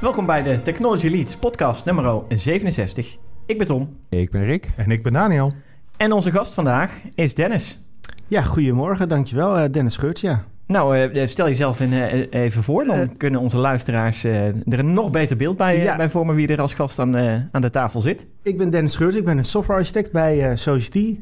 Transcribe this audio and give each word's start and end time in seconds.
Welkom 0.00 0.26
bij 0.26 0.42
de 0.42 0.62
Technology 0.62 1.08
Leads 1.08 1.36
podcast 1.36 1.84
nummer 1.84 2.22
67. 2.28 3.16
Ik 3.46 3.58
ben 3.58 3.66
Tom. 3.66 3.96
Ik 4.08 4.30
ben 4.30 4.44
Rick. 4.44 4.70
En 4.76 4.90
ik 4.90 5.02
ben 5.02 5.12
Daniel. 5.12 5.52
En 5.96 6.12
onze 6.12 6.30
gast 6.30 6.54
vandaag 6.54 7.00
is 7.14 7.34
Dennis. 7.34 7.82
Ja, 8.26 8.42
goedemorgen. 8.42 9.08
Dankjewel, 9.08 9.58
uh, 9.58 9.64
Dennis 9.70 9.96
Geurts. 9.96 10.20
Ja. 10.20 10.44
Nou, 10.66 10.98
uh, 10.98 11.26
stel 11.26 11.46
jezelf 11.46 11.80
in, 11.80 11.92
uh, 11.92 12.32
even 12.32 12.62
voor. 12.62 12.84
Dan 12.84 13.16
kunnen 13.16 13.40
onze 13.40 13.56
luisteraars 13.56 14.24
er 14.24 14.54
een 14.64 14.92
nog 14.92 15.10
beter 15.10 15.36
beeld 15.36 15.56
bij, 15.56 15.82
ja. 15.82 15.96
bij 15.96 16.08
vormen 16.08 16.34
wie 16.34 16.48
er 16.48 16.60
als 16.60 16.74
gast 16.74 16.98
aan, 16.98 17.16
aan 17.52 17.60
de 17.60 17.70
tafel 17.70 18.00
zit. 18.00 18.26
Ik 18.42 18.58
ben 18.58 18.70
Dennis 18.70 18.96
Geurts. 18.96 19.16
Ik 19.16 19.24
ben 19.24 19.38
een 19.38 19.44
software 19.44 19.78
architect 19.78 20.12
bij 20.12 20.56
Society. 20.56 21.18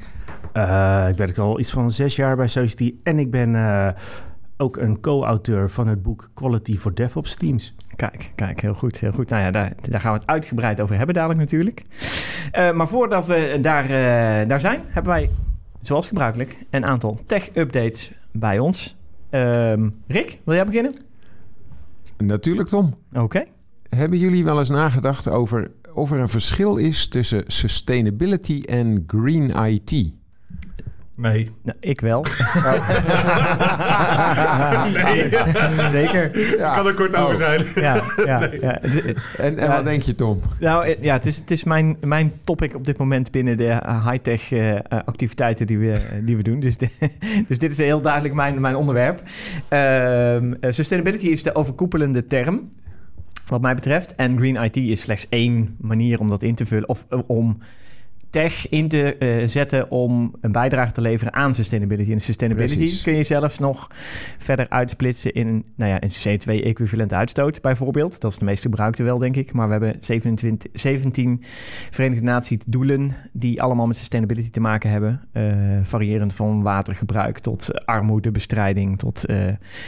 ik 1.08 1.16
werk 1.16 1.38
al 1.38 1.58
iets 1.58 1.70
van 1.70 1.90
zes 1.90 2.16
jaar 2.16 2.36
bij 2.36 2.48
Society. 2.48 2.95
En 3.02 3.18
ik 3.18 3.30
ben 3.30 3.54
ook 4.56 4.76
een 4.76 5.00
co-auteur 5.00 5.70
van 5.70 5.86
het 5.86 6.02
boek 6.02 6.30
Quality 6.34 6.76
for 6.76 6.95
DevOps 6.95 7.34
Teams. 7.34 7.74
Kijk, 7.98 8.33
kijk, 8.34 8.61
heel 8.61 8.75
goed, 8.75 9.01
heel 9.01 9.12
goed. 9.12 9.29
Nou 9.29 9.43
ja, 9.43 9.51
daar, 9.51 9.73
daar 9.80 10.01
gaan 10.01 10.12
we 10.12 10.19
het 10.19 10.29
uitgebreid 10.29 10.80
over 10.80 10.97
hebben 10.97 11.15
dadelijk 11.15 11.41
natuurlijk. 11.41 11.83
Uh, 12.59 12.73
maar 12.73 12.89
voordat 12.89 13.27
we 13.27 13.59
daar, 13.61 13.84
uh, 13.84 14.48
daar 14.48 14.61
zijn, 14.61 14.80
hebben 14.89 15.12
wij, 15.12 15.30
zoals 15.80 16.09
gebruikelijk, 16.09 16.56
een 16.70 16.84
aantal 16.84 17.19
tech-updates 17.27 18.12
bij 18.33 18.59
ons. 18.59 18.97
Uh, 19.30 19.73
Rick, 20.06 20.41
wil 20.45 20.55
jij 20.55 20.65
beginnen? 20.65 20.95
Natuurlijk, 22.19 22.69
Tom. 22.69 22.95
Oké. 23.12 23.45
Hebben 23.89 24.19
jullie 24.19 24.45
wel 24.45 24.59
eens 24.59 24.69
nagedacht 24.69 25.28
over 25.28 25.70
of 25.92 26.11
er 26.11 26.20
een 26.20 26.28
verschil 26.28 26.77
is 26.77 27.09
tussen 27.09 27.45
sustainability 27.47 28.62
en 28.67 29.05
green 29.06 29.51
IT? 29.51 30.12
Nee. 31.18 31.50
Nou, 31.62 31.77
ik 31.80 32.00
wel. 32.00 32.22
nee. 35.04 35.28
Zeker. 35.91 36.56
Ja. 36.58 36.74
Kan 36.74 36.86
er 36.86 36.94
kort 36.94 37.16
over 37.16 37.34
oh. 37.34 37.41
zijn. 37.41 37.64
ja, 37.74 38.02
ja, 38.24 38.50
ja. 38.60 38.80
En, 39.36 39.58
en 39.58 39.69
wat 39.69 39.84
denk 39.84 40.02
je, 40.02 40.14
Tom? 40.14 40.41
Nou 40.60 40.94
ja, 41.00 41.12
het 41.12 41.27
is, 41.27 41.36
het 41.36 41.50
is 41.50 41.64
mijn, 41.64 41.97
mijn 42.00 42.33
topic 42.44 42.75
op 42.75 42.84
dit 42.84 42.97
moment 42.97 43.30
binnen 43.30 43.56
de 43.56 43.80
high-tech 44.05 44.50
uh, 44.50 44.75
activiteiten 45.05 45.66
die 45.66 45.78
we, 45.78 46.00
die 46.22 46.36
we 46.36 46.42
doen. 46.42 46.60
Dus, 46.60 46.77
de, 46.77 46.88
dus 47.48 47.58
dit 47.58 47.70
is 47.70 47.78
heel 47.78 48.00
duidelijk 48.00 48.34
mijn, 48.34 48.60
mijn 48.60 48.77
onderwerp. 48.77 49.22
Uh, 49.72 50.70
sustainability 50.70 51.27
is 51.27 51.42
de 51.42 51.55
overkoepelende 51.55 52.27
term. 52.27 52.70
Wat 53.47 53.60
mij 53.60 53.75
betreft. 53.75 54.14
En 54.14 54.38
Green 54.38 54.62
IT 54.62 54.77
is 54.77 55.00
slechts 55.00 55.27
één 55.28 55.77
manier 55.80 56.20
om 56.20 56.28
dat 56.28 56.42
in 56.42 56.55
te 56.55 56.66
vullen. 56.66 56.88
Of 56.88 57.06
om 57.27 57.58
tech 58.31 58.69
in 58.69 58.89
te 58.89 59.17
uh, 59.19 59.47
zetten 59.47 59.91
om 59.91 60.34
een 60.41 60.53
bijdrage 60.53 60.93
te 60.93 61.01
leveren 61.01 61.33
aan 61.33 61.55
sustainability. 61.55 62.12
En 62.12 62.21
sustainability 62.21 62.77
Precies. 62.77 63.03
kun 63.03 63.15
je 63.15 63.25
zelfs 63.25 63.59
nog 63.59 63.91
verder 64.39 64.69
uitsplitsen 64.69 65.33
in, 65.33 65.65
nou 65.77 65.91
ja, 65.91 66.03
een 66.03 66.39
CO2-equivalent 66.39 67.12
uitstoot 67.12 67.61
bijvoorbeeld. 67.61 68.21
Dat 68.21 68.33
is 68.33 68.39
de 68.39 68.45
meest 68.45 68.62
gebruikte 68.62 69.03
wel, 69.03 69.19
denk 69.19 69.37
ik. 69.37 69.53
Maar 69.53 69.67
we 69.67 69.73
hebben 69.73 69.97
27, 70.01 70.71
17 70.73 71.43
Verenigde 71.91 72.25
Naties 72.25 72.59
doelen 72.67 73.15
die 73.33 73.62
allemaal 73.62 73.87
met 73.87 73.97
sustainability 73.97 74.51
te 74.51 74.61
maken 74.61 74.91
hebben. 74.91 75.21
Uh, 75.33 75.53
variërend 75.83 76.34
van 76.34 76.62
watergebruik 76.62 77.39
tot 77.39 77.87
armoedebestrijding, 77.87 78.99
tot 78.99 79.31
uh, 79.31 79.37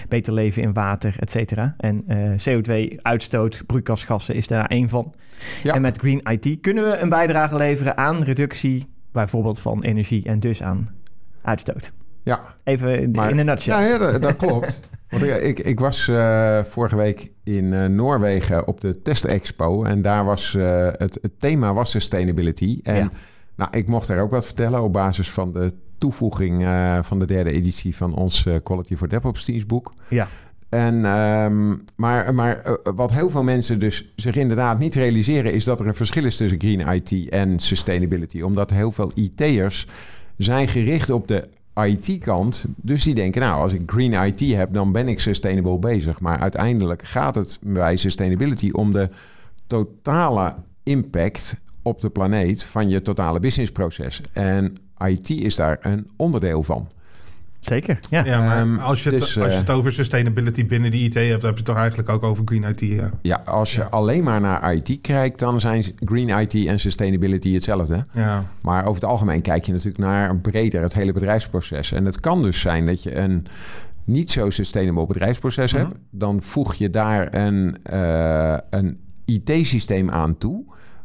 beter 0.09 0.33
leven 0.33 0.63
in 0.63 0.73
water, 0.73 1.15
et 1.19 1.31
cetera. 1.31 1.75
En 1.79 2.05
CO2-uitstoot, 2.49 3.63
broeikasgassen 3.67 4.35
is 4.35 4.47
daar 4.47 4.67
één 4.67 4.89
van. 4.89 5.15
Ja. 5.63 5.75
En 5.75 5.83
met 5.83 5.99
Green 5.99 6.21
IT 6.31 6.61
kunnen 6.61 6.85
we 6.85 6.97
een 6.97 7.09
bijdrage 7.09 7.57
leveren 7.57 7.97
aan 7.97 8.25
reductie 8.31 8.86
bijvoorbeeld 9.12 9.61
van 9.61 9.83
energie 9.83 10.25
en 10.25 10.41
dus 10.41 10.62
aan 10.62 10.95
uitstoot. 11.42 11.92
Ja. 12.23 12.56
Even 12.64 13.00
in, 13.00 13.11
maar, 13.11 13.31
in 13.31 13.39
een 13.39 13.47
nutshell. 13.47 13.89
Ja, 13.89 13.98
dat, 13.98 14.22
dat 14.22 14.37
klopt. 14.37 14.81
Want 15.11 15.22
ik, 15.22 15.59
ik, 15.59 15.81
was 15.81 16.09
uh, 16.09 16.64
vorige 16.64 16.97
week 16.97 17.33
in 17.45 17.64
uh, 17.64 17.87
Noorwegen 17.87 18.67
op 18.67 18.81
de 18.81 19.03
Test 19.03 19.25
Expo 19.25 19.84
en 19.84 20.03
daar 20.03 20.25
was 20.25 20.55
uh, 20.55 20.89
het, 20.92 21.19
het, 21.22 21.33
thema 21.39 21.72
was 21.72 21.91
sustainability. 21.91 22.81
En 22.83 22.97
ja. 22.97 23.10
nou, 23.56 23.71
ik 23.77 23.88
mocht 23.88 24.06
daar 24.06 24.21
ook 24.21 24.31
wat 24.31 24.47
vertellen 24.47 24.82
op 24.82 24.93
basis 24.93 25.31
van 25.31 25.53
de 25.53 25.75
toevoeging 25.99 26.65
van 27.03 27.19
de 27.19 27.26
derde 27.26 27.50
editie 27.50 27.97
van 27.97 28.15
ons 28.15 28.47
Quality 28.62 28.97
for 28.97 29.09
DevOps 29.09 29.44
Teams 29.44 29.66
boek. 29.66 29.93
Ja. 30.09 30.28
En, 30.70 31.04
um, 31.04 31.84
maar 31.97 32.34
maar 32.34 32.62
uh, 32.66 32.72
wat 32.94 33.12
heel 33.12 33.31
veel 33.31 33.42
mensen 33.42 33.78
dus 33.78 34.12
zich 34.16 34.36
inderdaad 34.36 34.78
niet 34.78 34.94
realiseren... 34.94 35.53
is 35.53 35.64
dat 35.64 35.81
er 35.81 35.86
een 35.86 35.94
verschil 35.94 36.25
is 36.25 36.36
tussen 36.36 36.60
green 36.60 36.88
IT 36.88 37.28
en 37.28 37.58
sustainability. 37.58 38.41
Omdat 38.41 38.70
heel 38.70 38.92
veel 38.92 39.10
IT'ers 39.14 39.86
zijn 40.36 40.69
gericht 40.69 41.10
op 41.10 41.28
de 41.28 41.48
IT-kant. 41.75 42.64
Dus 42.76 43.04
die 43.04 43.14
denken, 43.14 43.41
nou, 43.41 43.62
als 43.62 43.72
ik 43.72 43.82
green 43.86 44.12
IT 44.12 44.41
heb, 44.41 44.72
dan 44.72 44.92
ben 44.92 45.08
ik 45.08 45.20
sustainable 45.20 45.78
bezig. 45.78 46.20
Maar 46.20 46.38
uiteindelijk 46.38 47.02
gaat 47.02 47.34
het 47.34 47.58
bij 47.62 47.97
sustainability 47.97 48.70
om 48.70 48.92
de 48.92 49.08
totale 49.66 50.54
impact 50.82 51.56
op 51.82 52.00
de 52.00 52.10
planeet 52.10 52.64
van 52.64 52.88
je 52.88 53.02
totale 53.02 53.41
businessproces. 53.41 54.20
En 54.32 54.72
IT 55.06 55.31
is 55.31 55.56
daar 55.56 55.78
een 55.81 56.10
onderdeel 56.16 56.62
van. 56.62 56.88
Zeker, 57.60 57.98
ja. 58.10 58.25
ja 58.25 58.44
maar 58.44 58.60
um, 58.60 58.78
als, 58.78 59.03
je 59.03 59.10
het, 59.10 59.19
dus, 59.19 59.38
als 59.38 59.53
je 59.53 59.59
het 59.59 59.69
eh, 59.69 59.76
over 59.76 59.93
sustainability 59.93 60.66
binnen 60.66 60.91
de 60.91 60.98
IT 60.98 61.15
hebt... 61.15 61.28
dan 61.28 61.41
heb 61.41 61.43
je 61.43 61.48
het 61.48 61.65
toch 61.65 61.76
eigenlijk 61.76 62.09
ook 62.09 62.22
over 62.22 62.43
green 62.44 62.62
IT, 62.65 62.81
ja. 62.81 63.10
Ja, 63.22 63.43
als 63.44 63.75
je 63.75 63.81
ja. 63.81 63.87
alleen 63.87 64.25
maar 64.25 64.41
naar 64.41 64.75
IT 64.75 64.98
kijkt... 65.00 65.38
dan 65.38 65.60
zijn 65.60 65.84
green 66.04 66.28
IT 66.28 66.66
en 66.66 66.81
sustainability 66.81 67.53
hetzelfde. 67.53 68.06
Ja. 68.15 68.44
Maar 68.60 68.81
over 68.84 69.00
het 69.00 69.10
algemeen 69.10 69.43
kijk 69.43 69.65
je 69.65 69.72
natuurlijk 69.72 69.99
naar 69.99 70.37
breder... 70.37 70.82
het 70.82 70.94
hele 70.94 71.12
bedrijfsproces. 71.12 71.93
En 71.93 72.04
het 72.04 72.20
kan 72.20 72.43
dus 72.43 72.60
zijn 72.60 72.87
dat 72.87 73.03
je 73.03 73.16
een 73.16 73.47
niet 74.04 74.31
zo 74.31 74.50
sustainable 74.50 75.06
bedrijfsproces 75.06 75.72
-hmm. 75.72 75.81
hebt... 75.81 75.94
dan 76.10 76.43
voeg 76.43 76.75
je 76.75 76.91
daar 76.91 77.34
een, 77.34 77.76
uh, 77.93 78.56
een 78.70 78.99
IT-systeem 79.25 80.10
aan 80.10 80.38
toe 80.38 80.65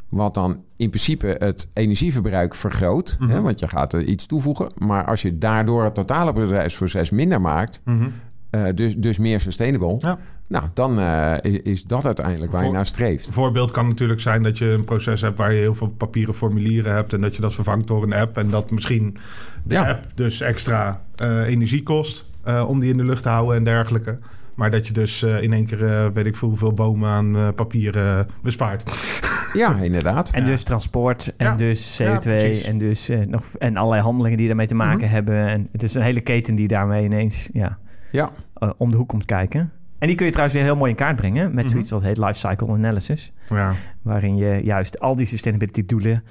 wat 0.09 0.33
dan 0.33 0.63
in 0.75 0.89
principe 0.89 1.35
het 1.39 1.69
energieverbruik 1.73 2.55
vergroot. 2.55 3.17
Mm 3.19 3.27
-hmm. 3.27 3.35
hè, 3.35 3.41
want 3.41 3.59
je 3.59 3.67
gaat 3.67 3.93
er 3.93 4.03
iets 4.03 4.25
toevoegen. 4.25 4.69
Maar 4.77 5.05
als 5.05 5.21
je 5.21 5.38
daardoor 5.38 5.83
het 5.83 5.93
totale 5.93 6.33
bedrijfsproces 6.33 7.09
minder 7.09 7.41
maakt... 7.41 7.81
Mm 7.85 7.97
-hmm. 7.97 8.13
uh, 8.51 8.75
dus, 8.75 8.95
dus 8.95 9.17
meer 9.17 9.39
sustainable... 9.39 9.95
Ja. 9.99 10.17
Nou, 10.47 10.63
dan 10.73 10.99
uh, 10.99 11.33
is 11.41 11.83
dat 11.83 12.05
uiteindelijk 12.05 12.51
waar 12.51 12.61
Voor, 12.61 12.69
je 12.69 12.75
naar 12.75 12.85
streeft. 12.85 13.27
Een 13.27 13.33
voorbeeld 13.33 13.71
kan 13.71 13.88
natuurlijk 13.88 14.21
zijn 14.21 14.44
dat 14.44 14.57
je 14.57 14.65
een 14.65 14.83
proces 14.83 15.21
hebt... 15.21 15.38
waar 15.38 15.53
je 15.53 15.59
heel 15.59 15.75
veel 15.75 15.88
papieren 15.88 16.33
formulieren 16.33 16.94
hebt... 16.94 17.13
en 17.13 17.21
dat 17.21 17.35
je 17.35 17.41
dat 17.41 17.53
vervangt 17.53 17.88
door 17.88 18.03
een 18.03 18.13
app... 18.13 18.38
en 18.38 18.49
dat 18.49 18.71
misschien 18.71 19.17
de 19.63 19.73
ja. 19.73 19.89
app 19.89 20.05
dus 20.15 20.41
extra 20.41 21.01
uh, 21.23 21.47
energie 21.47 21.83
kost... 21.83 22.25
om 22.67 22.79
die 22.79 22.91
in 22.91 22.97
de 22.97 23.05
lucht 23.05 23.23
te 23.23 23.29
houden 23.29 23.55
en 23.55 23.63
dergelijke... 23.63 24.19
Maar 24.55 24.71
dat 24.71 24.88
je 24.88 24.93
dus 24.93 25.23
uh, 25.23 25.41
in 25.41 25.53
één 25.53 25.66
keer, 25.66 25.81
uh, 25.81 26.05
weet 26.13 26.25
ik 26.25 26.35
veel 26.35 26.47
hoeveel 26.47 26.73
bomen 26.73 27.09
aan 27.09 27.35
uh, 27.35 27.47
papier 27.55 28.25
bespaart. 28.41 28.83
Ja, 29.53 29.75
inderdaad. 29.77 30.31
En 30.31 30.41
ja. 30.41 30.47
dus 30.47 30.63
transport 30.63 31.33
en 31.38 31.45
ja. 31.45 31.55
dus 31.55 32.01
CO2 32.01 32.29
ja, 32.29 32.65
en 32.65 32.77
dus 32.77 33.09
nog 33.27 33.45
en 33.57 33.77
allerlei 33.77 34.01
handelingen 34.01 34.38
die 34.38 34.47
daarmee 34.47 34.67
te 34.67 34.75
maken 34.75 34.97
mm 34.97 35.03
-hmm. 35.03 35.13
hebben. 35.13 35.47
En 35.47 35.67
het 35.71 35.83
is 35.83 35.94
een 35.94 36.01
hele 36.01 36.21
keten 36.21 36.55
die 36.55 36.67
daarmee 36.67 37.03
ineens 37.03 37.49
ja, 37.53 37.77
ja. 38.11 38.31
om 38.77 38.91
de 38.91 38.97
hoek 38.97 39.07
komt 39.07 39.25
kijken. 39.25 39.71
En 39.97 40.07
die 40.07 40.15
kun 40.15 40.25
je 40.25 40.31
trouwens 40.31 40.57
weer 40.57 40.67
heel 40.67 40.75
mooi 40.75 40.91
in 40.91 40.97
kaart 40.97 41.15
brengen 41.15 41.44
met 41.44 41.53
mm 41.53 41.59
-hmm. 41.59 41.69
zoiets 41.69 41.89
wat 41.89 42.01
heet 42.01 42.17
life 42.17 42.33
cycle 42.33 42.67
analysis. 42.67 43.31
Ja. 43.49 43.73
Waarin 44.01 44.35
je 44.35 44.61
juist 44.63 44.99
al 44.99 45.15
die 45.15 45.25
sustainability 45.25 45.85
doelen 45.85 46.23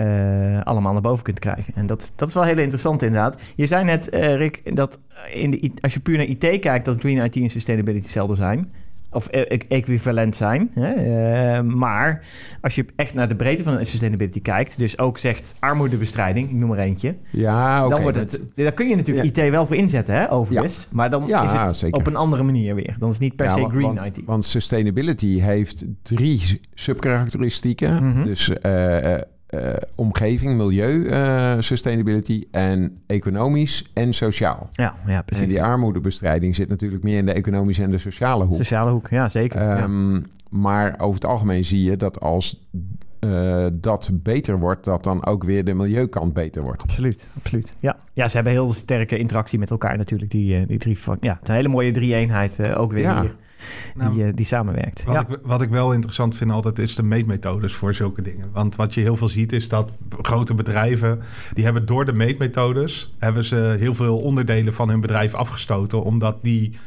uh, 0.00 0.60
allemaal 0.62 0.92
naar 0.92 1.02
boven 1.02 1.24
kunt 1.24 1.38
krijgen. 1.38 1.74
En 1.76 1.86
dat, 1.86 2.12
dat 2.14 2.28
is 2.28 2.34
wel 2.34 2.42
heel 2.42 2.58
interessant 2.58 3.02
inderdaad. 3.02 3.40
Je 3.54 3.66
zei 3.66 3.84
net, 3.84 4.14
uh, 4.14 4.36
Rick, 4.36 4.76
dat 4.76 4.98
in 5.32 5.50
de, 5.50 5.72
als 5.80 5.94
je 5.94 6.00
puur 6.00 6.16
naar 6.16 6.26
IT 6.26 6.60
kijkt... 6.60 6.84
dat 6.84 6.98
Green 6.98 7.24
IT 7.24 7.36
en 7.36 7.50
Sustainability 7.50 8.02
hetzelfde 8.02 8.34
zijn. 8.34 8.72
Of 9.10 9.28
e 9.30 9.42
equivalent 9.68 10.36
zijn. 10.36 10.70
Hè? 10.74 10.94
Uh, 11.58 11.74
maar 11.74 12.24
als 12.60 12.74
je 12.74 12.86
echt 12.96 13.14
naar 13.14 13.28
de 13.28 13.36
breedte 13.36 13.62
van 13.62 13.84
sustainability 13.84 14.42
kijkt... 14.42 14.78
dus 14.78 14.98
ook 14.98 15.18
zegt 15.18 15.54
armoedebestrijding, 15.58 16.50
ik 16.50 16.56
noem 16.56 16.72
er 16.72 16.78
eentje... 16.78 17.14
Ja, 17.30 17.76
okay, 17.76 17.90
dan 17.90 18.02
wordt 18.02 18.16
het, 18.16 18.42
daar 18.54 18.72
kun 18.72 18.88
je 18.88 18.96
natuurlijk 18.96 19.36
ja. 19.36 19.44
IT 19.44 19.50
wel 19.50 19.66
voor 19.66 19.76
inzetten, 19.76 20.14
hè, 20.14 20.32
overigens. 20.32 20.78
Ja. 20.78 20.86
Maar 20.90 21.10
dan 21.10 21.26
ja, 21.26 21.44
is 21.44 21.50
het 21.52 21.76
zeker. 21.76 21.98
op 21.98 22.06
een 22.06 22.16
andere 22.16 22.42
manier 22.42 22.74
weer. 22.74 22.96
Dan 22.98 23.08
is 23.08 23.14
het 23.14 23.24
niet 23.24 23.36
per 23.36 23.50
se 23.50 23.66
green 23.68 23.94
want, 23.94 24.06
IT. 24.06 24.24
Want 24.24 24.44
sustainability 24.44 25.40
heeft 25.40 25.84
drie 26.02 26.60
subkarakteristieken. 26.74 28.04
Mm 28.04 28.12
-hmm. 28.12 28.24
Dus... 28.24 28.52
Uh, 29.54 29.72
omgeving, 29.94 30.56
milieu, 30.56 30.94
uh, 30.94 31.54
sustainability 31.58 32.44
en 32.50 33.02
economisch 33.06 33.90
en 33.94 34.14
sociaal. 34.14 34.68
Ja, 34.72 34.94
ja, 35.06 35.22
precies. 35.22 35.44
En 35.44 35.50
die 35.50 35.62
armoedebestrijding 35.62 36.54
zit 36.54 36.68
natuurlijk 36.68 37.02
meer 37.02 37.18
in 37.18 37.26
de 37.26 37.32
economische 37.32 37.82
en 37.82 37.90
de 37.90 37.98
sociale 37.98 38.44
hoek. 38.44 38.56
Sociale 38.56 38.90
hoek, 38.90 39.08
ja, 39.08 39.28
zeker. 39.28 39.82
Um, 39.82 40.14
ja. 40.14 40.20
Maar 40.50 40.94
over 40.98 41.14
het 41.14 41.24
algemeen 41.24 41.64
zie 41.64 41.82
je 41.82 41.96
dat 41.96 42.20
als 42.20 42.68
uh, 43.20 43.66
dat 43.72 44.10
beter 44.12 44.58
wordt, 44.58 44.84
dat 44.84 45.04
dan 45.04 45.26
ook 45.26 45.44
weer 45.44 45.64
de 45.64 45.74
milieukant 45.74 46.32
beter 46.32 46.62
wordt. 46.62 46.82
Absoluut, 46.82 47.28
absoluut. 47.36 47.74
Ja, 47.80 47.96
ja 48.12 48.28
ze 48.28 48.34
hebben 48.34 48.52
heel 48.52 48.72
sterke 48.72 49.18
interactie 49.18 49.58
met 49.58 49.70
elkaar 49.70 49.96
natuurlijk, 49.96 50.30
die, 50.30 50.66
die 50.66 50.78
drie. 50.78 50.98
Ja, 51.20 51.32
het 51.32 51.42
is 51.42 51.48
een 51.48 51.54
hele 51.54 51.68
mooie 51.68 51.90
drie-eenheid 51.90 52.60
ook 52.74 52.92
weer 52.92 53.02
ja. 53.02 53.20
hier 53.20 53.34
nou, 53.94 54.34
die 54.34 54.46
samenwerkt. 54.46 55.04
Wat, 55.04 55.14
ja. 55.14 55.20
ik, 55.20 55.38
wat 55.42 55.62
ik 55.62 55.68
wel 55.68 55.92
interessant 55.92 56.34
vind 56.34 56.50
altijd 56.50 56.78
is 56.78 56.94
de 56.94 57.02
meetmethodes 57.02 57.74
voor 57.74 57.94
zulke 57.94 58.22
dingen. 58.22 58.50
Want 58.52 58.76
wat 58.76 58.94
je 58.94 59.00
heel 59.00 59.16
veel 59.16 59.28
ziet 59.28 59.52
is 59.52 59.68
dat 59.68 59.90
grote 60.22 60.54
bedrijven... 60.54 61.20
die 61.52 61.64
hebben 61.64 61.86
door 61.86 62.04
de 62.04 62.12
meetmethodes... 62.12 63.14
hebben 63.18 63.44
ze 63.44 63.76
heel 63.78 63.94
veel 63.94 64.18
onderdelen 64.18 64.74
van 64.74 64.88
hun 64.88 65.00
bedrijf 65.00 65.34
afgestoten... 65.34 66.02
omdat 66.02 66.38
die 66.42 66.78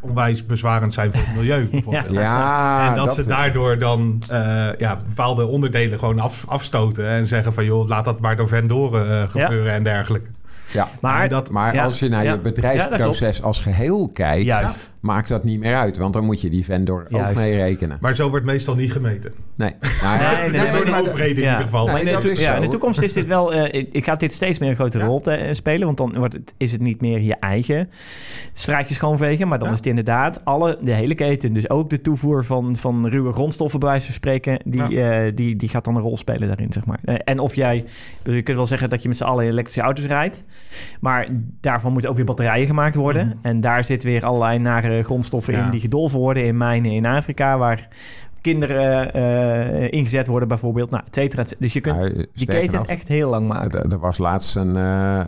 onwijs 0.00 0.46
bezwarend 0.46 0.92
zijn 0.92 1.10
voor 1.10 1.20
het 1.20 1.34
milieu 1.34 1.68
bijvoorbeeld. 1.70 2.12
Ja, 2.12 2.88
en 2.88 2.94
dat, 2.94 3.14
ze 3.14 3.26
daardoor 3.26 3.78
dan 3.78 4.22
uh, 4.32 4.66
ja, 4.78 4.96
bepaalde 5.08 5.46
onderdelen 5.46 5.98
gewoon 5.98 6.18
af, 6.18 6.44
afstoten 6.48 7.08
en 7.08 7.26
zeggen 7.26 7.52
van 7.52 7.64
joh, 7.64 7.88
laat 7.88 8.04
dat 8.04 8.20
maar 8.20 8.36
door 8.36 8.48
vendoren 8.48 9.10
uh, 9.10 9.30
gebeuren 9.30 9.72
en 9.72 9.82
dergelijke. 9.82 10.28
Ja, 10.72 10.88
maar, 11.00 11.28
dat, 11.28 11.50
maar 11.50 11.80
als 11.80 11.98
je 11.98 12.08
naar 12.08 12.24
je 12.24 12.38
bedrijfsproces 12.38 13.42
als 13.42 13.60
geheel 13.60 14.10
kijkt, 14.12 14.90
maakt 15.00 15.28
dat 15.28 15.44
niet 15.44 15.60
meer 15.60 15.76
uit. 15.76 15.96
Want 15.96 16.12
dan 16.12 16.24
moet 16.24 16.40
je 16.40 16.50
die 16.50 16.64
vendor 16.64 17.06
ook 17.10 17.34
mee 17.34 17.54
rekenen. 17.54 17.98
Maar 18.00 18.16
zo 18.16 18.30
wordt 18.30 18.44
meestal 18.44 18.74
niet 18.74 18.92
gemeten. 18.92 19.32
Nee. 19.54 19.74
Nou, 20.02 20.18
nee, 20.18 20.50
nee, 20.50 20.60
nee, 20.60 20.72
door 20.72 20.84
de 20.84 21.08
overheden 21.08 21.42
in 21.42 21.50
ieder 21.50 21.64
geval. 21.64 21.86
Nee, 21.86 22.04
dat 22.04 22.24
is 22.24 22.40
ja, 22.40 22.54
in 22.54 22.62
de 22.62 22.68
toekomst 22.68 23.02
is 23.02 23.12
dit 23.12 23.26
wel... 23.26 23.54
Uh, 23.54 23.86
ik 23.92 24.04
ga 24.04 24.14
dit 24.14 24.32
steeds 24.32 24.58
meer 24.58 24.68
een 24.68 24.74
grote 24.74 24.98
rol 24.98 25.20
te, 25.20 25.46
uh, 25.46 25.52
spelen. 25.52 25.86
Want 25.86 25.98
dan 25.98 26.14
wordt 26.14 26.34
het, 26.34 26.54
is 26.56 26.72
het 26.72 26.80
niet 26.80 27.00
meer 27.00 27.20
je 27.20 27.34
eigen 27.34 27.90
straatjes 28.52 28.96
schoonvegen. 28.96 29.48
Maar 29.48 29.58
dan 29.58 29.70
is 29.70 29.76
het 29.76 29.86
inderdaad 29.86 30.44
alle, 30.44 30.78
de 30.80 30.92
hele 30.92 31.14
keten. 31.14 31.52
Dus 31.52 31.70
ook 31.70 31.90
de 31.90 32.00
toevoer 32.00 32.44
van, 32.44 32.76
van 32.76 33.06
ruwe 33.06 33.32
grondstoffen, 33.32 33.80
bij 33.80 33.88
wijze 33.88 34.04
van 34.04 34.14
spreken... 34.14 34.60
Die, 34.64 34.90
uh, 34.90 35.20
die, 35.34 35.56
die 35.56 35.68
gaat 35.68 35.84
dan 35.84 35.96
een 35.96 36.02
rol 36.02 36.16
spelen 36.16 36.48
daarin, 36.48 36.72
zeg 36.72 36.84
maar. 36.84 37.00
en 37.02 37.38
of 37.38 37.54
jij... 37.54 37.84
Dus 38.22 38.34
je 38.34 38.42
kunt 38.42 38.56
wel 38.56 38.66
zeggen 38.66 38.90
dat 38.90 39.02
je 39.02 39.08
met 39.08 39.16
z'n 39.16 39.24
allen 39.24 39.44
elektrische 39.44 39.80
auto's 39.80 40.04
rijdt. 40.04 40.44
Maar 41.00 41.28
daarvan 41.60 41.92
moeten 41.92 42.10
ook 42.10 42.16
weer 42.16 42.24
batterijen 42.24 42.66
gemaakt 42.66 42.94
worden. 42.94 43.26
Mm. 43.26 43.38
En 43.42 43.60
daar 43.60 43.84
zit 43.84 44.02
weer 44.02 44.24
allerlei 44.24 44.58
nare 44.58 44.87
grondstoffen 45.02 45.54
in... 45.54 45.70
die 45.70 45.80
gedolven 45.80 46.18
worden 46.18 46.44
in 46.44 46.56
mijnen 46.56 46.90
in 46.90 47.06
Afrika... 47.06 47.58
waar 47.58 47.88
kinderen 48.40 49.16
uh, 49.16 49.92
ingezet 49.92 50.26
worden 50.26 50.48
bijvoorbeeld. 50.48 50.90
Nou, 50.90 51.02
et 51.06 51.14
cetera. 51.14 51.44
Dus 51.58 51.72
je 51.72 51.80
kunt 51.80 52.14
die 52.34 52.46
keten 52.46 52.84
echt 52.84 53.08
heel 53.08 53.30
lang 53.30 53.48
maken. 53.48 53.90
Er 53.90 53.98
was 53.98 54.18
laatst 54.18 54.56
een... 54.56 54.76
Uh, 54.76 55.20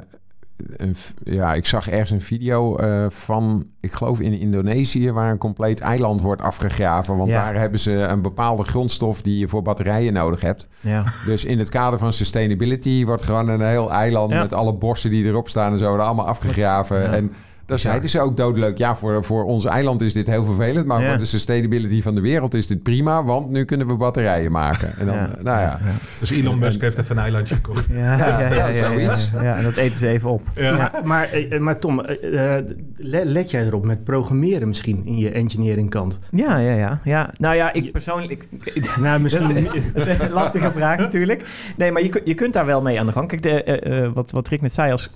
een 0.76 0.94
ja, 1.24 1.54
ik 1.54 1.66
zag 1.66 1.88
ergens 1.88 2.10
een 2.10 2.20
video 2.20 2.80
uh, 2.80 3.06
van, 3.08 3.66
ik 3.80 3.92
geloof 3.92 4.20
in 4.20 4.38
Indonesië, 4.38 5.12
waar 5.12 5.30
een 5.30 5.38
compleet 5.38 5.80
eiland 5.80 6.20
wordt 6.20 6.42
afgegraven. 6.42 7.16
Want 7.16 7.30
ja. 7.30 7.44
daar 7.44 7.54
hebben 7.54 7.80
ze 7.80 7.92
een 7.92 8.22
bepaalde 8.22 8.62
grondstof 8.62 9.22
die 9.22 9.38
je 9.38 9.48
voor 9.48 9.62
batterijen 9.62 10.12
nodig 10.12 10.40
hebt. 10.40 10.68
Ja. 10.80 11.04
Dus 11.26 11.44
in 11.44 11.58
het 11.58 11.68
kader 11.68 11.98
van 11.98 12.12
sustainability 12.12 13.04
wordt 13.04 13.22
gewoon 13.22 13.48
een 13.48 13.60
heel 13.60 13.92
eiland 13.92 14.30
met 14.30 14.52
alle 14.52 14.74
bossen 14.74 15.10
die 15.10 15.24
erop 15.24 15.48
staan 15.48 15.72
en 15.72 15.78
zo, 15.78 15.96
allemaal 15.96 16.26
afgegraven. 16.26 17.12
En 17.12 17.32
daar 17.70 17.78
zeiden 17.78 18.10
ze 18.10 18.20
ook 18.20 18.36
doodleuk. 18.36 18.78
Ja, 18.78 18.96
voor, 18.96 19.24
voor 19.24 19.44
ons 19.44 19.64
eiland 19.64 20.00
is 20.00 20.12
dit 20.12 20.26
heel 20.26 20.44
vervelend. 20.44 20.86
Maar 20.86 21.04
voor 21.08 21.18
de 21.18 21.24
sustainability 21.24 22.02
van 22.02 22.14
de 22.14 22.20
wereld 22.20 22.54
is 22.54 22.66
dit 22.66 22.82
prima. 22.82 23.24
Want 23.24 23.50
nu 23.50 23.64
kunnen 23.64 23.86
we 23.86 23.94
batterijen 23.94 24.52
maken. 24.52 24.92
En 24.98 25.06
dan, 25.06 25.14
ja. 25.14 25.28
nou 25.42 25.60
ja. 25.60 25.80
Dus 26.18 26.30
Elon 26.30 26.58
Musk 26.58 26.80
heeft 26.80 26.98
even 26.98 27.16
een 27.16 27.22
eilandje 27.22 27.54
gekocht. 27.54 27.86
Ja, 27.90 28.16
ja, 28.16 28.54
ja, 28.54 28.72
zoiets. 28.72 29.30
Ja, 29.42 29.56
en 29.56 29.64
dat 29.64 29.76
eten 29.76 29.98
ze 29.98 30.08
even 30.08 30.30
op. 30.30 30.42
Ja. 30.54 30.92
Maar, 31.04 31.28
eh, 31.32 31.58
maar 31.58 31.78
Tom, 31.78 32.02
uh, 32.22 32.54
let 32.98 33.50
jij 33.50 33.66
erop 33.66 33.84
met 33.84 34.04
programmeren 34.04 34.68
misschien 34.68 35.06
in 35.06 35.18
je 35.18 35.30
engineering 35.30 35.90
kant? 35.90 36.18
Ja, 36.30 36.58
ja, 36.58 36.72
ja. 36.72 37.00
ja. 37.04 37.30
Nou 37.38 37.54
ja, 37.54 37.72
ik 37.72 37.92
persoonlijk... 37.92 38.46
Ik, 38.64 38.96
nou, 39.00 39.20
misschien... 39.20 39.68
dat 39.92 40.06
is 40.06 40.18
een 40.18 40.30
lastige 40.30 40.70
vraag 40.70 40.98
natuurlijk. 40.98 41.44
Nee, 41.76 41.92
maar 41.92 42.02
je, 42.02 42.22
je 42.24 42.34
kunt 42.34 42.52
daar 42.52 42.66
wel 42.66 42.82
mee 42.82 43.00
aan 43.00 43.06
de 43.06 43.12
gang. 43.12 43.28
Kijk, 43.28 43.42
de, 43.42 43.80
uh, 43.86 44.10
wat, 44.14 44.30
wat 44.30 44.48
Rick 44.48 44.60
net 44.60 44.72
zei 44.72 44.90
als 44.92 45.10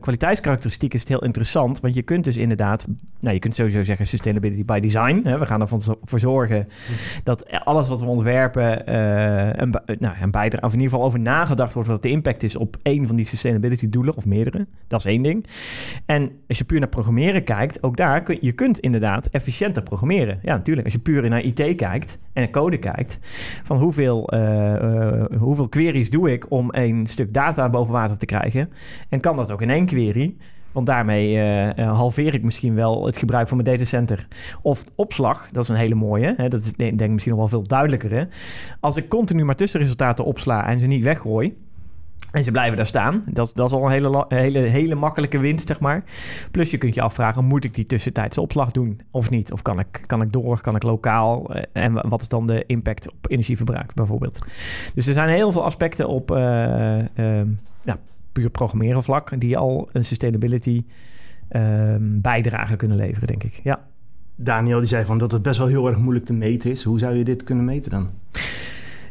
kwaliteitskarakteristiek 0.00 0.94
is 0.94 1.00
het 1.00 1.08
heel 1.08 1.22
interessant. 1.22 1.80
Want 1.80 1.94
je 1.94 1.99
je 2.00 2.06
kunt 2.06 2.24
dus 2.24 2.36
inderdaad, 2.36 2.86
nou, 3.20 3.34
je 3.34 3.40
kunt 3.40 3.54
sowieso 3.54 3.84
zeggen 3.84 4.06
sustainability 4.06 4.64
by 4.64 4.80
design. 4.80 5.20
Hè? 5.24 5.38
We 5.38 5.46
gaan 5.46 5.60
ervoor 5.60 5.98
voor 6.04 6.20
zorgen 6.20 6.66
dat 7.24 7.50
alles 7.64 7.88
wat 7.88 8.00
we 8.00 8.06
ontwerpen 8.06 8.82
uh, 8.88 9.50
een, 9.52 9.74
nou, 9.98 10.14
een 10.20 10.30
bijdrage, 10.30 10.64
of 10.64 10.72
in 10.72 10.78
ieder 10.78 10.90
geval 10.90 11.06
over 11.06 11.20
nagedacht 11.20 11.72
wordt 11.72 11.88
wat 11.88 12.02
de 12.02 12.10
impact 12.10 12.42
is 12.42 12.56
op 12.56 12.76
één 12.82 13.06
van 13.06 13.16
die 13.16 13.26
sustainability 13.26 13.88
doelen 13.88 14.16
of 14.16 14.26
meerdere. 14.26 14.66
Dat 14.88 14.98
is 14.98 15.04
één 15.04 15.22
ding. 15.22 15.46
En 16.06 16.30
als 16.48 16.58
je 16.58 16.64
puur 16.64 16.78
naar 16.78 16.88
programmeren 16.88 17.44
kijkt, 17.44 17.82
ook 17.82 17.96
daar 17.96 18.22
kun 18.22 18.38
je 18.40 18.52
kunt 18.52 18.78
inderdaad 18.78 19.26
efficiënter 19.26 19.82
programmeren. 19.82 20.38
Ja, 20.42 20.54
natuurlijk. 20.56 20.86
Als 20.86 20.94
je 20.94 21.00
puur 21.00 21.28
naar 21.28 21.42
IT 21.42 21.74
kijkt 21.76 22.18
en 22.32 22.50
code 22.50 22.78
kijkt, 22.78 23.18
van 23.64 23.78
hoeveel, 23.78 24.34
uh, 24.34 24.40
uh, 24.40 25.24
hoeveel 25.38 25.68
queries 25.68 26.10
doe 26.10 26.32
ik 26.32 26.50
om 26.50 26.68
een 26.70 27.06
stuk 27.06 27.34
data 27.34 27.70
boven 27.70 27.92
water 27.92 28.16
te 28.16 28.26
krijgen? 28.26 28.68
En 29.08 29.20
kan 29.20 29.36
dat 29.36 29.50
ook 29.50 29.62
in 29.62 29.70
één 29.70 29.86
query? 29.86 30.36
Want 30.72 30.86
daarmee 30.86 31.34
uh, 31.34 31.96
halveer 31.96 32.34
ik 32.34 32.42
misschien 32.42 32.74
wel 32.74 33.06
het 33.06 33.16
gebruik 33.16 33.48
van 33.48 33.56
mijn 33.56 33.68
datacenter. 33.70 34.26
Of 34.62 34.84
opslag, 34.94 35.48
dat 35.52 35.62
is 35.62 35.68
een 35.68 35.76
hele 35.76 35.94
mooie. 35.94 36.34
Hè? 36.36 36.48
Dat 36.48 36.62
is 36.62 36.72
denk 36.72 37.00
ik 37.00 37.10
misschien 37.10 37.32
nog 37.32 37.40
wel 37.40 37.60
veel 37.60 37.66
duidelijker. 37.66 38.10
Hè? 38.10 38.24
Als 38.80 38.96
ik 38.96 39.08
continu 39.08 39.44
maar 39.44 39.56
tussenresultaten 39.56 40.24
opsla 40.24 40.66
en 40.66 40.80
ze 40.80 40.86
niet 40.86 41.04
weggooi... 41.04 41.56
En 42.30 42.44
ze 42.44 42.50
blijven 42.50 42.76
daar 42.76 42.86
staan. 42.86 43.24
Dat, 43.30 43.50
dat 43.54 43.66
is 43.66 43.72
al 43.76 43.84
een 43.84 43.90
hele, 43.90 44.24
hele, 44.28 44.58
hele 44.58 44.94
makkelijke 44.94 45.38
winst, 45.38 45.66
zeg 45.66 45.80
maar. 45.80 46.04
Plus 46.50 46.70
je 46.70 46.78
kunt 46.78 46.94
je 46.94 47.02
afvragen, 47.02 47.44
moet 47.44 47.64
ik 47.64 47.74
die 47.74 47.84
tussentijdse 47.84 48.40
opslag 48.40 48.70
doen 48.70 49.00
of 49.10 49.30
niet? 49.30 49.52
Of 49.52 49.62
kan 49.62 49.78
ik, 49.78 50.02
kan 50.06 50.22
ik 50.22 50.32
door, 50.32 50.60
kan 50.60 50.76
ik 50.76 50.82
lokaal? 50.82 51.54
Eh, 51.54 51.62
en 51.72 52.08
wat 52.08 52.20
is 52.22 52.28
dan 52.28 52.46
de 52.46 52.64
impact 52.66 53.10
op 53.10 53.30
energieverbruik 53.30 53.94
bijvoorbeeld? 53.94 54.38
Dus 54.94 55.06
er 55.06 55.14
zijn 55.14 55.28
heel 55.28 55.52
veel 55.52 55.64
aspecten 55.64 56.08
op 56.08 56.28
ja, 57.82 57.98
puur 58.32 58.50
programmeren 58.50 59.02
vlak, 59.02 59.40
die 59.40 59.58
al 59.58 59.88
een 59.92 60.04
sustainability 60.04 60.84
um, 61.50 62.20
bijdrage 62.20 62.76
kunnen 62.76 62.96
leveren, 62.96 63.26
denk 63.26 63.44
ik. 63.44 63.60
Ja. 63.64 63.88
Daniel 64.36 64.78
die 64.78 64.88
zei 64.88 65.04
van 65.04 65.18
dat 65.18 65.32
het 65.32 65.42
best 65.42 65.58
wel 65.58 65.66
heel 65.66 65.88
erg 65.88 65.98
moeilijk 65.98 66.24
te 66.24 66.32
meten 66.32 66.70
is. 66.70 66.82
Hoe 66.82 66.98
zou 66.98 67.14
je 67.14 67.24
dit 67.24 67.44
kunnen 67.44 67.64
meten 67.64 67.90
dan? 67.90 68.10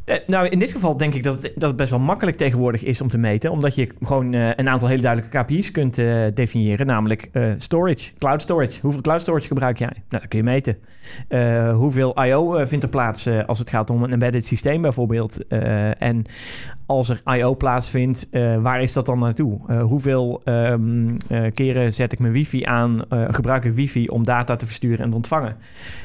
Uh, 0.10 0.16
nou, 0.28 0.48
in 0.48 0.60
dit 0.60 0.72
geval 0.72 0.98
denk 0.98 1.14
ik 1.14 1.24
dat 1.24 1.42
het, 1.42 1.52
dat 1.56 1.76
best 1.76 1.90
wel 1.90 2.00
makkelijk 2.00 2.38
tegenwoordig 2.38 2.84
is 2.84 3.02
om 3.02 3.08
te 3.08 3.18
meten. 3.18 3.52
Omdat 3.52 3.76
je 3.76 3.90
gewoon 4.02 4.34
uh, 4.34 4.50
een 4.56 4.70
aantal 4.70 4.88
hele 4.88 5.02
duidelijke 5.02 5.38
KPI's 5.38 5.72
kunt 5.72 5.98
uh, 5.98 6.26
definiëren. 6.34 6.86
Namelijk 6.86 7.30
storage, 7.58 8.12
cloud 8.18 8.42
storage. 8.42 8.82
Hoeveel 8.82 9.02
cloud 9.02 9.22
storage 9.22 9.48
gebruik 9.48 9.78
jij? 9.78 9.88
Nou, 9.88 10.22
dat 10.22 10.28
kun 10.28 10.38
je 10.38 10.44
meten. 10.44 10.78
hoeveel 11.76 12.26
I.O. 12.26 12.66
vindt 12.66 12.84
er 12.84 12.90
plaats 12.90 13.30
als 13.46 13.60
het 13.60 13.70
gaat 13.70 13.90
om 13.90 14.04
een 14.04 14.12
embedded 14.12 14.46
systeem 14.46 14.82
bijvoorbeeld. 14.82 15.48
en 15.98 16.26
als 16.86 17.10
er 17.10 17.22
I.O. 17.36 17.56
plaatsvindt, 17.56 18.30
waar 18.62 18.82
is 18.82 18.94
dat 18.94 19.06
dan 19.06 19.20
naartoe? 19.20 19.82
hoeveel 19.82 20.42
um, 20.46 21.18
keren 21.54 21.94
zet 21.94 22.12
ik 22.12 22.20
mijn 22.20 22.34
wifi 22.34 22.64
aan, 22.64 23.02
gebruik 23.10 23.66
ik 23.66 23.74
wifi 23.74 24.08
om 24.08 24.26
data 24.26 24.56
te 24.56 24.66
versturen 24.66 25.00
en 25.00 25.10
te 25.10 25.16
ontvangen? 25.16 25.56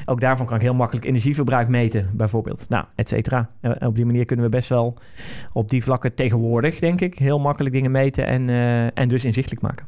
Ook 0.05 0.21
daarvan 0.21 0.45
kan 0.45 0.55
ik 0.55 0.61
heel 0.61 0.73
makkelijk 0.73 1.05
energieverbruik 1.05 1.67
meten 1.67 2.09
bijvoorbeeld. 2.13 2.69
Nou, 2.69 2.85
et 2.95 3.09
cetera 3.09 3.49
op 3.95 4.01
die 4.01 4.11
manier 4.11 4.25
kunnen 4.25 4.45
we 4.45 4.51
best 4.51 4.69
wel 4.69 4.97
op 5.53 5.69
die 5.69 5.83
vlakken 5.83 6.13
tegenwoordig, 6.13 6.79
denk 6.79 7.01
ik, 7.01 7.17
heel 7.17 7.39
makkelijk 7.39 7.75
dingen 7.75 7.91
meten 7.91 8.25
en, 8.25 8.47
uh, 8.47 8.97
en 8.97 9.07
dus 9.07 9.25
inzichtelijk 9.25 9.61
maken. 9.61 9.85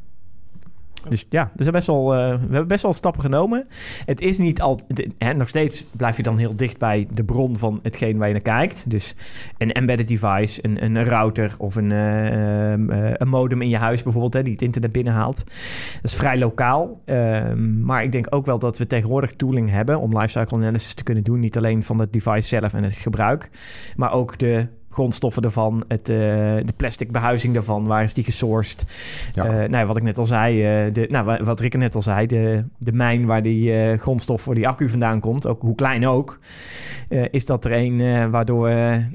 Dus 1.10 1.26
ja, 1.30 1.52
dus 1.56 1.70
best 1.70 1.88
wel, 1.88 2.14
uh, 2.14 2.20
we 2.20 2.40
hebben 2.42 2.68
best 2.68 2.84
wel 2.84 2.94
stappen 2.94 3.22
genomen. 3.22 3.68
Het 4.06 4.22
is 4.22 4.38
niet 4.38 4.62
al. 4.62 4.80
Hè, 5.18 5.34
nog 5.34 5.50
steeds 5.50 5.86
blijf 5.98 6.18
je 6.18 6.24
dan 6.24 6.38
heel 6.38 6.56
dicht 6.56 6.78
bij 6.78 7.08
de 7.14 7.24
bron 7.24 7.58
van 7.58 7.80
hetgeen 7.84 8.18
waar 8.18 8.28
je 8.28 8.34
naar 8.34 8.42
kijkt. 8.42 8.90
Dus 8.90 9.16
een 9.58 9.72
embedded 9.72 10.08
device, 10.08 10.60
een, 10.62 10.86
een 10.86 11.04
router 11.04 11.56
of 11.58 11.76
een, 11.76 11.92
uh, 11.92 12.72
een 13.14 13.30
modem 13.30 13.62
in 13.62 13.70
je 13.70 13.78
huis 13.78 14.04
bijvoorbeeld, 14.04 14.34
hè, 14.34 14.44
die 14.44 14.54
het 14.54 14.62
internet 14.62 14.92
binnenhaalt. 14.92 15.44
Dat 16.02 16.12
is 16.12 16.16
vrij 16.16 16.38
lokaal. 16.38 17.02
Ehm, 17.06 17.84
maar 17.84 18.04
ik 18.04 18.12
denk 18.12 18.28
ook 18.30 18.46
wel 18.46 18.60
dat 18.60 18.78
we 18.78 18.88
tegenwoordig 18.88 19.34
tooling 19.34 19.70
hebben 19.70 20.00
om 20.00 20.18
lifecycle 20.18 20.58
analysis 20.58 20.94
te 20.94 21.04
kunnen 21.04 21.24
doen. 21.24 21.40
Niet 21.40 21.58
alleen 21.58 21.84
van 21.84 22.00
het 22.00 22.14
device 22.14 22.48
zelf 22.48 22.74
en 22.74 22.84
het 22.84 22.94
gebruik, 22.94 23.50
maar 23.96 24.12
ook 24.12 24.38
de 24.38 24.68
grondstoffen 24.98 25.44
ervan, 25.44 25.84
het, 25.88 26.10
uh, 26.10 26.18
de 26.66 26.74
plastic 26.76 27.12
behuizing 27.12 27.54
daarvan, 27.54 27.86
waar 27.86 28.04
is 28.04 28.14
die 28.14 28.24
gesourced? 28.24 28.86
Ja. 29.34 29.64
Uh, 29.64 29.70
nou, 29.70 29.88
wat 29.88 29.98
ik 29.98 30.04
net 30.04 30.18
al 30.18 30.26
zei, 30.26 30.86
uh, 30.88 30.94
de, 30.94 31.08
nou, 31.10 31.44
wat 31.44 31.60
Rick 31.60 31.78
net 31.78 31.96
al 31.96 32.02
zei, 32.02 32.28
de, 32.28 32.64
de 32.78 32.92
mijn 32.92 33.26
waar 33.26 33.44
die 33.44 33.98
grondstof 33.98 34.42
voor 34.42 34.56
die 34.56 34.68
accu 34.68 34.90
vandaan 34.90 35.20
komt, 35.20 35.48
ook 35.48 35.62
hoe 35.62 35.76
klein 35.76 36.08
ook, 36.08 36.40
is 37.32 37.46
dat 37.46 37.66
er 37.66 37.72
een 37.72 38.30
waardoor 38.32 38.70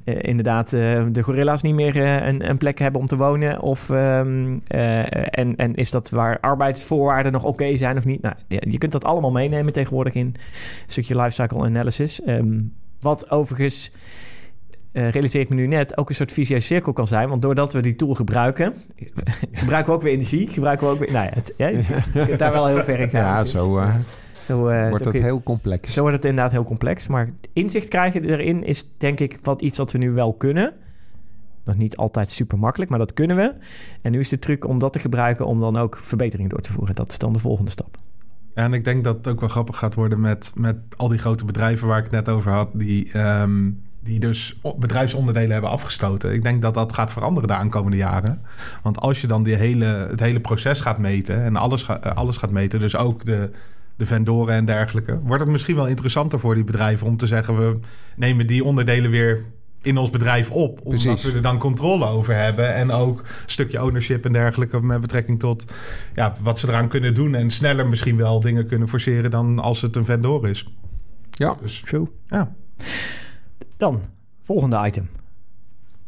inderdaad 0.05 0.71
de 0.71 1.23
gorilla's 1.23 1.63
niet 1.63 1.75
meer 1.75 1.97
een, 1.97 2.49
een, 2.49 2.57
plek 2.57 2.79
hebben 2.79 3.01
om 3.01 3.07
te 3.07 3.17
wonen? 3.17 3.61
Of, 3.61 3.89
um, 3.89 4.63
en, 4.67 5.57
en 5.57 5.75
is 5.75 5.91
dat 5.91 6.11
waar 6.11 6.41
arbeidsvoorwaarden 6.41 7.33
nog 7.33 7.45
oké 7.45 7.77
zijn 7.77 7.97
of 7.97 8.05
niet? 8.05 8.23
Nou, 8.23 8.35
je 8.49 8.79
kunt 8.79 8.93
dat 8.93 9.05
allemaal 9.05 9.33
meenemen 9.33 9.73
tegenwoordig 9.73 10.15
in 10.15 10.27
een 10.27 10.37
stukje 10.87 11.17
lifecycle 11.17 11.65
analysis. 11.65 12.21
Um, 12.27 12.73
wat 13.01 13.31
overigens 13.31 13.93
uh, 14.93 15.11
realiseer 15.11 15.41
ik 15.41 15.49
me 15.49 15.55
nu 15.55 15.67
net, 15.67 15.97
ook 15.97 16.09
een 16.09 16.15
soort 16.15 16.33
vicieuze 16.33 16.67
cirkel 16.67 16.93
kan 16.93 17.07
zijn. 17.07 17.29
Want 17.29 17.43
doordat 17.43 17.73
we 17.73 17.81
die 17.81 17.97
tool 17.97 18.15
gebruiken, 18.15 18.75
gebruiken 19.53 19.93
we 19.93 19.99
ook 19.99 20.03
weer 20.03 20.13
energie. 20.13 20.49
Gebruiken 20.49 20.87
we 20.87 20.93
ook 20.93 20.99
weer... 20.99 21.13
Nou 21.13 21.25
ja, 21.25 21.31
het, 21.35 21.55
ja 21.57 21.69
je 21.69 22.27
kunt 22.27 22.39
daar 22.39 22.53
wel 22.53 22.67
heel 22.67 22.85
ver 22.85 23.01
in 23.01 23.11
gaan. 23.11 23.21
Ja, 23.21 23.45
zo, 23.45 23.79
uh, 23.79 23.95
zo 24.47 24.69
uh, 24.69 24.89
wordt 24.89 25.05
het 25.05 25.21
heel 25.21 25.43
complex. 25.43 25.93
Zo 25.93 26.01
wordt 26.01 26.17
het 26.17 26.25
inderdaad 26.25 26.53
heel 26.53 26.65
complex. 26.65 27.07
Maar 27.07 27.31
inzicht 27.53 27.89
krijgen 27.89 28.25
erin 28.25 28.65
is 28.65 28.91
denk 28.99 29.21
ik 29.21 29.39
wat 29.43 29.63
iets 29.63 29.79
wat 29.79 29.93
we 29.93 29.99
nu 29.99 30.11
wel 30.11 30.33
kunnen. 30.33 30.73
Nog 31.65 31.77
niet 31.77 31.97
altijd 31.97 32.31
super 32.31 32.59
makkelijk, 32.59 32.91
maar 32.91 32.99
dat 32.99 33.13
kunnen 33.13 33.37
we. 33.37 33.55
En 34.03 34.13
nu 34.13 34.19
is 34.19 34.29
de 34.29 34.39
truc 34.39 34.67
om 34.67 34.79
dat 34.79 34.93
te 34.93 34.99
gebruiken 34.99 35.47
om 35.47 35.61
dan 35.61 35.77
ook 35.77 35.97
verbeteringen 35.97 36.51
door 36.51 36.61
te 36.61 36.73
voeren. 36.73 36.95
Dat 36.95 37.11
is 37.11 37.19
dan 37.19 37.33
de 37.33 37.39
volgende 37.39 37.71
stap. 37.71 37.97
Ja, 38.55 38.65
en 38.65 38.73
ik 38.73 38.85
denk 38.85 39.05
dat 39.05 39.17
het 39.17 39.29
ook 39.29 39.41
wel 39.41 39.49
grappig 39.49 39.79
gaat 39.79 39.95
worden 39.95 40.21
met, 40.21 40.53
met 40.55 40.77
al 40.97 41.09
die 41.09 41.19
grote 41.19 41.45
bedrijven 41.45 41.89
waar 41.89 41.99
ik 41.99 42.05
het 42.05 42.13
net 42.13 42.29
over 42.29 42.51
had, 42.51 42.71
die 42.73 43.19
um, 43.19 43.81
die 44.05 44.19
dus 44.19 44.61
bedrijfsonderdelen 44.77 45.51
hebben 45.51 45.71
afgestoten. 45.71 46.35
Ik 46.35 46.43
denk 46.43 46.63
dat 46.63 46.75
dat 46.75 46.93
gaat 46.93 47.13
veranderen 47.13 47.49
de 47.49 47.55
aankomende 47.55 47.97
jaren. 47.97 48.43
Want 48.83 49.01
als 49.01 49.21
je 49.21 49.27
dan 49.27 49.43
die 49.43 49.55
hele, 49.55 49.85
het 49.85 50.21
hele 50.21 50.41
proces 50.41 50.81
gaat 50.81 50.99
meten 50.99 51.43
en 51.43 51.57
alles, 51.57 51.83
ga, 51.83 52.01
eh, 52.01 52.17
alles 52.17 52.37
gaat 52.37 52.51
meten, 52.51 52.81
dus 52.81 52.97
ook 52.97 53.25
de, 53.25 53.51
de 53.97 54.07
vendoren 54.07 54.55
en 54.55 54.65
dergelijke. 54.65 55.21
Wordt 55.21 55.43
het 55.43 55.53
misschien 55.53 55.77
wel 55.77 55.87
interessanter 55.87 56.41
voor 56.41 56.55
die 56.55 56.65
bedrijven 56.65 57.07
om 57.07 57.17
te 57.17 57.27
zeggen: 57.27 57.59
we 57.59 57.79
nemen 58.17 58.47
die 58.47 58.65
onderdelen 58.65 59.11
weer 59.11 59.45
in 59.83 59.99
ons 59.99 60.11
bedrijf 60.11 60.51
op. 60.51 60.81
Omdat 60.85 61.03
Precies. 61.03 61.25
we 61.25 61.33
er 61.33 61.43
dan 61.43 61.59
controle 61.59 62.07
over 62.07 62.37
hebben. 62.37 62.75
En 62.75 62.91
ook 62.91 63.19
een 63.19 63.27
stukje 63.47 63.83
ownership 63.83 64.25
en 64.25 64.33
dergelijke 64.33 64.83
met 64.83 65.01
betrekking 65.01 65.39
tot 65.39 65.65
ja, 66.15 66.33
wat 66.43 66.59
ze 66.59 66.69
eraan 66.69 66.89
kunnen 66.89 67.15
doen. 67.15 67.35
En 67.35 67.51
sneller 67.51 67.89
misschien 67.89 68.17
wel 68.17 68.41
dingen 68.41 68.67
kunnen 68.67 68.89
forceren 68.89 69.31
dan 69.31 69.59
als 69.59 69.81
het 69.81 69.97
een 69.97 70.05
vendor 70.05 70.49
is. 70.49 70.69
Ja. 71.31 71.57
Dus 71.63 71.83
True. 71.85 72.07
ja. 72.27 72.55
Dan, 73.83 74.03
volgende 74.43 74.87
item. 74.87 75.09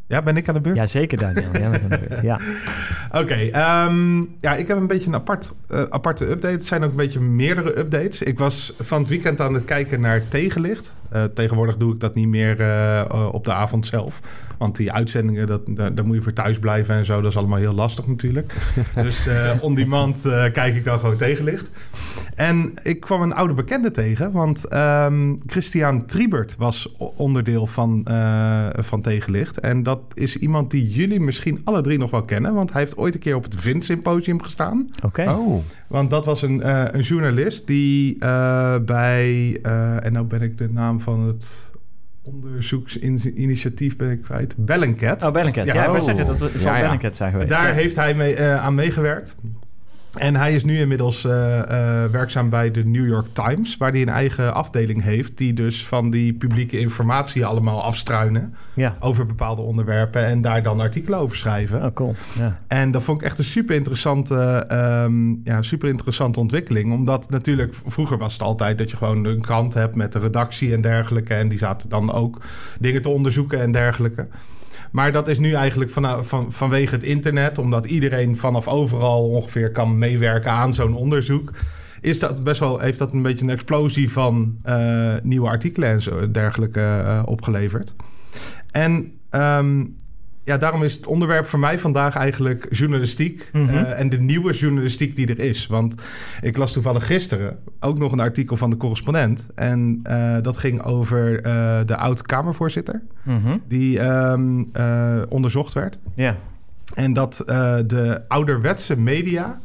Ja, 0.06 0.22
ben 0.22 0.36
ik 0.36 0.48
aan 0.48 0.54
de 0.54 0.60
beurt? 0.60 0.76
Ja, 0.76 0.86
zeker 0.86 1.18
Daniel. 1.18 1.52
Jij 1.52 1.70
bent 1.70 1.82
aan 1.82 1.88
de 1.88 2.06
beurt. 2.08 2.22
Ja. 2.22 2.40
Oké, 3.20 3.34
ehm, 3.34 4.18
ja, 4.40 4.54
ik 4.54 4.68
heb 4.68 4.76
een 4.76 4.86
beetje 4.86 5.06
een 5.06 5.14
apart, 5.14 5.54
eh, 5.68 5.82
aparte 5.82 6.30
update. 6.30 6.54
Het 6.54 6.66
zijn 6.66 6.84
ook 6.84 6.90
een 6.90 6.96
beetje 6.96 7.20
meerdere 7.20 7.78
updates. 7.78 8.22
Ik 8.22 8.38
was 8.38 8.72
van 8.80 8.98
het 8.98 9.08
weekend 9.08 9.40
aan 9.40 9.54
het 9.54 9.64
kijken 9.64 10.00
naar 10.00 10.28
tegenlicht. 10.28 10.94
Eh, 11.14 11.24
tegenwoordig 11.24 11.76
doe 11.76 11.92
ik 11.92 12.00
dat 12.00 12.14
niet 12.14 12.28
meer 12.28 12.60
eh, 12.60 13.00
eh, 13.00 13.28
op 13.32 13.44
de 13.44 13.52
avond 13.52 13.86
zelf. 13.86 14.20
Want 14.58 14.76
die 14.76 14.92
uitzendingen, 14.92 15.46
dat, 15.46 15.60
daar, 15.66 15.94
daar 15.94 16.06
moet 16.06 16.16
je 16.16 16.22
voor 16.22 16.32
thuis 16.32 16.58
blijven 16.58 16.94
en 16.94 17.04
zo. 17.04 17.20
Dat 17.20 17.30
is 17.30 17.36
allemaal 17.36 17.58
heel 17.58 17.74
lastig 17.74 18.06
natuurlijk. 18.06 18.54
dus 18.94 19.26
eh, 19.26 19.50
on 19.60 19.74
demand 19.74 20.24
eh, 20.24 20.52
kijk 20.52 20.74
ik 20.74 20.84
dan 20.84 20.98
gewoon 20.98 21.16
tegenlicht. 21.16 21.70
En 22.34 22.72
ik 22.82 23.00
kwam 23.00 23.22
een 23.22 23.34
oude 23.34 23.54
bekende 23.54 23.90
tegen. 23.90 24.32
Want 24.32 24.64
ehm, 24.64 25.34
Christian 25.46 26.06
Triebert 26.06 26.56
was 26.56 26.94
onderdeel 26.96 27.66
van, 27.66 28.04
eh, 28.04 28.66
van 28.76 29.00
Tegenlicht. 29.00 29.60
En 29.60 29.82
dat 29.82 30.00
is 30.14 30.36
iemand 30.36 30.70
die 30.70 30.90
jullie 30.90 31.20
misschien 31.20 31.60
alle 31.64 31.80
drie 31.80 31.98
nog 31.98 32.10
wel 32.10 32.22
kennen. 32.22 32.54
Want 32.54 32.72
hij 32.72 32.80
heeft 32.80 32.96
ooit 32.96 33.14
een 33.14 33.20
keer 33.20 33.36
op 33.36 33.44
het 33.44 33.56
Vind 33.56 33.84
Symposium 33.84 34.42
gestaan. 34.42 34.90
Oké. 35.04 35.30
Oh, 35.30 35.64
Want 35.88 36.10
dat 36.10 36.24
was 36.24 36.42
een, 36.42 36.62
eh, 36.62 36.84
een 36.90 37.00
journalist 37.00 37.66
die 37.66 38.16
eh, 38.18 38.78
bij... 38.78 39.58
eh, 39.62 40.04
en 40.04 40.12
nou 40.12 40.24
ben 40.26 40.42
ik 40.42 40.56
de 40.56 40.68
naam 40.70 41.00
van 41.00 41.20
het 41.20 41.72
onderzoeksinitiatief 42.22 43.96
ben 43.96 44.10
ik 44.10 44.22
kwijt. 44.22 44.54
Bellingcat. 44.58 45.22
Oh, 45.22 45.32
Bellingcat. 45.32 45.66
Ja, 45.66 45.74
Ja, 45.74 45.92
oh. 45.92 46.00
zeggen, 46.00 46.26
dat 46.26 46.40
het 46.40 46.60
zal 46.60 46.74
Ja. 46.74 46.80
Bellingcat 46.80 47.16
zijn 47.16 47.30
geweest. 47.30 47.48
Daar 47.50 47.68
Ja. 47.68 47.74
heeft 47.74 47.96
hij 47.96 48.14
mee, 48.14 48.34
eh, 48.34 48.56
aan 48.64 48.74
meegewerkt. 48.74 49.36
En 50.16 50.36
hij 50.36 50.54
is 50.54 50.64
nu 50.64 50.78
inmiddels 50.78 51.24
eh, 51.24 51.58
eh, 52.04 52.10
werkzaam 52.10 52.48
bij 52.50 52.70
de 52.70 52.84
New 52.84 53.06
York 53.08 53.26
Times, 53.32 53.76
waar 53.76 53.90
hij 53.90 54.02
een 54.02 54.08
eigen 54.08 54.54
afdeling 54.54 55.02
heeft, 55.02 55.38
die 55.38 55.52
dus 55.54 55.86
van 55.86 56.10
die 56.10 56.32
publieke 56.32 56.78
informatie 56.78 57.46
allemaal 57.46 57.82
afstruinen 57.82 58.54
Ja. 58.74 58.94
over 59.00 59.26
bepaalde 59.26 59.62
onderwerpen 59.62 60.24
en 60.24 60.40
daar 60.40 60.62
dan 60.62 60.80
artikelen 60.80 61.18
over 61.18 61.36
schrijven. 61.36 61.84
Oh, 61.84 61.92
cool. 61.94 62.14
Ja. 62.38 62.58
En 62.66 62.90
dat 62.90 63.02
vond 63.02 63.20
ik 63.20 63.26
echt 63.26 63.38
een 63.38 63.44
super 63.44 63.74
interessante, 63.74 64.64
ehm, 64.68 65.30
ja, 65.44 65.62
super 65.62 65.88
interessante 65.88 66.40
ontwikkeling. 66.40 66.92
Omdat 66.92 67.30
natuurlijk, 67.30 67.74
vroeger 67.86 68.18
was 68.18 68.32
het 68.32 68.42
altijd 68.42 68.78
dat 68.78 68.90
je 68.90 68.96
gewoon 68.96 69.24
een 69.24 69.40
krant 69.40 69.74
hebt 69.74 69.94
met 69.94 70.12
de 70.12 70.18
redactie 70.18 70.72
en 70.72 70.80
dergelijke. 70.80 71.34
En 71.34 71.48
die 71.48 71.58
zaten 71.58 71.88
dan 71.88 72.12
ook 72.12 72.40
dingen 72.78 73.02
te 73.02 73.08
onderzoeken 73.08 73.60
en 73.60 73.72
dergelijke. 73.72 74.26
Maar 74.94 75.12
dat 75.12 75.28
is 75.28 75.38
nu 75.38 75.52
eigenlijk 75.52 75.90
van, 75.90 76.24
van, 76.24 76.52
vanwege 76.52 76.94
het 76.94 77.04
internet, 77.04 77.58
omdat 77.58 77.84
iedereen 77.84 78.36
vanaf 78.36 78.68
overal 78.68 79.28
ongeveer 79.28 79.70
kan 79.70 79.98
meewerken 79.98 80.50
aan 80.50 80.74
zo'n 80.74 80.94
onderzoek. 80.94 81.50
Is 82.00 82.18
dat 82.18 82.44
best 82.44 82.60
wel, 82.60 82.78
heeft 82.78 82.98
dat 82.98 83.12
een 83.12 83.22
beetje 83.22 83.44
een 83.44 83.50
explosie 83.50 84.10
van 84.12 84.58
eh, 84.62 85.12
nieuwe 85.22 85.48
artikelen 85.48 85.88
en 85.88 86.02
zo, 86.02 86.30
dergelijke 86.30 86.80
eh, 86.80 87.22
opgeleverd. 87.24 87.94
En 88.70 89.12
ehm, 89.30 89.84
ja, 90.44 90.56
daarom 90.58 90.82
is 90.82 90.94
het 90.94 91.06
onderwerp 91.06 91.46
voor 91.46 91.58
mij 91.58 91.78
vandaag 91.78 92.16
eigenlijk 92.16 92.66
journalistiek. 92.70 93.48
Mhm. 93.52 93.68
eh, 93.68 93.98
en 93.98 94.08
de 94.08 94.20
nieuwe 94.20 94.52
journalistiek 94.52 95.16
die 95.16 95.26
er 95.26 95.38
is. 95.38 95.66
Want 95.66 95.94
ik 96.40 96.56
las 96.56 96.72
toevallig 96.72 97.06
gisteren 97.06 97.58
ook 97.80 97.98
nog 97.98 98.12
een 98.12 98.20
artikel 98.20 98.56
van 98.56 98.70
de 98.70 98.76
correspondent. 98.76 99.46
En 99.54 100.00
eh, 100.02 100.36
dat 100.42 100.56
ging 100.56 100.82
over 100.82 101.40
eh, 101.40 101.80
de 101.86 101.96
oud-Kamervoorzitter. 101.96 103.02
Mhm. 103.22 103.58
Die 103.68 103.98
ehm, 103.98 104.64
eh, 104.72 105.22
onderzocht 105.28 105.72
werd. 105.72 105.98
Ja. 106.14 106.36
En 106.94 107.12
dat 107.12 107.42
de 107.86 108.22
ouderwetse 108.28 109.00
media 109.00 109.60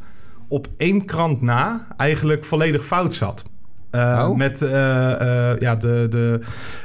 op 0.48 0.68
één 0.78 1.06
krant 1.06 1.42
na 1.42 1.88
eigenlijk 1.98 2.46
volledig 2.46 2.86
fout 2.86 3.14
zat. 3.14 3.50
Uh, 3.96 4.26
Oh. 4.30 4.38
Met 4.38 4.62
uh, 4.62 4.70
uh, 4.70 5.58
ja, 5.60 5.76
de, 5.76 6.08
de, 6.10 6.40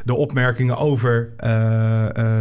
de 0.04 0.14
opmerkingen 0.14 0.76
over 0.76 1.28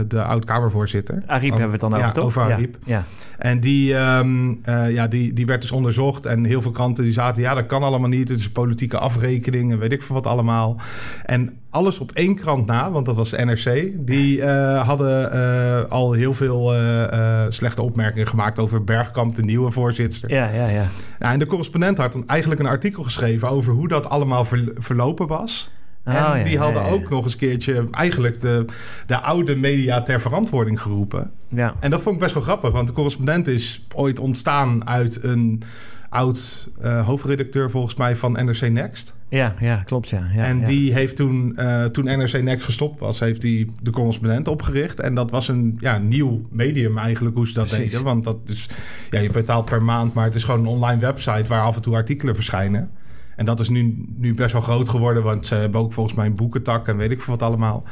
de 0.08 0.24
oud-Kamervoorzitter. 0.24 1.24
Ariep 1.26 1.50
hebben 1.50 1.66
we 1.66 1.72
het 1.72 1.82
dan 1.82 1.94
over, 1.94 2.06
ja, 2.06 2.12
toch? 2.12 2.26
over 2.26 2.42
Ariep. 2.42 2.78
Ja. 2.86 2.96
ja. 2.98 3.04
En 3.38 3.60
die, 3.60 3.96
um, 3.96 4.62
ja, 4.88 5.08
die, 5.08 5.34
die 5.34 5.46
werd 5.46 5.62
dus 5.62 5.72
onderzocht. 5.72 6.26
En 6.26 6.44
heel 6.46 6.62
veel 6.62 6.72
kranten 6.72 7.04
die 7.04 7.14
zaten... 7.14 7.42
ja, 7.42 7.56
dat 7.56 7.66
kan 7.66 7.84
allemaal 7.84 8.10
niet. 8.10 8.30
Het 8.30 8.40
is 8.40 8.50
politieke 8.50 8.98
afrekening 8.98 9.72
en 9.72 9.80
weet 9.80 9.92
ik 9.92 10.02
veel 10.02 10.16
wat 10.16 10.28
allemaal. 10.28 10.82
En 11.26 11.58
alles 11.74 12.00
op 12.00 12.12
één 12.12 12.36
krant 12.36 12.66
na, 12.66 12.92
want 12.92 13.06
dat 13.06 13.16
was 13.16 13.30
de 13.30 13.46
NRC... 13.46 13.92
die 13.96 14.38
uh, 14.38 14.88
hadden 14.88 15.36
uh, 15.36 15.92
al 15.92 16.12
heel 16.12 16.34
veel 16.34 16.76
uh, 16.76 17.46
slechte 17.50 17.82
opmerkingen 17.82 18.28
gemaakt... 18.28 18.60
over 18.60 18.84
Bergkamp, 18.84 19.36
de 19.36 19.44
nieuwe 19.44 19.72
voorzitter. 19.72 20.30
Ja, 20.30 20.50
ja, 20.50 20.68
ja. 20.68 20.86
en 21.20 21.40
de 21.40 21.46
correspondent 21.46 21.98
had 21.98 22.14
dan 22.14 22.28
eigenlijk 22.28 22.60
een 22.60 22.68
artikel 22.68 23.04
geschreven... 23.04 23.50
over 23.50 23.74
hoe 23.74 23.88
dat 23.88 24.10
allemaal 24.10 24.46
ver, 24.46 24.72
verlopen 24.76 25.28
was... 25.28 25.72
Oh, 26.06 26.14
en 26.14 26.38
ja, 26.38 26.44
die 26.44 26.58
hadden 26.58 26.82
ja, 26.82 26.88
ja. 26.88 26.94
ook 26.94 27.10
nog 27.10 27.24
eens 27.24 27.34
een 27.34 27.40
keertje 27.40 27.88
eigenlijk 27.92 28.40
de, 28.40 28.66
de 29.08 29.20
oude 29.20 29.56
media 29.56 30.02
ter 30.02 30.22
verantwoording 30.22 30.82
geroepen. 30.82 31.32
Ja. 31.48 31.76
En 31.80 31.90
dat 31.90 32.02
vond 32.02 32.16
ik 32.16 32.22
best 32.22 32.34
wel 32.34 32.44
grappig, 32.44 32.72
want 32.72 32.88
de 32.88 32.94
correspondent 32.94 33.48
is 33.48 33.86
ooit 33.96 34.20
ontstaan 34.20 34.88
uit 34.88 35.24
een 35.24 35.64
oud 36.10 36.70
hoofdredacteur 37.06 37.72
volgens 37.72 37.96
mij 37.96 38.16
van 38.16 38.32
NRC 38.32 38.70
Next. 38.70 39.14
Ja, 39.34 39.56
ja 39.60 39.82
klopt 39.86 40.10
ja. 40.10 40.28
ja 40.36 40.44
en 40.44 40.60
ja. 40.60 40.66
die 40.66 40.94
heeft 40.94 41.16
toen, 41.16 41.56
uh, 41.60 41.86
toen 41.86 42.04
NRC 42.04 42.42
Next 42.42 42.64
gestopt 42.64 43.00
was, 43.00 43.20
heeft 43.20 43.44
hij 43.44 43.68
de 43.82 43.92
correspondent 43.92 44.48
opgericht. 44.48 45.00
En 45.00 45.16
dat 45.16 45.32
was 45.32 45.48
een 45.48 45.78
ja, 45.80 45.98
nieuw 45.98 46.48
medium 46.50 46.98
eigenlijk 46.98 47.36
hoe 47.36 47.48
ze 47.48 47.54
dat 47.54 47.68
Precies. 47.68 47.92
deden. 47.92 48.04
Want 48.04 48.24
dat 48.24 48.38
is, 48.46 48.70
ja, 49.10 49.20
je 49.20 49.30
betaalt 49.30 49.66
per 49.66 49.84
maand, 49.84 50.14
maar 50.14 50.24
het 50.24 50.36
is 50.36 50.44
gewoon 50.44 50.60
een 50.60 50.68
online 50.68 51.00
website 51.00 51.48
waar 51.48 51.62
af 51.62 51.76
en 51.76 51.82
toe 51.82 51.96
artikelen 51.96 52.36
verschijnen. 52.36 52.90
En 53.36 53.46
dat 53.46 53.60
is 53.60 53.70
nu, 53.70 54.06
nu 54.18 54.34
best 54.34 54.54
wel 54.54 54.62
groot 54.62 54.90
geworden, 54.90 55.24
want 55.24 55.46
ze 55.46 55.56
hebben 55.56 55.82
ook 55.82 55.94
volgens 55.94 56.16
mij 56.16 56.26
een 56.26 56.36
boekentak 56.36 56.88
en 56.88 56.98
weet 56.98 57.12
ik 57.12 57.22
veel 57.22 57.38
wat 57.38 57.48
allemaal. 57.48 57.84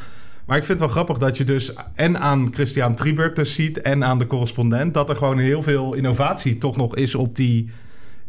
Maar 0.46 0.58
ik 0.58 0.64
vind 0.64 0.80
het 0.80 0.88
wel 0.88 1.04
grappig 1.04 1.18
dat 1.18 1.38
je 1.38 1.44
dus 1.44 1.74
en 1.96 2.20
aan 2.20 2.54
Christian 2.54 2.96
Triebert 2.96 3.36
dus 3.36 3.54
ziet 3.54 3.82
en 3.82 4.04
aan 4.04 4.20
de 4.20 4.28
correspondent... 4.28 4.94
dat 4.94 5.10
er 5.10 5.16
gewoon 5.16 5.38
heel 5.38 5.64
veel 5.64 5.94
innovatie 5.94 6.58
toch 6.58 6.78
nog 6.78 6.96
is 6.96 7.16
op 7.16 7.36
die, 7.36 7.70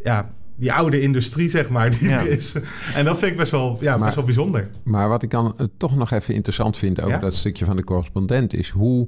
ja, 0.04 0.30
die 0.56 0.72
oude 0.72 1.00
industrie, 1.00 1.50
zeg 1.50 1.68
maar, 1.68 1.90
die 1.90 2.08
Ja. 2.08 2.20
er 2.20 2.26
is. 2.28 2.54
En 2.94 3.04
dat 3.04 3.18
vind 3.18 3.30
ik 3.32 3.36
best 3.38 3.50
wel, 3.50 3.78
ja, 3.80 3.90
Maar- 3.96 4.04
best 4.04 4.14
wel 4.14 4.24
bijzonder. 4.24 4.68
Maar 4.84 5.08
wat 5.08 5.22
ik 5.22 5.30
dan 5.30 5.54
eh, 5.56 5.66
toch 5.76 5.96
nog 5.96 6.10
even 6.10 6.34
interessant 6.34 6.76
vind 6.76 7.00
over 7.00 7.12
Ja? 7.12 7.18
dat 7.18 7.34
stukje 7.34 7.64
van 7.64 7.76
de 7.76 7.84
correspondent 7.84 8.54
is 8.54 8.68
hoe. 8.68 9.06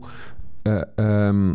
eh, 0.63 0.81
ehm, 0.97 1.55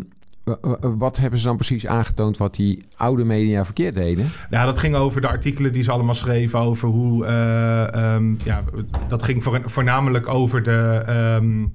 wat 0.98 1.16
hebben 1.16 1.38
ze 1.38 1.46
dan 1.46 1.56
precies 1.56 1.86
aangetoond 1.86 2.36
wat 2.36 2.54
die 2.54 2.82
oude 2.96 3.24
media 3.24 3.64
verkeerd 3.64 3.94
deden? 3.94 4.30
Ja, 4.50 4.64
dat 4.64 4.78
ging 4.78 4.94
over 4.94 5.20
de 5.20 5.28
artikelen 5.28 5.72
die 5.72 5.82
ze 5.82 5.90
allemaal 5.90 6.14
schreven 6.14 6.58
over 6.58 6.88
hoe... 6.88 7.24
eh, 7.26 7.94
ehm, 8.14 8.34
ja, 8.44 8.64
dat 9.08 9.22
ging 9.22 9.42
voor, 9.42 9.60
voornamelijk 9.64 10.28
over 10.28 10.62
de... 10.62 11.02
ehm, 11.06 11.66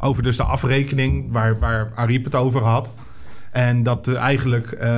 over 0.00 0.22
dus 0.22 0.36
de 0.36 0.42
afrekening 0.42 1.32
waar, 1.32 1.58
waar 1.58 1.92
Ariep 1.94 2.24
het 2.24 2.34
over 2.34 2.62
had. 2.62 2.92
En 3.50 3.82
dat 3.82 4.08
eigenlijk 4.14 4.72
eh, 4.72 4.88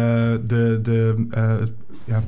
de... 0.46 0.78
de 0.82 1.26
eh, 1.30 1.54
ja, 2.04 2.22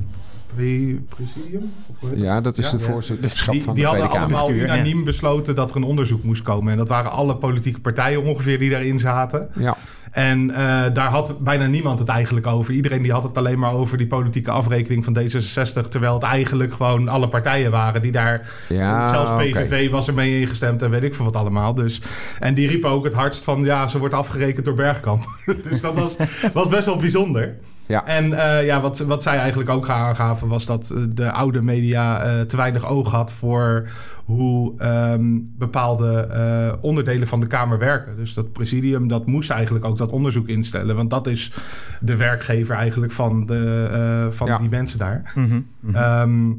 pre- 0.55 0.95
presidium? 1.09 1.71
Ja, 2.15 2.41
dat 2.41 2.57
is 2.57 2.65
Ja, 2.71 2.77
de 2.77 2.83
ja. 2.83 2.91
voorzitterschap 2.91 3.53
die, 3.53 3.63
van 3.63 3.73
die 3.73 3.83
de 3.83 3.89
hadden 3.89 4.07
Tweede 4.09 4.25
Kamer. 4.27 4.41
allemaal 4.43 4.63
unaniem 4.63 5.03
besloten 5.03 5.55
dat 5.55 5.71
er 5.71 5.77
een 5.77 5.83
onderzoek 5.83 6.23
moest 6.23 6.41
komen. 6.43 6.71
En 6.71 6.77
dat 6.77 6.87
waren 6.87 7.11
alle 7.11 7.35
politieke 7.35 7.79
partijen 7.79 8.23
ongeveer 8.23 8.59
die 8.59 8.69
daarin 8.69 8.99
zaten. 8.99 9.49
Ja, 9.55 9.77
En 10.11 10.51
eh, 10.51 10.83
daar 10.93 11.09
had 11.09 11.39
bijna 11.39 11.65
niemand 11.67 11.99
het 11.99 12.07
eigenlijk 12.07 12.47
over. 12.47 12.73
Iedereen 12.73 13.01
die 13.01 13.11
had 13.11 13.23
het 13.23 13.37
alleen 13.37 13.59
maar 13.59 13.73
over 13.73 13.97
die 13.97 14.07
politieke 14.07 14.51
afrekening 14.51 15.03
van 15.03 15.17
D66. 15.19 15.87
Terwijl 15.89 16.13
het 16.13 16.23
eigenlijk 16.23 16.73
gewoon 16.73 17.07
alle 17.07 17.27
partijen 17.27 17.71
waren 17.71 18.01
die 18.01 18.11
daar... 18.11 18.49
ja 18.69 19.09
zelfs 19.09 19.29
oké. 19.31 19.43
PVV 19.43 19.89
was 19.89 20.07
er 20.07 20.13
mee 20.13 20.39
ingestemd 20.41 20.81
en 20.81 20.89
weet 20.89 21.03
ik 21.03 21.15
veel 21.15 21.25
wat 21.25 21.35
allemaal. 21.35 21.73
Dus, 21.73 22.01
en 22.39 22.53
die 22.53 22.67
riepen 22.67 22.89
ook 22.89 23.03
het 23.03 23.13
hardst 23.13 23.43
van... 23.43 23.63
ja, 23.63 23.87
ze 23.87 23.99
wordt 23.99 24.13
afgerekend 24.13 24.65
door 24.65 24.75
Bergkamp. 24.75 25.25
dus 25.69 25.81
dat 25.81 25.93
was, 25.93 26.15
was 26.53 26.67
best 26.67 26.85
wel 26.85 26.97
bijzonder. 26.97 27.55
Ja. 27.87 28.05
En 28.05 28.33
eh, 28.33 28.65
ja, 28.65 28.81
wat, 28.81 28.99
wat 28.99 29.23
zij 29.23 29.37
eigenlijk 29.37 29.69
ook 29.69 29.89
aangaven... 29.89 30.47
was 30.47 30.65
dat 30.65 30.91
eh, 30.91 31.01
de 31.09 31.31
oude 31.31 31.61
media 31.61 32.21
eh, 32.21 32.41
te 32.41 32.57
weinig 32.57 32.87
oog 32.87 33.11
had 33.11 33.31
voor... 33.31 33.89
hoe 34.25 34.73
ehm, 34.77 35.39
bepaalde 35.57 36.77
onderdelen 36.81 37.27
van 37.27 37.39
de 37.39 37.47
Kamer 37.47 37.77
werken. 37.77 38.15
Dus 38.15 38.33
dat 38.33 38.51
presidium, 38.51 39.07
dat 39.07 39.25
moest 39.25 39.49
eigenlijk 39.49 39.85
ook 39.85 39.97
dat 39.97 40.11
onderzoek 40.11 40.47
instellen. 40.47 40.95
Want 40.95 41.09
dat 41.09 41.27
is 41.27 41.51
de 41.99 42.15
werkgever 42.15 42.75
eigenlijk 42.75 43.11
van, 43.11 43.45
de, 43.45 44.27
van 44.31 44.47
Ja. 44.47 44.57
die 44.57 44.69
mensen 44.69 44.99
daar. 44.99 45.31
Mhm, 45.35 45.59
mhm. 45.79 45.95
Ehm, 45.95 46.51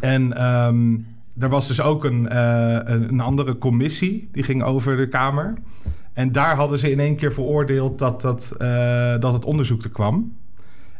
en 0.00 0.36
ehm, 0.36 0.96
er 1.38 1.48
was 1.48 1.68
dus 1.68 1.80
ook 1.80 2.04
een, 2.04 2.36
een, 2.92 3.08
een 3.08 3.20
andere 3.20 3.58
commissie 3.58 4.28
die 4.32 4.42
ging 4.42 4.62
over 4.62 4.96
de 4.96 5.08
Kamer. 5.08 5.54
En 6.12 6.32
daar 6.32 6.56
hadden 6.56 6.78
ze 6.78 6.90
in 6.90 7.00
één 7.00 7.16
keer 7.16 7.32
veroordeeld 7.32 7.98
dat, 7.98 8.20
dat, 8.20 8.54
dat 9.20 9.32
het 9.32 9.44
onderzoek 9.44 9.82
er 9.82 9.90
kwam. 9.90 10.32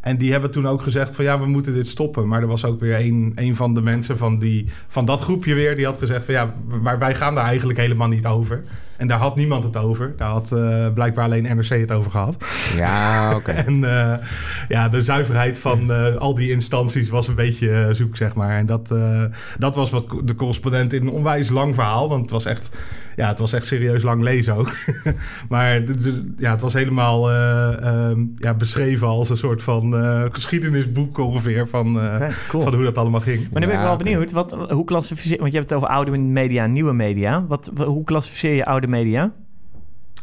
En 0.02 0.16
die 0.16 0.32
hebben 0.32 0.50
toen 0.50 0.68
ook 0.68 0.82
gezegd 0.82 1.14
van 1.14 1.24
ja, 1.24 1.40
we 1.40 1.46
moeten 1.46 1.74
dit 1.74 1.88
stoppen. 1.88 2.28
Maar 2.28 2.40
er 2.40 2.46
was 2.46 2.64
ook 2.64 2.80
weer 2.80 3.00
een, 3.00 3.32
een 3.34 3.56
van 3.56 3.74
de 3.74 3.82
mensen 3.82 4.18
van, 4.18 4.38
die, 4.38 4.68
van 4.88 5.04
dat 5.04 5.20
groepje 5.20 5.54
weer... 5.54 5.76
die 5.76 5.84
had 5.84 5.98
gezegd 5.98 6.24
van 6.24 6.34
ja, 6.34 6.54
maar 6.82 6.98
wij 6.98 7.14
gaan 7.14 7.34
daar 7.34 7.44
eigenlijk 7.44 7.78
helemaal 7.78 8.08
niet 8.08 8.26
over. 8.26 8.62
En 8.96 9.08
daar 9.08 9.18
had 9.18 9.36
niemand 9.36 9.64
het 9.64 9.76
over. 9.76 10.14
Daar 10.16 10.28
had 10.28 10.50
uh, 10.52 10.86
blijkbaar 10.94 11.24
alleen 11.24 11.56
NRC 11.56 11.68
het 11.68 11.92
over 11.92 12.10
gehad. 12.10 12.44
Ja, 12.76 13.30
oké. 13.36 13.50
en 13.50 13.82
uh, 13.82 14.14
ja, 14.68 14.88
de 14.88 15.02
zuiverheid 15.02 15.58
van 15.58 15.90
uh, 15.90 16.16
al 16.16 16.34
die 16.34 16.50
instanties 16.50 17.08
was 17.08 17.28
een 17.28 17.34
beetje 17.34 17.88
zoek, 17.92 18.16
zeg 18.16 18.34
maar. 18.34 18.56
En 18.56 18.66
dat, 18.66 18.94
dat 19.58 19.74
was 19.74 19.90
wat 19.90 20.06
de 20.24 20.34
correspondent 20.34 20.92
in 20.92 21.02
een 21.02 21.12
onwijs 21.12 21.48
lang 21.48 21.74
verhaal. 21.74 22.08
Want 22.08 22.20
het 22.22 22.30
was 22.30 22.44
echt 22.44 22.70
ja, 23.16 23.28
het 23.28 23.38
was 23.38 23.52
echt 23.52 23.66
serieus 23.66 24.02
lang 24.02 24.22
lezen 24.22 24.54
ook. 24.54 24.72
maar 25.48 25.82
ja, 26.38 26.50
het 26.50 26.60
was 26.60 26.72
helemaal 26.72 27.30
uh, 27.30 28.10
ja, 28.36 28.54
beschreven 28.54 29.06
als 29.06 29.30
een 29.30 29.36
soort 29.36 29.62
van 29.62 29.94
uh, 29.94 30.24
geschiedenisboek 30.30 31.18
ongeveer 31.18 31.68
van, 31.68 31.96
okay, 31.96 32.30
cool. 32.48 32.62
van 32.62 32.74
hoe 32.74 32.84
dat 32.84 32.98
allemaal 32.98 33.20
ging. 33.20 33.48
Maar 33.50 33.60
nu 33.60 33.66
ben 33.66 33.76
ik 33.76 33.82
wel 33.82 33.96
benieuwd, 33.96 34.32
wat, 34.32 34.52
hoe 34.70 34.84
klassificeer 34.84 35.38
want 35.38 35.52
je 35.52 35.58
hebt 35.58 35.70
het 35.70 35.78
over 35.78 35.94
oude 35.94 36.18
media 36.18 36.64
en 36.64 36.72
nieuwe 36.72 36.92
media. 36.92 37.46
Wat, 37.46 37.70
hoe 37.76 38.04
klassificeer 38.04 38.54
je 38.54 38.64
oude 38.64 38.86
media? 38.86 39.32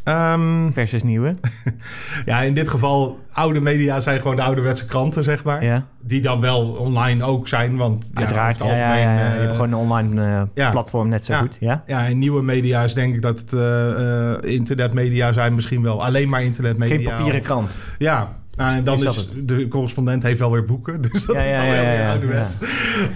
Um, 0.03 0.74
versus 0.74 1.03
nieuwe? 1.03 1.36
ja, 2.25 2.41
in 2.41 2.53
dit 2.53 2.70
geval, 2.70 3.20
oude 3.32 3.60
media 3.60 4.00
zijn 4.00 4.22
gewoon 4.22 4.36
de 4.36 4.41
ouderwetse 4.41 4.86
kranten, 4.86 5.24
zeg 5.24 5.44
maar. 5.44 5.63
Ja. 5.63 5.86
Die 6.01 6.22
dan 6.22 6.41
wel 6.41 6.68
online 6.68 7.24
ook 7.24 7.48
zijn, 7.48 7.77
want... 7.77 8.06
Uiteraard, 8.13 8.60
ja, 8.60 8.75
ja, 8.75 8.96
ja, 8.96 9.13
ja, 9.20 9.34
je 9.34 9.39
hebt 9.39 9.51
gewoon 9.51 9.68
een 9.68 9.75
online 9.75 10.48
uh, 10.56 10.72
platform 10.72 11.10
net 11.10 11.25
zo 11.25 11.34
goed, 11.34 11.58
ja? 11.60 11.84
Ja, 11.86 12.06
en 12.06 12.18
nieuwe 12.18 12.41
media 12.41 12.84
is 12.84 12.94
denk 12.94 13.15
ik 13.15 13.22
dat 13.22 13.39
het 13.39 13.53
uh, 13.53 14.51
internetmedia 14.51 15.34
zijn 15.34 15.56
misschien 15.56 15.82
wel. 15.82 16.03
Alleen 16.03 16.29
maar 16.29 16.44
internetmedia. 16.44 16.96
Geen 16.96 17.06
papieren 17.06 17.41
krant. 17.41 17.77
Ja, 17.98 18.38
nou, 18.60 18.78
en 18.78 18.84
dan 18.84 19.08
is, 19.08 19.18
is 19.18 19.36
de 19.44 19.68
correspondent 19.68 20.24
heeft 20.24 20.39
wel 20.39 20.51
weer 20.51 20.66
boeken, 20.66 21.01
dus 21.12 21.25
dat 21.25 21.36
ja, 21.36 21.44
is 21.44 21.58
alweer 21.58 21.82
ja, 21.82 21.92
ja, 21.92 22.12
ouderwets. 22.12 22.54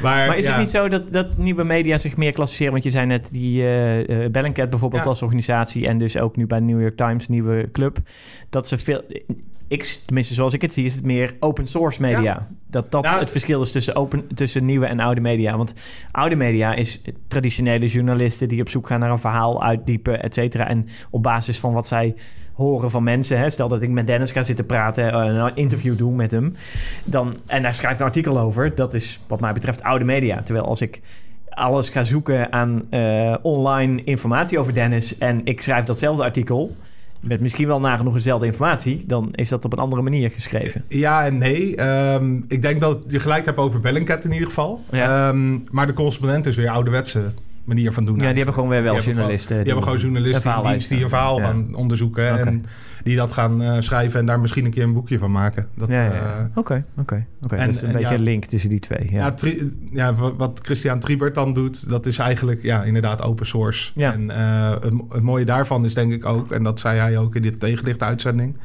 Maar, 0.01 0.27
maar, 0.27 0.37
is 0.37 0.47
het 0.47 0.57
niet 0.57 0.69
zo 0.69 0.87
dat, 0.87 1.11
dat 1.11 1.37
nieuwe 1.37 1.63
media 1.63 1.97
zich 1.97 2.17
meer 2.17 2.31
klassificeren? 2.31 2.71
Want 2.71 2.83
je 2.83 2.91
zei 2.91 3.05
net 3.05 3.27
die 3.31 3.63
uh, 3.63 4.29
Bellingcat 4.29 4.69
bijvoorbeeld 4.69 5.05
als 5.05 5.21
organisatie... 5.21 5.87
en 5.87 5.97
dus 5.97 6.17
ook 6.17 6.35
nu 6.35 6.47
bij 6.47 6.59
de 6.59 6.65
New 6.65 6.81
York 6.81 6.95
Times, 6.95 7.27
nieuwe 7.27 7.69
club... 7.71 7.97
dat 8.49 8.67
ze 8.67 8.77
veel... 8.77 9.03
Ik, 9.67 9.83
tenminste, 10.05 10.33
zoals 10.33 10.53
ik 10.53 10.61
het 10.61 10.73
zie, 10.73 10.85
is 10.85 10.95
het 10.95 11.03
meer 11.03 11.35
open 11.39 11.67
source 11.67 12.01
media. 12.01 12.47
Dat 12.69 12.91
dat 12.91 13.19
het 13.19 13.31
verschil 13.31 13.61
is 13.61 13.71
tussen, 13.71 13.95
open, 13.95 14.27
tussen 14.27 14.65
nieuwe 14.65 14.85
en 14.85 14.99
oude 14.99 15.21
media. 15.21 15.57
Want 15.57 15.73
oude 16.11 16.35
media 16.35 16.73
is 16.73 17.01
traditionele 17.27 17.87
journalisten... 17.87 18.47
die 18.47 18.61
op 18.61 18.69
zoek 18.69 18.87
gaan 18.87 18.99
naar 18.99 19.11
een 19.11 19.19
verhaal, 19.19 19.63
uitdiepen, 19.63 20.23
et 20.23 20.33
cetera. 20.33 20.67
En 20.67 20.87
op 21.09 21.23
basis 21.23 21.59
van 21.59 21.73
wat 21.73 21.87
zij 21.87 22.15
horen 22.53 22.91
van 22.91 23.03
mensen. 23.03 23.39
Hè? 23.39 23.49
Stel 23.49 23.67
dat 23.67 23.81
ik 23.81 23.89
met 23.89 24.07
Dennis 24.07 24.31
ga 24.31 24.43
zitten 24.43 24.65
praten, 24.65 25.13
uh, 25.13 25.43
een 25.45 25.55
interview 25.55 25.97
doen 25.97 26.15
met 26.15 26.31
hem. 26.31 26.55
Dan, 27.03 27.37
en 27.45 27.61
daar 27.61 27.73
schrijft 27.73 27.99
een 27.99 28.05
artikel 28.05 28.39
over. 28.39 28.75
Dat 28.75 28.93
is 28.93 29.19
wat 29.27 29.39
mij 29.39 29.53
betreft 29.53 29.83
oude 29.83 30.05
media. 30.05 30.41
Terwijl 30.41 30.65
als 30.65 30.81
ik 30.81 31.01
alles 31.49 31.89
ga 31.89 32.03
zoeken 32.03 32.51
aan 32.51 32.81
uh, 32.91 33.35
online 33.41 34.03
informatie 34.03 34.59
over 34.59 34.73
Dennis... 34.73 35.17
en 35.17 35.41
ik 35.43 35.61
schrijf 35.61 35.85
datzelfde 35.85 36.23
artikel 36.23 36.75
met 37.23 37.41
misschien 37.41 37.67
wel 37.67 37.79
nagenoeg 37.79 38.13
dezelfde 38.13 38.45
informatie, 38.45 39.03
dan 39.07 39.29
is 39.31 39.49
dat 39.49 39.65
op 39.65 39.73
een 39.73 39.79
andere 39.79 40.01
manier 40.01 40.29
geschreven. 40.31 40.85
Ja 40.87 41.25
en 41.25 41.37
nee. 41.37 41.81
Um, 42.13 42.45
ik 42.47 42.61
denk 42.61 42.81
dat 42.81 42.99
je 43.07 43.19
gelijk 43.19 43.45
hebt 43.45 43.57
over 43.57 43.79
Bellingcat 43.79 44.25
in 44.25 44.31
ieder 44.31 44.47
geval. 44.47 44.83
Ja. 44.91 45.29
Um, 45.29 45.63
maar 45.71 45.87
de 45.87 45.93
correspondent 45.93 46.45
is 46.45 46.55
weer 46.55 46.69
ouderwetse 46.69 47.31
manier 47.63 47.91
van 47.91 48.05
doen. 48.05 48.15
Ja, 48.15 48.27
die 48.27 48.35
hebben 48.35 48.53
gewoon 48.53 48.69
weer 48.69 48.83
wel 48.83 48.99
journalisten. 48.99 49.55
die, 49.55 49.65
hebben 49.65 49.83
gewoon 49.83 49.99
journalisten 49.99 50.61
die, 50.89 51.03
een 51.03 51.09
verhaal 51.09 51.39
gaan 51.39 51.75
onderzoeken. 51.75 52.45
En 52.47 52.65
die 53.03 53.15
dat 53.15 53.31
gaan 53.31 53.61
uh, 53.61 53.75
schrijven 53.79 54.19
en 54.19 54.25
daar 54.25 54.39
misschien 54.39 54.65
een 54.65 54.71
keer 54.71 54.83
een 54.83 54.93
boekje 54.93 55.17
van 55.17 55.31
maken. 55.31 55.65
Oké, 55.79 56.51
oké, 56.55 56.85
oké. 57.41 57.55
Dat 57.57 57.67
is 57.67 57.81
een 57.81 57.91
beetje 57.91 58.15
een 58.15 58.21
link 58.21 58.45
tussen 58.45 58.69
die 58.69 58.79
twee. 58.79 59.07
Ja, 59.11 59.17
ja, 59.17 59.31
tri, 59.31 59.73
ja 59.91 60.13
wat 60.13 60.59
Christian 60.63 60.99
Triebert 60.99 61.35
dan 61.35 61.53
doet, 61.53 61.89
dat 61.89 62.05
is 62.05 62.17
eigenlijk 62.17 62.61
ja, 62.61 62.83
inderdaad 62.83 63.21
open 63.21 63.45
source. 63.45 63.91
En 63.95 64.23
uh, 64.23 64.69
het, 64.69 64.93
het 65.09 65.21
mooie 65.21 65.45
daarvan 65.45 65.85
is 65.85 65.93
denk 65.93 66.13
ik 66.13 66.25
ook, 66.25 66.51
en 66.51 66.63
dat 66.63 66.79
zei 66.79 66.99
hij 66.99 67.17
ook 67.17 67.35
in 67.35 67.41
dit 67.41 67.59
tegenlicht 67.59 68.03
uitzending 68.03 68.55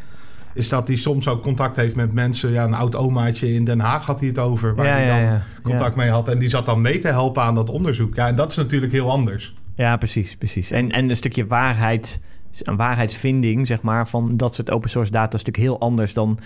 is 0.55 0.69
dat 0.69 0.89
hij 0.89 0.97
soms 0.97 1.29
ook 1.29 1.43
contact 1.43 1.77
heeft 1.77 1.97
met 1.97 2.13
mensen. 2.13 2.53
Ja, 2.53 2.65
een 2.65 2.75
oud 2.75 2.97
omaatje 2.97 3.55
in 3.55 3.65
Den 3.65 3.81
Haag 3.81 4.07
had 4.07 4.21
hij 4.21 4.29
het 4.29 4.39
over, 4.39 4.75
waar 4.75 4.87
hij 4.87 5.07
dan 5.07 5.41
contact 5.63 5.97
mee 5.97 6.11
had. 6.11 6.29
En 6.29 6.39
die 6.39 6.51
zat 6.51 6.67
dan 6.67 6.81
mee 6.81 6.99
te 6.99 7.09
helpen 7.09 7.43
aan 7.43 7.55
dat 7.55 7.71
onderzoek. 7.71 8.15
Ja, 8.15 8.29
en 8.29 8.37
dat 8.37 8.51
is 8.51 8.57
natuurlijk 8.57 8.93
heel 8.93 9.11
anders. 9.11 9.55
Ja, 9.75 9.97
precies, 9.97 10.37
precies. 10.37 10.71
En, 10.71 10.91
en 10.91 11.11
een 11.11 11.17
stukje 11.17 11.47
waarheid, 11.47 12.23
een 12.63 12.77
waarheidsvinding, 12.77 13.67
zeg 13.67 13.83
maar, 13.83 14.09
van 14.09 14.37
dat 14.37 14.55
soort 14.55 14.71
open 14.71 14.91
source 14.91 15.11
data 15.11 15.37
is 15.37 15.45
natuurlijk 15.45 15.57
heel 15.65 15.81
anders 15.81 16.15
dan 16.15 16.39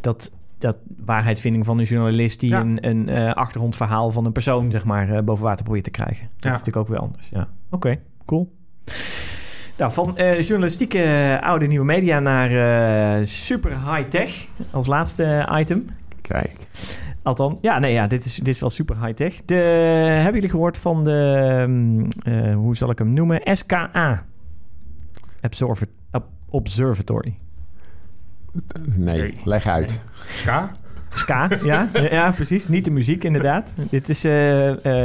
dat 0.00 0.30
dat 0.58 0.76
waarheidsvinding 1.04 1.64
van 1.64 1.78
een 1.78 1.84
journalist 1.84 2.40
die 2.40 2.54
een, 2.54 2.86
een 2.86 3.08
uh, 3.08 3.32
achtergrondverhaal 3.32 4.10
van 4.10 4.24
een 4.24 4.32
persoon, 4.32 4.70
zeg 4.70 4.84
maar, 4.84 5.10
uh, 5.10 5.20
boven 5.20 5.44
water 5.44 5.64
probeert 5.64 5.84
te 5.84 5.90
krijgen. 5.90 6.28
Dat 6.36 6.44
is 6.52 6.58
natuurlijk 6.58 6.76
ook 6.76 6.88
weer 6.88 6.98
anders. 6.98 7.28
Ja, 7.30 7.48
oké, 7.70 7.98
cool. 8.24 8.52
Nou, 9.78 9.92
van 9.92 10.14
uh, 10.18 10.40
journalistieke 10.40 10.98
uh, 10.98 11.42
oude 11.42 11.66
nieuwe 11.66 11.84
media 11.84 12.20
naar 12.20 12.50
uh, 13.20 13.26
super 13.26 13.70
high-tech 13.70 14.46
als 14.70 14.86
laatste 14.86 15.48
item. 15.52 15.86
Kijk. 16.20 16.52
Althans, 17.22 17.58
ja, 17.60 17.78
nee, 17.78 17.92
ja, 17.92 18.06
dit 18.06 18.24
is, 18.24 18.34
dit 18.34 18.48
is 18.48 18.60
wel 18.60 18.70
super 18.70 19.04
high-tech. 19.04 19.34
De, 19.44 19.54
hebben 19.54 20.34
jullie 20.34 20.48
gehoord 20.48 20.78
van 20.78 21.04
de, 21.04 21.56
um, 21.60 22.52
hoe 22.52 22.76
zal 22.76 22.90
ik 22.90 22.98
hem 22.98 23.12
noemen? 23.12 23.40
SKA. 23.44 24.24
Observatory. 25.42 25.92
Observatory. 26.48 27.38
Nee, 28.84 29.34
leg 29.44 29.66
uit. 29.66 30.00
Ska? 30.34 30.70
Ska, 31.08 31.48
ja, 31.62 31.88
ja, 32.10 32.30
precies. 32.30 32.68
Niet 32.68 32.84
de 32.84 32.90
muziek, 32.90 33.24
inderdaad. 33.24 33.74
Dit 33.90 34.08
is 34.08 34.18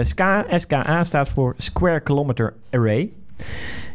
SKA. 0.02 0.46
SKA 0.58 1.04
staat 1.04 1.30
voor 1.30 1.54
Square 1.58 2.00
Kilometer 2.00 2.54
Array. 2.72 3.12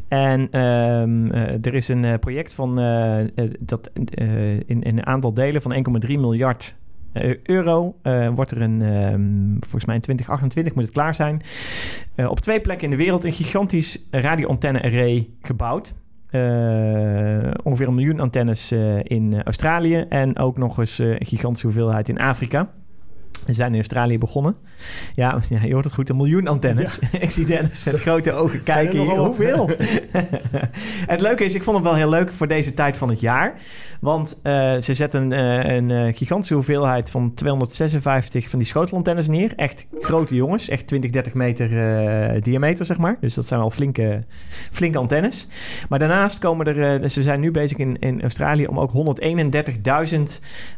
En 0.08 0.60
um, 0.60 1.26
uh, 1.26 1.66
er 1.66 1.74
is 1.74 1.88
een 1.88 2.04
uh, 2.04 2.14
project 2.20 2.54
van 2.54 2.80
uh, 2.80 3.18
dat 3.58 3.90
in, 3.94 4.64
in, 4.66 4.98
een 4.98 5.06
aantal 5.06 5.34
delen 5.34 5.62
van 5.62 5.74
1,3 5.74 6.08
miljard 6.08 6.76
euro 7.42 7.96
wordt 8.34 8.50
er 8.50 8.62
een, 8.62 8.80
um, 8.80 9.56
volgens 9.60 9.84
mij 9.84 9.94
in 9.94 10.00
2028 10.00 10.74
moet 10.74 10.84
het 10.84 10.92
klaar 10.92 11.14
zijn, 11.14 11.42
op 12.28 12.40
twee 12.40 12.60
plekken 12.60 12.84
in 12.84 12.96
de 12.96 13.02
wereld 13.02 13.24
een 13.24 13.32
gigantisch 13.32 14.08
radio-antenne-array 14.10 15.28
gebouwd. 15.42 15.94
ongeveer 17.62 17.88
een 17.88 17.94
miljoen 17.94 18.20
antennes 18.20 18.72
in 19.02 19.42
Australië 19.42 20.06
en 20.08 20.38
ook 20.38 20.58
nog 20.58 20.78
eens 20.78 20.98
een 20.98 21.26
gigantische 21.26 21.66
hoeveelheid 21.66 22.08
in 22.08 22.18
Afrika. 22.18 22.70
We 23.48 23.54
zijn 23.54 23.70
in 23.72 23.78
Australië 23.78 24.18
begonnen. 24.18 24.56
Ja, 25.14 25.40
ja, 25.48 25.62
je 25.62 25.72
hoort 25.72 25.84
het 25.84 25.94
goed, 25.94 26.08
een 26.08 26.16
miljoen 26.16 26.46
antennes. 26.46 26.98
ik 27.20 27.30
zie 27.30 27.46
Dennis 27.46 27.84
met 27.84 28.00
grote 28.00 28.32
ogen 28.32 28.62
kijken 28.74 29.00
hier. 29.00 29.16
Hoeveel? 29.18 29.70
het 31.12 31.20
leuke 31.20 31.44
is, 31.44 31.54
ik 31.54 31.62
vond 31.62 31.76
het 31.76 31.86
wel 31.86 31.94
heel 31.94 32.08
leuk 32.08 32.32
voor 32.32 32.48
deze 32.48 32.74
tijd 32.74 32.96
van 32.96 33.08
het 33.08 33.20
jaar. 33.20 33.54
Want 34.00 34.40
uh, 34.42 34.80
ze 34.80 34.94
zetten 34.94 35.32
uh, 35.32 35.64
een 35.64 35.88
uh, 35.88 36.14
gigantische 36.14 36.54
hoeveelheid 36.54 37.10
van 37.10 37.34
256 37.34 38.50
van 38.50 38.58
die 38.58 38.68
schotelantennes 38.68 39.28
neer. 39.28 39.52
Echt 39.56 39.86
grote 40.00 40.34
jongens, 40.34 40.68
echt 40.68 40.86
20, 40.86 41.10
30 41.10 41.34
meter 41.34 42.42
diameter, 42.42 42.86
zeg 42.86 42.98
maar. 42.98 43.16
Dus 43.20 43.34
dat 43.34 43.46
zijn 43.46 43.60
wel 43.60 43.70
flinke, 43.70 44.24
flinke 44.70 44.98
antennes. 44.98 45.48
Maar 45.88 45.98
daarnaast 45.98 46.38
komen 46.38 46.66
er, 46.66 47.10
ze 47.10 47.22
zijn 47.22 47.40
nu 47.40 47.50
bezig 47.50 47.78
in, 47.78 47.98
in 47.98 48.22
Australië 48.22 48.66
om 48.66 48.80
ook 48.80 49.20
131.000 50.12 50.18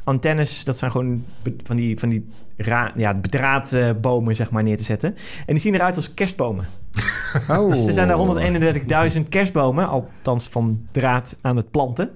antennes, 0.05 0.65
dat 0.65 0.79
zijn 0.79 0.91
gewoon 0.91 1.25
van 1.63 1.77
die, 1.77 1.99
van 1.99 2.09
die 2.09 2.27
ra 2.61 2.93
ja, 2.97 3.15
bedraadbomen 3.15 4.37
zeg 4.37 4.51
maar, 4.51 4.63
neer 4.63 4.77
te 4.77 4.85
zetten. 4.85 5.17
En 5.47 5.55
die 5.55 5.59
zien 5.59 5.75
eruit 5.75 5.97
als 5.97 6.15
kerstbomen. 6.15 6.65
Oh. 7.49 7.73
Dus 7.73 7.87
er 7.87 7.93
zijn 7.93 8.09
daar 8.09 9.13
131.000 9.15 9.29
kerstbomen, 9.29 9.89
althans 9.89 10.49
van 10.49 10.87
draad 10.93 11.37
aan 11.41 11.57
het 11.57 11.71
planten. 11.71 12.11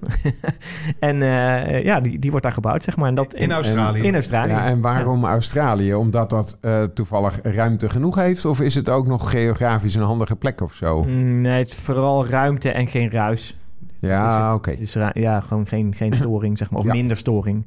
en 0.99 1.15
uh, 1.15 1.83
ja, 1.83 1.99
die, 1.99 2.19
die 2.19 2.29
wordt 2.29 2.45
daar 2.45 2.55
gebouwd, 2.55 2.83
zeg 2.83 2.95
maar. 2.95 3.07
En 3.07 3.15
dat 3.15 3.33
in, 3.33 3.51
Australië. 3.51 4.01
In 4.01 4.13
Australië. 4.13 4.49
Ja, 4.49 4.65
en 4.65 4.81
waarom 4.81 5.25
Australië? 5.25 5.93
Omdat 5.93 6.29
dat 6.29 6.57
uh, 6.61 6.83
toevallig 6.83 7.39
ruimte 7.43 7.89
genoeg 7.89 8.15
heeft? 8.15 8.45
Of 8.45 8.61
is 8.61 8.75
het 8.75 8.89
ook 8.89 9.07
nog 9.07 9.29
geografisch 9.29 9.95
een 9.95 10.01
handige 10.01 10.35
plek 10.35 10.61
of 10.61 10.73
zo? 10.73 11.03
Mm, 11.03 11.41
nee, 11.41 11.59
het 11.59 11.71
is 11.71 11.77
vooral 11.77 12.27
ruimte 12.27 12.71
en 12.71 12.87
geen 12.87 13.11
ruis. 13.11 13.57
Ja, 14.05 14.53
oké. 14.53 14.75
Dus 14.77 14.95
ja, 15.13 15.39
gewoon 15.39 15.67
geen, 15.67 15.93
geen 15.95 16.13
storing, 16.21 16.57
zeg 16.57 16.69
maar, 16.69 16.79
of 16.79 16.85
minder 16.85 17.17
storing. 17.17 17.65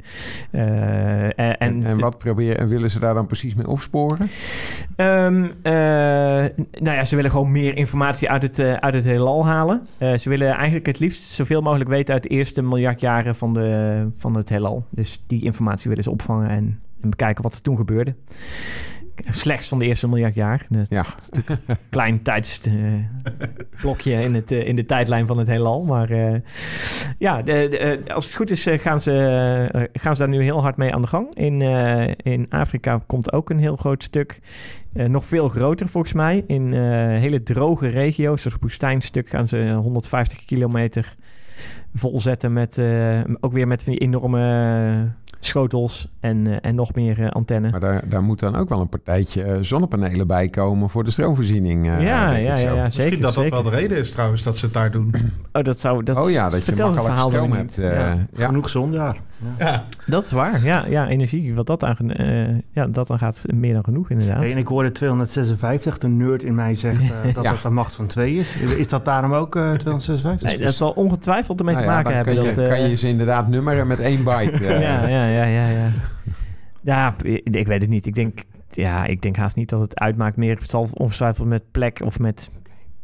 Uh, 0.53 1.23
en, 1.23 1.59
en, 1.59 1.85
en, 1.85 2.01
wat 2.01 2.19
proberen, 2.19 2.69
willen 2.69 2.91
ze 2.91 2.99
daar 2.99 3.15
dan 3.15 3.27
precies 3.27 3.55
mee 3.55 3.69
opsporen? 3.69 4.31
Um, 4.97 5.45
uh, 5.45 5.53
nou 5.63 6.97
ja, 6.97 7.05
ze 7.05 7.17
willen 7.17 7.31
gewoon 7.31 7.53
meer 7.53 7.77
informatie 7.77 8.31
uit 8.31 8.43
het, 8.43 8.59
uh, 8.59 8.73
uit 8.73 8.95
het 8.95 9.05
heelal 9.05 9.47
halen. 9.47 9.87
ze 9.99 10.29
willen 10.29 10.53
eigenlijk 10.53 10.87
het 10.87 10.99
liefst 10.99 11.23
zoveel 11.23 11.63
mogelijk 11.63 11.91
weten 11.91 12.15
uit 12.15 12.23
de 12.23 12.29
eerste 12.29 12.63
miljard 12.63 13.01
jaren 13.01 13.37
van, 13.37 13.55
de, 13.55 14.07
van 14.17 14.37
het 14.37 14.49
heelal. 14.49 14.85
Dus 14.91 15.25
die 15.27 15.45
informatie 15.45 15.89
willen 15.89 16.05
ze 16.05 16.11
opvangen 16.11 16.49
en, 16.49 16.81
en 17.01 17.11
bekijken 17.11 17.43
wat 17.43 17.55
er 17.55 17.63
toen 17.63 17.77
gebeurde. 17.77 18.15
Slechts 19.29 19.69
van 19.69 19.79
de 19.79 19.85
eerste 19.85 20.09
miljard 20.09 20.35
jaar. 20.35 20.67
Dat 20.69 20.87
Ja. 20.89 21.05
klein 21.91 22.23
tijdsblokje 22.23 24.13
in, 24.13 24.35
het, 24.35 24.53
eh, 24.53 24.67
in 24.67 24.77
de 24.77 24.87
tijdlijn 24.87 25.27
van 25.27 25.39
het 25.39 25.49
heelal. 25.49 25.85
Maar 25.85 26.11
eh, 26.11 26.35
ja, 27.19 27.43
de, 27.43 27.67
de, 27.71 27.79
eh, 27.79 28.15
als 28.15 28.25
het 28.25 28.35
goed 28.35 28.51
is 28.51 28.67
eh, 28.67 28.79
gaan, 28.79 29.01
ze, 29.01 29.13
eh, 29.73 29.83
gaan 29.93 30.17
ze 30.17 30.21
daar 30.23 30.31
nu 30.31 30.43
heel 30.43 30.61
hard 30.63 30.77
mee 30.77 30.95
aan 30.95 31.03
de 31.03 31.09
gang. 31.09 31.35
In, 31.35 31.63
eh, 31.63 32.15
in 32.17 32.47
Afrika 32.51 33.03
komt 33.07 33.33
ook 33.33 33.51
een 33.51 33.59
heel 33.59 33.77
groot 33.77 34.03
stuk. 34.03 34.41
Eh, 34.93 35.07
nog 35.07 35.25
veel 35.25 35.49
groter 35.49 35.89
volgens 35.89 36.13
mij. 36.13 36.45
In 36.47 36.73
eh, 36.73 36.81
hele 37.21 37.43
droge 37.43 37.89
regio's, 37.89 38.43
zoals 38.43 38.57
woestijnstuk, 38.61 39.29
gaan 39.29 39.47
ze 39.47 39.73
150 39.83 40.45
kilometer 40.45 41.17
volzetten 41.95 42.53
met 42.53 42.79
eh, 42.79 43.21
ook 43.41 43.53
weer 43.53 43.67
met 43.67 43.83
van 43.83 43.93
die 43.93 44.01
enorme 44.01 45.13
schotels 45.41 46.09
en, 46.21 46.47
eh, 46.47 46.57
en 46.69 46.75
nog 46.75 46.95
meer 46.95 47.23
eh, 47.23 47.29
antennes. 47.31 47.71
Maar 47.71 47.81
daar, 47.81 48.09
daar 48.09 48.23
moet 48.23 48.41
dan 48.41 48.57
ook 48.57 48.69
wel 48.69 48.81
een 48.81 48.89
partijtje 48.89 49.43
eh, 49.43 49.57
zonnepanelen 49.61 50.27
bij 50.27 50.49
komen 50.49 50.89
voor 50.91 51.05
de 51.05 51.11
stroomvoorziening. 51.11 51.87
eh, 51.87 52.03
ja, 52.03 52.31
ja, 52.33 52.37
ja, 52.37 52.57
ja, 52.57 52.83
Misschien 52.85 53.05
zeker. 53.05 53.21
dat 53.21 53.35
dat 53.35 53.43
zeker. 53.45 53.63
wel 53.63 53.71
de 53.71 53.77
reden 53.77 53.99
is 53.99 54.11
trouwens 54.11 54.43
dat 54.43 54.57
ze 54.57 54.65
het 54.65 54.75
daar 54.75 54.91
doen. 54.91 55.15
Oh, 55.53 55.63
dat 55.63 55.81
zou. 55.81 56.03
Dat 56.03 56.17
oh 56.17 56.31
ja, 56.31 56.49
dat 56.49 56.67
je 56.67 56.75
makkelijk 56.77 57.19
stroom 57.19 57.53
hebt. 57.53 57.77
niet. 57.77 57.79
eh, 57.87 57.93
Ja. 57.93 58.27
ja. 58.35 58.47
Genoeg 58.47 58.69
zon 58.69 58.91
daar. 58.91 59.21
Ja, 59.59 59.85
Dat 60.07 60.25
is 60.25 60.31
waar. 60.31 60.65
Ja, 60.65 60.85
ja 60.87 61.09
energie. 61.09 61.55
Wat 61.55 61.67
dat 61.67 61.85
aan, 61.85 62.11
eh, 62.13 62.45
ja, 62.73 62.87
dat 62.87 63.07
dan 63.07 63.19
gaat 63.19 63.43
meer 63.47 63.73
dan 63.73 63.85
genoeg, 63.85 64.11
inderdaad. 64.11 64.43
En 64.43 64.57
ik 64.59 64.67
hoorde 64.67 64.93
256, 64.93 65.99
de 65.99 66.09
nerd 66.09 66.43
in 66.43 66.55
mij 66.55 66.75
zegt 66.75 67.01
eh, 67.03 67.35
dat 67.35 67.45
Ja. 67.45 67.51
dat 67.51 67.63
de 67.63 67.71
macht 67.71 67.95
van 67.95 68.07
2 68.07 68.35
is. 68.35 68.57
Is 68.57 68.89
dat 68.89 69.05
daarom 69.05 69.35
ook 69.35 69.57
eh 69.57 69.73
256? 69.73 70.49
Nee, 70.51 70.67
dat 70.67 70.75
zal 70.75 70.91
ongetwijfeld 70.91 71.59
ermee 71.59 71.75
Nou 71.75 71.87
te 71.87 71.93
ja, 71.93 71.97
maken 71.97 72.15
dan 72.15 72.25
hebben. 72.25 72.35
kan, 72.35 72.45
je, 72.45 72.55
dat, 72.57 72.65
eh, 72.65 72.71
kan 72.81 72.89
je 72.91 72.97
ze 72.97 73.09
inderdaad 73.09 73.49
nummeren 73.49 73.87
met 73.87 74.01
één 74.01 74.25
byte. 74.25 74.51
eh. 74.67 74.81
ja, 74.81 75.07
ja, 75.09 75.27
ja, 75.27 75.45
ja, 75.45 75.69
ja. 75.69 75.89
Ja, 76.81 77.15
ik 77.23 77.49
ik 77.57 77.67
weet 77.67 77.81
het 77.81 77.91
niet. 77.91 78.07
Ik 78.07 78.15
denk, 78.15 78.39
ja, 78.71 79.05
ik 79.05 79.23
denk 79.23 79.37
haast 79.37 79.57
niet 79.57 79.69
dat 79.69 79.81
het 79.81 79.99
uitmaakt 80.01 80.37
meer. 80.37 80.57
Het 80.57 80.71
zal 80.71 80.89
ongetwijfeld 80.93 81.49
met 81.49 81.63
plek 81.71 82.01
of 82.05 82.19
met, 82.19 82.51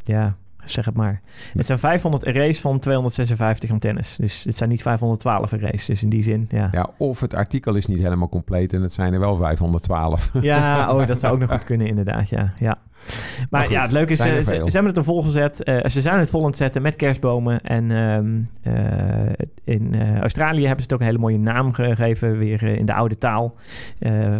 ja, 0.03 0.35
zeg 0.65 0.85
het 0.85 0.95
maar. 0.95 1.21
Het 1.53 1.65
zijn 1.65 1.79
500 1.79 2.25
arrays 2.25 2.61
van 2.61 2.79
256 2.79 3.71
antennes. 3.71 4.15
Dus 4.15 4.43
het 4.43 4.55
zijn 4.55 4.69
niet 4.69 4.81
512 4.81 5.53
arrays. 5.53 5.85
Dus 5.85 6.03
in 6.03 6.09
die 6.09 6.23
zin, 6.23 6.47
ja. 6.49 6.67
Ja, 6.71 6.89
of 6.97 7.19
het 7.19 7.33
artikel 7.33 7.75
is 7.75 7.85
niet 7.85 8.01
helemaal 8.01 8.29
compleet 8.29 8.73
en 8.73 8.81
het 8.81 8.93
zijn 8.93 9.13
er 9.13 9.19
wel 9.19 9.37
512. 9.37 10.31
Ja, 10.41 10.93
oh, 10.93 11.07
dat 11.07 11.19
zou 11.19 11.33
ook 11.33 11.39
nog 11.39 11.51
goed 11.57 11.63
kunnen, 11.63 11.87
inderdaad. 11.87 12.29
Ja, 12.29 12.53
ja. 12.59 12.77
Maar, 13.05 13.47
Maar 13.49 13.61
goed, 13.61 13.71
ja, 13.71 13.81
het 13.81 13.91
leuke 13.91 14.11
is, 14.11 14.19
eh, 14.19 14.43
ze, 14.43 14.53
hebben 14.53 14.85
het 14.85 14.97
er 14.97 15.03
vol 15.03 15.21
gezet. 15.21 15.63
Eh, 15.63 15.85
ze 15.85 16.01
zijn 16.01 16.19
het 16.19 16.29
vol 16.29 16.41
aan 16.41 16.47
het 16.47 16.57
zetten 16.57 16.81
met 16.81 16.95
kerstbomen. 16.95 17.61
En 17.61 17.91
ehm, 17.91 18.41
eh, 18.61 19.45
in 19.63 20.19
Australië 20.19 20.65
hebben 20.65 20.77
ze 20.77 20.83
het 20.83 20.93
ook 20.93 20.99
een 20.99 21.05
hele 21.05 21.17
mooie 21.17 21.39
naam 21.39 21.73
gegeven, 21.73 22.37
weer 22.37 22.63
in 22.63 22.85
de 22.85 22.93
oude 22.93 23.17
taal 23.17 23.55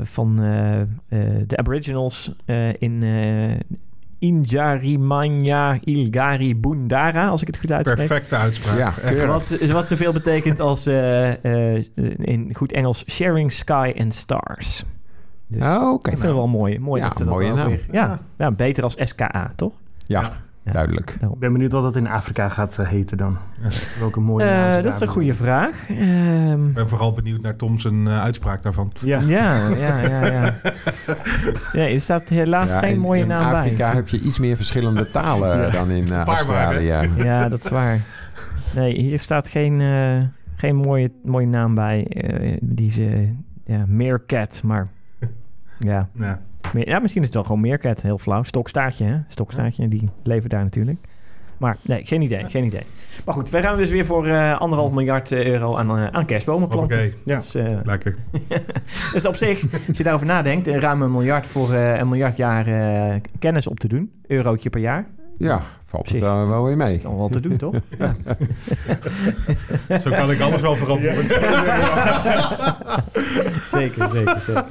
van 0.01 0.35
de 1.47 1.57
Aboriginals 1.57 2.35
in 2.77 3.03
Injarimanya 4.25 5.77
Ilgari 5.83 6.55
Bundara, 6.55 7.27
als 7.27 7.41
ik 7.41 7.47
het 7.47 7.57
goed 7.57 7.71
uitspreek. 7.71 8.07
perfecte 8.07 8.35
uitspraak. 8.35 8.77
Ja, 8.77 8.93
Echt. 9.03 9.25
Wat, 9.25 9.47
wat 9.71 9.87
zoveel 9.87 10.13
betekent 10.13 10.59
als 10.59 10.85
eh, 10.85 11.75
eh, 11.75 11.83
in 12.17 12.49
goed 12.55 12.71
Engels 12.71 13.03
sharing 13.09 13.51
sky 13.51 13.93
and 13.97 14.13
stars. 14.13 14.83
Dus 15.47 15.63
Oh, 15.65 15.91
oké. 15.93 16.09
ik 16.09 16.17
vind 16.17 16.21
het 16.27 16.31
wel 16.35 16.47
mooi. 16.47 16.79
mooi 16.79 17.01
Ja, 17.01 17.07
dat 17.07 17.17
ze 17.17 17.23
dat 17.23 17.33
mooie 17.33 17.53
weer- 17.53 17.85
ja, 17.91 18.19
ja, 18.37 18.51
beter 18.51 18.83
als 18.83 18.95
SKA, 18.99 19.51
toch? 19.55 19.73
Ja, 20.05 20.21
Ja. 20.21 20.31
Duidelijk. 20.73 21.09
Ik 21.21 21.39
ben 21.39 21.51
benieuwd 21.51 21.71
wat 21.71 21.81
dat 21.81 21.95
in 21.95 22.07
Afrika 22.07 22.49
gaat 22.49 22.77
eh, 22.79 22.87
heten 22.87 23.17
dan. 23.17 23.37
Welke 23.99 24.19
mooie 24.19 24.45
naam 24.45 24.69
Eh, 24.69 24.75
ze 24.75 24.81
dat 24.81 24.93
is 24.93 24.99
een 24.99 25.07
goede 25.07 25.33
vraag. 25.33 25.89
Ehm, 25.89 26.67
Ik 26.67 26.73
ben 26.73 26.89
vooral 26.89 27.13
benieuwd 27.13 27.41
naar 27.41 27.55
Tom 27.55 27.79
zijn 27.79 28.07
eh, 28.07 28.21
uitspraak 28.21 28.61
daarvan. 28.63 28.91
Ja. 28.99 29.19
ja, 29.19 29.67
ja, 29.67 29.99
ja, 30.01 30.25
ja. 30.25 30.55
ja. 31.73 31.87
Er 31.89 31.99
staat 32.01 32.29
helaas 32.29 32.69
Ja, 32.69 32.79
geen 32.79 32.93
in, 32.93 32.99
mooie 32.99 33.21
in 33.21 33.27
naam 33.27 33.53
Afrika 33.53 33.85
bij. 33.87 33.95
heb 33.95 34.07
je 34.07 34.19
iets 34.19 34.39
meer 34.39 34.55
verschillende 34.55 35.11
talen 35.17 35.57
Ja. 35.57 35.69
dan 35.69 35.89
in 35.89 36.11
Australië. 36.13 37.09
Ja, 37.17 37.49
dat 37.49 37.63
is 37.63 37.69
waar. 37.69 37.99
Nee, 38.75 38.99
hier 39.01 39.19
staat 39.19 39.47
geen, 39.47 39.81
eh, 39.81 40.21
geen 40.55 40.75
mooie, 40.75 41.11
mooie 41.23 41.47
naam 41.47 41.75
bij. 41.75 42.07
eh, 42.07 42.57
die 42.61 42.91
ze, 42.91 43.29
ja, 43.65 43.83
Meerkat, 43.87 44.61
maar 44.63 44.87
ja. 45.79 46.09
Ja. 46.13 46.41
Ja, 46.73 46.99
misschien 46.99 47.21
is 47.21 47.27
het 47.27 47.35
wel 47.35 47.45
gewoon 47.45 47.61
Meerkat, 47.61 48.01
heel 48.01 48.17
flauw. 48.17 48.43
Stokstaartje, 48.43 49.05
hè? 49.05 49.17
Stokstaartje, 49.27 49.87
die 49.87 50.09
leven 50.23 50.49
daar 50.49 50.63
natuurlijk. 50.63 50.97
Maar 51.57 51.77
nee, 51.81 52.05
geen 52.05 52.21
idee, 52.21 52.45
geen 52.49 52.63
idee. 52.63 52.83
Maar 53.25 53.33
goed, 53.33 53.49
wij 53.49 53.61
gaan 53.61 53.77
dus 53.77 53.89
weer 53.89 54.05
voor 54.05 54.27
eh, 54.27 54.59
anderhalf 54.59 54.91
miljard 54.91 55.31
eh, 55.31 55.45
euro 55.45 55.77
aan, 55.77 55.97
eh, 55.97 56.07
aan 56.07 56.25
kerstbomen 56.25 56.67
planten. 56.67 56.97
Oké, 56.97 57.11
Ja. 57.23 57.35
Dat 57.35 57.43
is, 57.43 57.55
lekker. 57.83 58.15
dus 59.13 59.25
op 59.25 59.35
zich, 59.35 59.63
als 59.87 59.97
je 59.97 60.03
daarover 60.03 60.27
nadenkt, 60.27 60.67
een 60.67 60.79
ruim 60.79 61.01
een 61.01 61.11
miljard 61.11 61.47
voor 61.47 61.73
een 61.73 62.09
miljard 62.09 62.37
jaar 62.37 62.65
kennis 63.39 63.67
op 63.67 63.79
te 63.79 63.87
doen. 63.87 64.11
Eurotje 64.27 64.69
per 64.69 64.81
jaar. 64.81 65.05
Ja, 65.37 65.61
valt 65.85 66.09
het 66.09 66.17
Precies. 66.17 66.21
dan 66.21 66.49
wel 66.49 66.63
weer 66.65 66.77
mee. 66.77 66.91
Dat 66.91 66.99
is 66.99 67.05
al 67.05 67.17
wel 67.17 67.29
te 67.29 67.39
doen, 67.39 67.57
toch? 67.57 67.73
Ja. 67.99 68.15
Zo 70.03 70.09
kan 70.09 70.31
ik 70.31 70.39
alles 70.41 70.61
wel 70.61 70.75
verantwoorden. 70.75 71.23
zeker, 73.77 74.09
zeker, 74.09 74.39
zeker. 74.39 74.65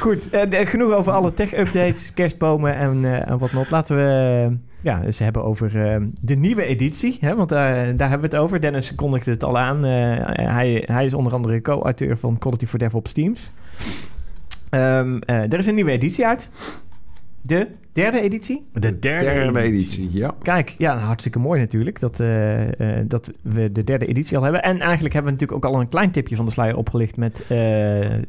Goed, 0.00 0.30
eh, 0.30 0.60
eh, 0.60 0.68
genoeg 0.68 0.92
over 0.92 1.12
alle 1.12 1.34
tech-updates, 1.34 2.12
kerstbomen 2.14 2.76
en, 2.76 3.04
eh 3.04 3.30
en 3.30 3.38
whatnot. 3.38 3.70
Laten 3.70 3.96
we 3.96 4.02
eh, 4.50 4.56
ja, 4.80 5.02
eens 5.02 5.18
hebben 5.18 5.44
over 5.44 5.92
eh, 5.92 6.00
de 6.20 6.34
nieuwe 6.34 6.64
editie. 6.64 7.16
Hè, 7.20 7.34
want 7.34 7.48
daar, 7.48 7.96
daar 7.96 8.08
hebben 8.08 8.30
we 8.30 8.36
het 8.36 8.44
over. 8.44 8.60
Dennis 8.60 8.94
kondigde 8.94 9.30
het 9.30 9.44
al 9.44 9.58
aan. 9.58 9.84
Eh, 9.84 9.90
hij, 10.54 10.82
hij 10.86 11.06
is 11.06 11.14
onder 11.14 11.32
andere 11.32 11.60
co-auteur 11.60 12.18
van 12.18 12.38
Quality 12.38 12.66
for 12.66 12.78
DevOps 12.78 13.12
Teams. 13.12 13.50
Ehm, 14.70 15.18
eh, 15.18 15.52
er 15.52 15.58
is 15.58 15.66
een 15.66 15.74
nieuwe 15.74 15.90
editie 15.90 16.26
uit. 16.26 16.50
De 17.42 17.68
derde 17.92 18.20
editie. 18.20 18.66
De 18.72 18.98
derde, 18.98 19.24
Derde 19.24 19.60
editie, 19.60 20.08
ja. 20.12 20.34
Kijk, 20.42 20.74
ja, 20.78 20.94
nou, 20.94 21.06
hartstikke 21.06 21.38
mooi 21.38 21.60
natuurlijk 21.60 22.00
dat, 22.00 22.20
eh, 22.20 22.98
eh, 22.98 23.04
dat 23.08 23.30
we 23.42 23.72
de 23.72 23.84
derde 23.84 24.06
editie 24.06 24.36
al 24.36 24.42
hebben. 24.42 24.62
En 24.62 24.80
eigenlijk 24.80 25.14
hebben 25.14 25.32
we 25.32 25.38
natuurlijk 25.38 25.66
ook 25.66 25.74
al 25.74 25.80
een 25.80 25.88
klein 25.88 26.10
tipje 26.10 26.36
van 26.36 26.44
de 26.44 26.50
sluier 26.50 26.76
opgelicht 26.76 27.16
met 27.16 27.44
eh, 27.48 27.58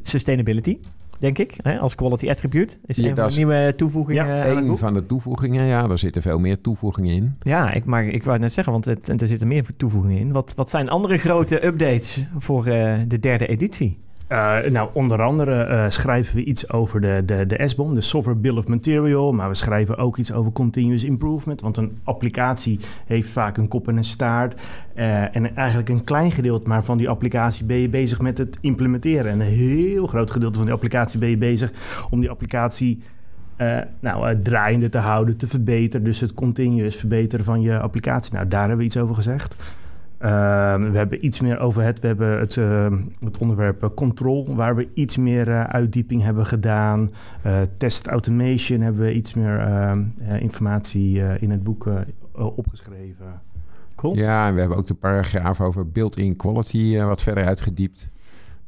sustainability, 0.02 0.78
denk 1.18 1.38
ik. 1.38 1.54
Hè, 1.62 1.78
als 1.78 1.94
quality 1.94 2.28
attribute. 2.30 2.76
Is 2.86 2.96
Ja, 2.96 3.02
een 3.02 3.14
van 3.14 3.24
dat 3.24 3.30
de 3.30 3.36
nieuwe 3.36 3.72
toevoegingen 3.76 4.26
Ja, 4.26 4.32
aan 4.42 4.48
het 4.48 4.56
Eén 4.56 4.66
boek. 4.66 4.78
van 4.78 4.94
de 4.94 5.06
toevoegingen, 5.06 5.64
ja, 5.64 5.86
daar 5.86 5.98
zitten 5.98 6.22
veel 6.22 6.38
meer 6.38 6.60
toevoegingen 6.60 7.14
in. 7.14 7.36
Ja, 7.40 7.72
ik, 7.72 7.84
maar 7.84 8.04
ik 8.04 8.20
wou 8.20 8.32
het 8.32 8.40
net 8.40 8.52
zeggen, 8.52 8.72
want 8.72 8.84
het, 8.84 9.08
en 9.08 9.18
er 9.18 9.26
zitten 9.26 9.48
meer 9.48 9.64
toevoegingen 9.76 10.18
in. 10.18 10.32
Wat, 10.32 10.52
wat 10.56 10.70
zijn 10.70 10.88
andere 10.88 11.16
grote 11.16 11.64
updates 11.66 12.26
voor 12.38 12.66
eh, 12.66 12.94
de 13.08 13.18
derde 13.18 13.46
editie? 13.46 13.98
Eh, 14.26 14.58
nou, 14.70 14.90
onder 14.92 15.22
andere 15.22 15.62
eh, 15.62 15.84
schrijven 15.88 16.36
we 16.36 16.44
iets 16.44 16.70
over 16.70 17.00
de, 17.00 17.22
de, 17.26 17.46
de 17.46 17.68
SBOM, 17.68 17.94
de 17.94 18.00
Software 18.00 18.38
Bill 18.38 18.56
of 18.56 18.66
Material. 18.66 19.32
Maar 19.32 19.48
we 19.48 19.54
schrijven 19.54 19.96
ook 19.96 20.16
iets 20.16 20.32
over 20.32 20.52
continuous 20.52 21.04
improvement. 21.04 21.60
Want 21.60 21.76
een 21.76 21.98
applicatie 22.04 22.80
heeft 23.06 23.30
vaak 23.30 23.56
een 23.56 23.68
kop 23.68 23.88
en 23.88 23.96
een 23.96 24.04
staart. 24.04 24.60
Eh, 24.94 25.36
en 25.36 25.56
eigenlijk 25.56 25.88
een 25.88 26.04
klein 26.04 26.32
gedeelte 26.32 26.68
maar 26.68 26.84
van 26.84 26.96
die 26.96 27.08
applicatie 27.08 27.66
ben 27.66 27.76
je 27.76 27.88
bezig 27.88 28.20
met 28.20 28.38
het 28.38 28.58
implementeren. 28.60 29.30
En 29.30 29.40
een 29.40 29.46
heel 29.46 30.06
groot 30.06 30.30
gedeelte 30.30 30.56
van 30.56 30.64
die 30.64 30.74
applicatie 30.74 31.18
ben 31.18 31.28
je 31.28 31.36
bezig 31.36 31.72
om 32.10 32.20
die 32.20 32.30
applicatie 32.30 33.02
nou, 34.00 34.42
draaiende 34.42 34.88
te 34.88 34.98
houden, 34.98 35.36
te 35.36 35.46
verbeteren. 35.46 36.04
Dus 36.04 36.20
het 36.20 36.34
continuous 36.34 36.96
verbeteren 36.96 37.44
van 37.44 37.60
je 37.60 37.80
applicatie. 37.80 38.34
Nou, 38.34 38.48
daar 38.48 38.60
hebben 38.60 38.78
we 38.78 38.84
iets 38.84 38.96
over 38.96 39.14
gezegd. 39.14 39.56
Ehm, 40.24 40.90
we 40.90 40.96
hebben 40.96 41.24
iets 41.24 41.40
meer 41.40 41.58
over 41.58 41.82
het. 41.82 42.00
We 42.00 42.06
hebben 42.06 42.38
het, 42.38 42.56
ehm, 42.56 42.98
het 43.24 43.38
onderwerp 43.38 43.82
eh, 43.82 43.88
control, 43.94 44.54
waar 44.54 44.76
we 44.76 44.88
iets 44.94 45.16
meer 45.16 45.48
eh, 45.48 45.64
uitdieping 45.64 46.22
hebben 46.22 46.46
gedaan. 46.46 47.10
Eh, 47.42 47.60
test 47.76 48.06
automation 48.06 48.80
hebben 48.80 49.02
we 49.02 49.14
iets 49.14 49.34
meer 49.34 49.58
ehm, 49.58 50.02
eh, 50.28 50.40
informatie 50.40 51.22
in 51.38 51.50
het 51.50 51.62
boek 51.62 51.88
opgeschreven. 52.32 53.40
Cool. 53.94 54.14
Ja, 54.14 54.46
en 54.48 54.54
we 54.54 54.60
hebben 54.60 54.78
ook 54.78 54.86
de 54.86 54.94
paragraaf 54.94 55.60
over 55.60 55.88
built-in 55.88 56.36
quality 56.36 56.98
wat 56.98 57.22
verder 57.22 57.44
uitgediept. 57.44 58.10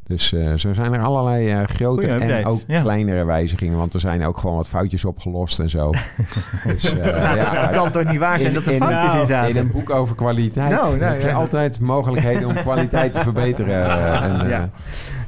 Dus 0.07 0.33
eh, 0.33 0.55
zo 0.55 0.73
zijn 0.73 0.92
er 0.95 1.01
allerlei 1.03 1.51
eh, 1.51 1.62
grote 1.62 2.09
Goeie 2.11 2.33
en 2.33 2.45
ook 2.47 2.61
ja. 2.66 2.81
kleinere 2.81 3.25
wijzigingen. 3.25 3.79
Want 3.79 3.95
er 3.95 4.01
zijn 4.01 4.25
ook 4.25 4.38
gewoon 4.38 4.57
wat 4.57 4.69
foutjes 4.69 5.05
opgelost 5.05 5.59
en 5.61 5.71
zo. 5.71 5.90
dus, 6.66 6.99
eh, 6.99 7.37
ja, 7.37 7.66
dat 7.71 7.81
kan 7.83 7.90
toch 7.92 8.11
niet 8.11 8.19
waar 8.19 8.38
zijn 8.38 8.49
in- 8.49 8.55
dat 8.55 8.66
er 8.66 8.73
in- 8.73 8.79
foutjes 8.79 9.12
in 9.14 9.21
in 9.21 9.27
zaten? 9.27 9.57
een 9.57 9.71
boek 9.71 9.90
over 9.90 10.14
kwaliteit 10.16 10.71
Nou, 10.71 10.99
nou, 10.99 11.12
heb 11.12 11.21
je 11.21 11.27
ja. 11.27 11.35
altijd 11.35 11.81
mogelijkheden 11.81 12.49
om 12.49 12.55
kwaliteit 12.55 13.12
te 13.12 13.21
verbeteren. 13.21 13.75
en, 14.23 14.49
Ja. 14.49 14.71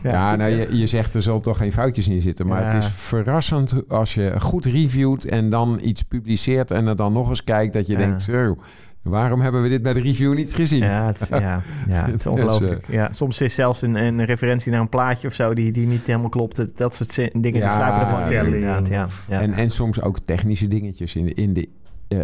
ja, 0.02 0.36
nou, 0.36 0.50
je, 0.50 0.76
je 0.78 0.86
zegt 0.86 1.14
er 1.14 1.22
zullen 1.22 1.40
toch 1.42 1.56
geen 1.56 1.72
foutjes 1.72 2.08
in 2.08 2.20
zitten. 2.20 2.46
Maar 2.46 2.72
het 2.74 2.82
is 2.84 2.90
verrassend 2.94 3.82
als 3.88 4.14
je 4.14 4.32
goed 4.40 4.64
reviewt 4.64 5.24
en 5.24 5.50
dan 5.50 5.78
iets 5.82 6.02
publiceert 6.02 6.70
en 6.70 6.86
er 6.86 6.96
dan 6.96 7.12
nog 7.12 7.28
eens 7.28 7.44
kijkt 7.44 7.72
dat 7.72 7.86
je 7.86 7.96
denkt, 7.96 8.22
zo, 8.22 8.56
waarom 9.02 9.40
hebben 9.40 9.62
we 9.62 9.68
dit 9.68 9.82
bij 9.82 9.92
de 9.92 10.00
review 10.00 10.34
niet 10.34 10.54
gezien? 10.54 10.78
Ja, 10.84 11.06
het, 11.06 11.26
ja, 11.30 11.62
ja, 11.88 12.04
het 12.04 12.06
is 12.06 12.12
Dus, 12.12 12.24
eh, 12.24 12.32
ongelooflijk. 12.32 12.84
Ja, 12.90 13.12
soms 13.12 13.40
is 13.40 13.54
zelfs 13.54 13.82
een, 13.82 13.94
een 13.94 14.24
referentie 14.24 14.72
naar 14.72 14.80
een 14.80 14.88
plaatje 14.88 15.28
of 15.28 15.34
zo 15.34 15.54
die, 15.54 15.72
die 15.72 15.86
niet 15.86 16.06
helemaal 16.06 16.28
klopt. 16.28 16.76
Dat, 16.76 16.96
soort 16.96 17.14
dingen 17.14 17.40
die 17.42 17.52
Ja, 17.52 17.76
sluipen 17.76 18.00
er 18.00 18.06
gewoon 18.06 18.22
in. 18.22 18.28
telling. 18.28 18.54
inderdaad, 18.54 18.88
Ja, 18.88 19.06
ja. 19.28 19.40
En, 19.40 19.52
en 19.52 19.70
soms 19.70 20.00
ook 20.02 20.18
technische 20.24 20.68
dingetjes. 20.68 21.16
In 21.16 21.24
de, 21.24 21.34
in 21.34 21.52
de, 21.54 21.68
eh, 22.08 22.18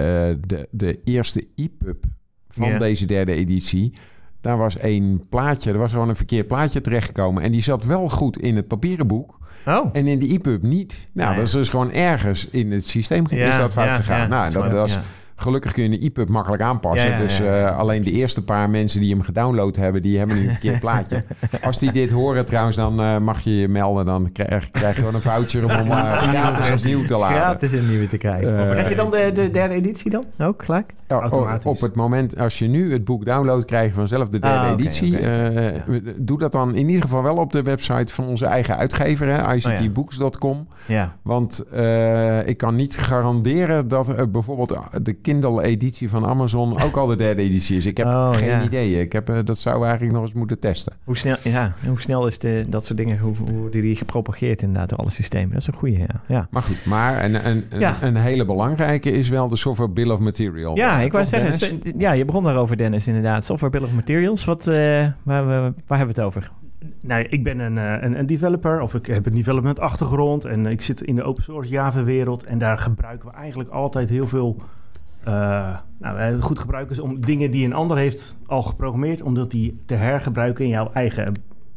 de, 0.47 0.69
de 0.71 1.01
eerste 1.05 1.47
EPUB 1.57 2.05
van 2.49 2.79
deze 2.79 3.07
derde 3.07 3.33
editie... 3.35 3.95
daar 4.41 4.57
was 4.57 4.77
één 4.77 5.23
plaatje, 5.29 5.73
er 5.73 5.79
was 5.79 5.93
gewoon 5.93 6.09
een 6.09 6.17
verkeerd 6.17 6.47
plaatje 6.47 6.81
terechtgekomen... 6.81 7.43
en 7.43 7.53
die 7.53 7.63
zat 7.63 7.85
wel 7.85 8.09
goed 8.09 8.39
in 8.39 8.57
het 8.57 8.69
papieren 8.69 9.07
boek... 9.07 9.43
Oh, 9.67 9.89
en 9.93 10.07
in 10.07 10.19
de 10.19 10.27
EPUB 10.29 10.63
niet. 10.63 11.09
Nou, 11.13 11.29
Nee. 11.29 11.39
dat 11.39 11.47
is 11.47 11.53
dus 11.53 11.69
gewoon 11.69 11.93
ergens 11.93 12.49
in 12.51 12.73
het 12.73 12.87
systeem 12.87 13.25
is 13.29 13.57
dat 13.57 13.73
fout 13.73 13.91
gegaan. 13.91 14.29
nou, 14.29 14.53
dat, 14.53 14.73
was. 14.73 14.99
Gelukkig 15.37 15.73
kun 15.73 15.83
je 15.83 15.89
een 15.97 16.03
EPUB 16.03 16.29
makkelijk 16.29 16.63
aanpassen. 16.63 17.09
Ja, 17.09 17.15
ja, 17.17 17.21
dus 17.23 17.41
eh, 17.41 17.79
alleen 17.79 18.03
de 18.03 18.11
eerste 18.13 18.45
paar 18.45 18.71
mensen 18.71 19.01
die 19.01 19.11
hem 19.11 19.23
gedownload 19.23 19.77
hebben, 19.77 20.03
die 20.03 20.19
hebben 20.19 20.37
nu 20.37 20.43
een 20.45 20.51
verkeerd 20.51 20.81
plaatje. 20.81 21.25
Als 21.63 21.79
die 21.79 21.93
dit 21.93 22.11
horen 22.11 22.45
trouwens, 22.45 22.77
dan 22.77 23.01
eh, 23.01 23.19
mag 23.19 23.41
je 23.41 23.57
je 23.57 23.69
melden. 23.69 24.05
Dan 24.07 24.33
krijg, 24.33 24.71
krijg 24.71 24.95
je 24.95 24.99
gewoon 24.99 25.15
een 25.15 25.21
voucher 25.21 25.63
om 25.65 25.71
hem 25.71 25.91
eh, 25.91 26.13
gratis 26.29 26.71
opnieuw 26.71 27.05
te 27.05 27.17
laden. 27.17 27.37
gratis 27.37 27.73
een 27.73 27.89
nieuwe 27.89 28.09
te 28.09 28.17
krijgen. 28.17 28.59
Eh, 28.65 28.71
Krijg 28.71 28.89
je 28.89 28.95
dan 28.95 29.11
de, 29.11 29.31
de 29.35 29.51
derde 29.51 29.75
editie 29.75 30.11
dan? 30.11 30.25
Ook 30.39 30.65
gelijk? 30.65 30.93
Ja, 31.09 31.21
Automatisch. 31.21 31.65
Op 31.65 31.81
het 31.81 31.95
moment 31.95 32.39
als 32.39 32.59
je 32.59 32.67
nu 32.67 32.93
het 32.93 33.05
boek 33.05 33.25
downloadt, 33.25 33.65
krijg 33.65 33.89
je 33.89 33.95
vanzelf 33.95 34.29
de 34.29 34.39
derde 34.39 34.59
Ah, 34.59 34.71
editie. 34.71 35.19
Eh, 35.19 35.81
Doe 36.17 36.39
dat 36.39 36.53
dan 36.53 36.75
in 36.75 36.87
ieder 36.89 37.03
geval 37.03 37.23
wel 37.23 37.37
op 37.37 37.53
de 37.53 37.63
website 37.63 38.13
van 38.13 38.27
onze 38.27 38.47
eigen 38.47 38.77
uitgever, 38.77 39.27
hè, 39.29 39.43
Oh, 39.45 39.55
ictbooks.com. 39.57 40.69
Ja. 40.87 41.17
Want 41.23 41.65
eh, 41.73 42.47
ik 42.49 42.57
kan 42.57 42.75
niet 42.75 42.97
garanderen 42.99 43.89
dat 43.89 44.09
eh, 44.15 44.25
bijvoorbeeld 44.29 44.79
de 45.03 45.13
Kindle-editie 45.25 46.09
van 46.11 46.27
Amazon 46.27 46.81
ook 46.83 46.97
al 46.97 47.07
de 47.07 47.17
derde 47.17 47.43
editie 47.43 47.77
is. 47.77 47.87
Ik 47.87 47.97
heb 47.97 48.07
Oh, 48.07 48.33
geen 48.33 48.49
ja. 48.49 48.63
idee. 48.63 49.01
Ik 49.01 49.13
heb, 49.13 49.29
eh, 49.29 49.39
dat 49.45 49.59
zou 49.59 49.79
we 49.79 49.85
eigenlijk 49.85 50.15
nog 50.15 50.23
eens 50.23 50.33
moeten 50.33 50.59
testen. 50.59 50.93
Hoe 51.05 51.17
snel, 51.17 51.37
ja, 51.43 51.73
hoe 51.87 52.01
snel 52.01 52.27
is 52.27 52.39
de, 52.39 52.65
dat 52.69 52.85
soort 52.87 52.99
dingen, 52.99 53.19
hoe, 53.19 53.35
hoe 53.37 53.53
worden 53.53 53.81
die 53.81 53.97
gepropageerd 53.97 54.63
inderdaad 54.63 54.89
door 54.89 54.99
alle 54.99 55.11
systemen? 55.11 55.49
Dat 55.53 55.61
is 55.61 55.67
een 55.67 55.75
goede, 55.75 55.99
ja. 55.99 56.07
Ja, 56.29 56.47
Maar 56.51 56.63
goed, 56.63 56.85
maar 56.85 57.25
een, 57.25 57.47
een, 57.47 57.65
een, 57.71 57.81
Ja. 57.81 57.97
een 58.03 58.17
hele 58.17 58.45
belangrijke 58.45 59.11
is 59.11 59.29
wel 59.29 59.49
de 59.49 59.57
software 59.57 59.91
bill 59.91 60.11
of 60.11 60.19
material. 60.21 60.77
ja 60.77 60.99
Eh, 60.99 61.05
ik 61.05 61.13
wou 61.13 61.25
zeggen, 61.25 61.59
Dennis? 61.59 61.93
ja, 61.99 62.13
je 62.13 62.25
begon 62.25 62.43
daarover 62.45 62.77
Dennis 62.77 63.07
inderdaad. 63.09 63.45
Software 63.45 63.73
Bill 63.79 63.83
of 63.89 63.93
Materials, 63.95 64.45
wat, 64.45 64.67
eh, 64.67 64.75
waar, 64.75 65.13
waar, 65.47 65.47
waar 65.87 65.99
hebben 65.99 66.15
we 66.15 66.21
het 66.21 66.21
over? 66.21 66.51
Nou, 67.01 67.23
ik 67.29 67.45
ben 67.45 67.59
een, 67.59 67.79
eh, 67.79 67.97
een, 68.03 68.19
een 68.19 68.27
developer 68.27 68.81
of 68.81 68.95
ik 68.95 69.07
heb 69.07 69.27
een 69.27 69.35
development 69.35 69.81
achtergrond 69.81 70.45
en 70.45 70.67
ik 70.67 70.83
zit 70.83 71.01
in 71.01 71.15
de 71.15 71.23
open 71.23 71.43
source 71.43 71.71
Java 71.71 72.05
wereld 72.05 72.45
en 72.45 72.59
daar 72.59 72.79
gebruiken 72.79 73.29
we 73.29 73.35
eigenlijk 73.35 73.71
altijd 73.71 74.09
heel 74.09 74.27
veel 74.27 74.57
eh, 75.25 75.79
nou, 75.99 76.41
goed 76.41 76.59
gebruiken 76.59 76.93
is 76.97 77.03
om 77.03 77.21
dingen 77.21 77.51
die 77.51 77.65
een 77.65 77.73
ander 77.73 77.97
heeft 77.97 78.39
al 78.47 78.63
geprogrammeerd, 78.63 79.23
om 79.23 79.35
dat 79.35 79.51
die 79.51 79.83
te 79.87 79.95
hergebruiken 79.95 80.65
in 80.65 80.71
jouw 80.71 80.91
eigen 80.93 81.35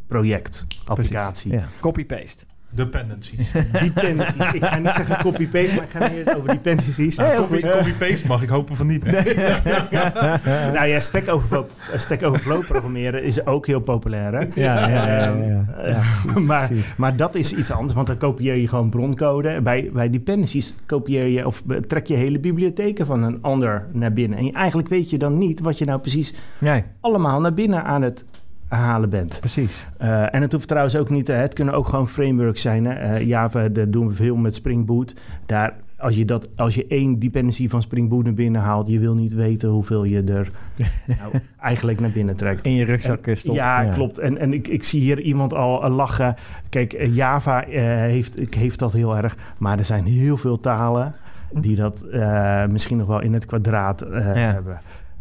project, 0.07 0.67
applicatie. 0.85 1.51
Ja. 1.51 1.63
Copy-paste. 1.79 2.45
Dependencies. 2.69 3.51
Dependencies. 3.83 4.53
ik 4.53 4.63
ga 4.65 4.77
niet 4.77 4.91
zeggen 4.91 5.17
copy-paste, 5.21 5.75
maar 5.75 5.83
ik 5.83 5.89
ga 5.89 6.09
meer 6.09 6.37
over 6.37 6.49
dependencies. 6.49 7.15
Nou, 7.17 7.35
copy- 7.37 7.61
Copy-paste 7.61 8.27
mag 8.27 8.41
ik 8.41 8.49
hopen 8.49 8.75
van 8.75 8.87
niet. 8.87 9.03
nou 10.73 10.85
ja, 10.85 10.99
Stack 10.99 11.29
Overflow, 11.29 11.65
Stack 11.95 12.23
Overflow 12.23 12.65
programmeren 12.65 13.23
is 13.23 13.45
ook 13.45 13.67
heel 13.67 13.79
populair. 13.79 14.33
Hè? 14.33 14.39
Ja, 14.39 14.89
ja, 14.89 14.89
ja. 14.89 15.25
ja, 15.27 15.35
ja. 15.45 15.65
Eh, 15.83 16.35
maar, 16.51 16.69
maar 16.97 17.15
dat 17.15 17.35
is 17.35 17.53
iets 17.53 17.71
anders, 17.71 17.93
want 17.93 18.07
dan 18.07 18.17
kopieer 18.17 18.55
je 18.55 18.67
gewoon 18.67 18.89
broncode. 18.89 19.61
Bij, 19.61 19.89
bij 19.93 20.09
dependencies 20.09 20.75
kopieer 20.85 21.25
je 21.27 21.45
of 21.45 21.63
trek 21.87 22.05
je 22.07 22.15
hele 22.15 22.39
bibliotheken 22.39 23.05
van 23.05 23.23
een 23.23 23.41
ander 23.41 23.87
naar 23.91 24.13
binnen. 24.13 24.37
En 24.37 24.51
eigenlijk 24.51 24.87
weet 24.87 25.09
je 25.09 25.17
dan 25.17 25.37
niet 25.37 25.59
wat 25.59 25.77
je 25.77 25.85
nou 25.85 25.99
precies 25.99 26.35
Nee, 26.59 26.83
allemaal 27.01 27.41
naar 27.41 27.53
binnen 27.53 27.83
aan 27.83 28.01
het 28.01 28.25
halen 28.67 29.09
bent. 29.09 29.37
precies. 29.39 29.87
Eh, 29.97 30.33
en 30.33 30.41
het 30.41 30.51
hoeft 30.51 30.67
trouwens 30.67 30.95
ook 30.95 31.09
niet, 31.09 31.27
het 31.27 31.53
kunnen 31.53 31.73
ook 31.73 31.87
gewoon 31.87 32.07
frameworks 32.07 32.61
zijn. 32.61 32.85
Hè? 32.85 32.93
Eh, 32.93 33.27
Java, 33.27 33.69
daar 33.69 33.91
doen 33.91 34.07
we 34.07 34.13
veel 34.13 34.35
met 34.35 34.55
Spring 34.55 34.85
Boot. 34.85 35.13
Daar, 35.45 35.73
als, 35.97 36.15
je 36.15 36.25
dat, 36.25 36.49
als 36.55 36.75
je 36.75 36.85
één 36.87 37.19
dependency 37.19 37.69
van 37.69 37.81
Spring 37.81 38.09
Boot 38.09 38.23
naar 38.23 38.33
binnen 38.33 38.61
haalt, 38.61 38.87
je 38.87 38.99
wil 38.99 39.13
niet 39.13 39.33
weten 39.33 39.69
hoeveel 39.69 40.03
je 40.03 40.23
er 40.23 40.49
nou, 41.19 41.39
eigenlijk 41.59 41.99
naar 41.99 42.11
binnen 42.11 42.35
trekt. 42.35 42.65
In 42.65 42.73
je 42.73 42.85
rugzak 42.85 43.29
stopt. 43.33 43.57
Ja, 43.57 43.83
klopt. 43.83 44.19
En, 44.19 44.37
en 44.37 44.53
ik, 44.53 44.67
ik 44.67 44.83
zie 44.83 45.01
hier 45.01 45.19
iemand 45.19 45.53
al 45.53 45.83
eh, 45.83 45.95
lachen. 45.95 46.35
Kijk, 46.69 47.07
Java 47.09 47.65
eh, 47.65 47.83
heeft, 47.83 48.55
heeft 48.55 48.79
dat 48.79 48.93
heel 48.93 49.17
erg. 49.17 49.37
Maar 49.57 49.77
er 49.77 49.85
zijn 49.85 50.05
heel 50.05 50.37
veel 50.37 50.59
talen 50.59 51.13
die 51.51 51.75
dat 51.75 52.05
misschien 52.71 52.97
nog 52.97 53.07
wel 53.07 53.21
in 53.21 53.33
het 53.33 53.45
kwadraat 53.45 53.99
hebben. 54.09 54.77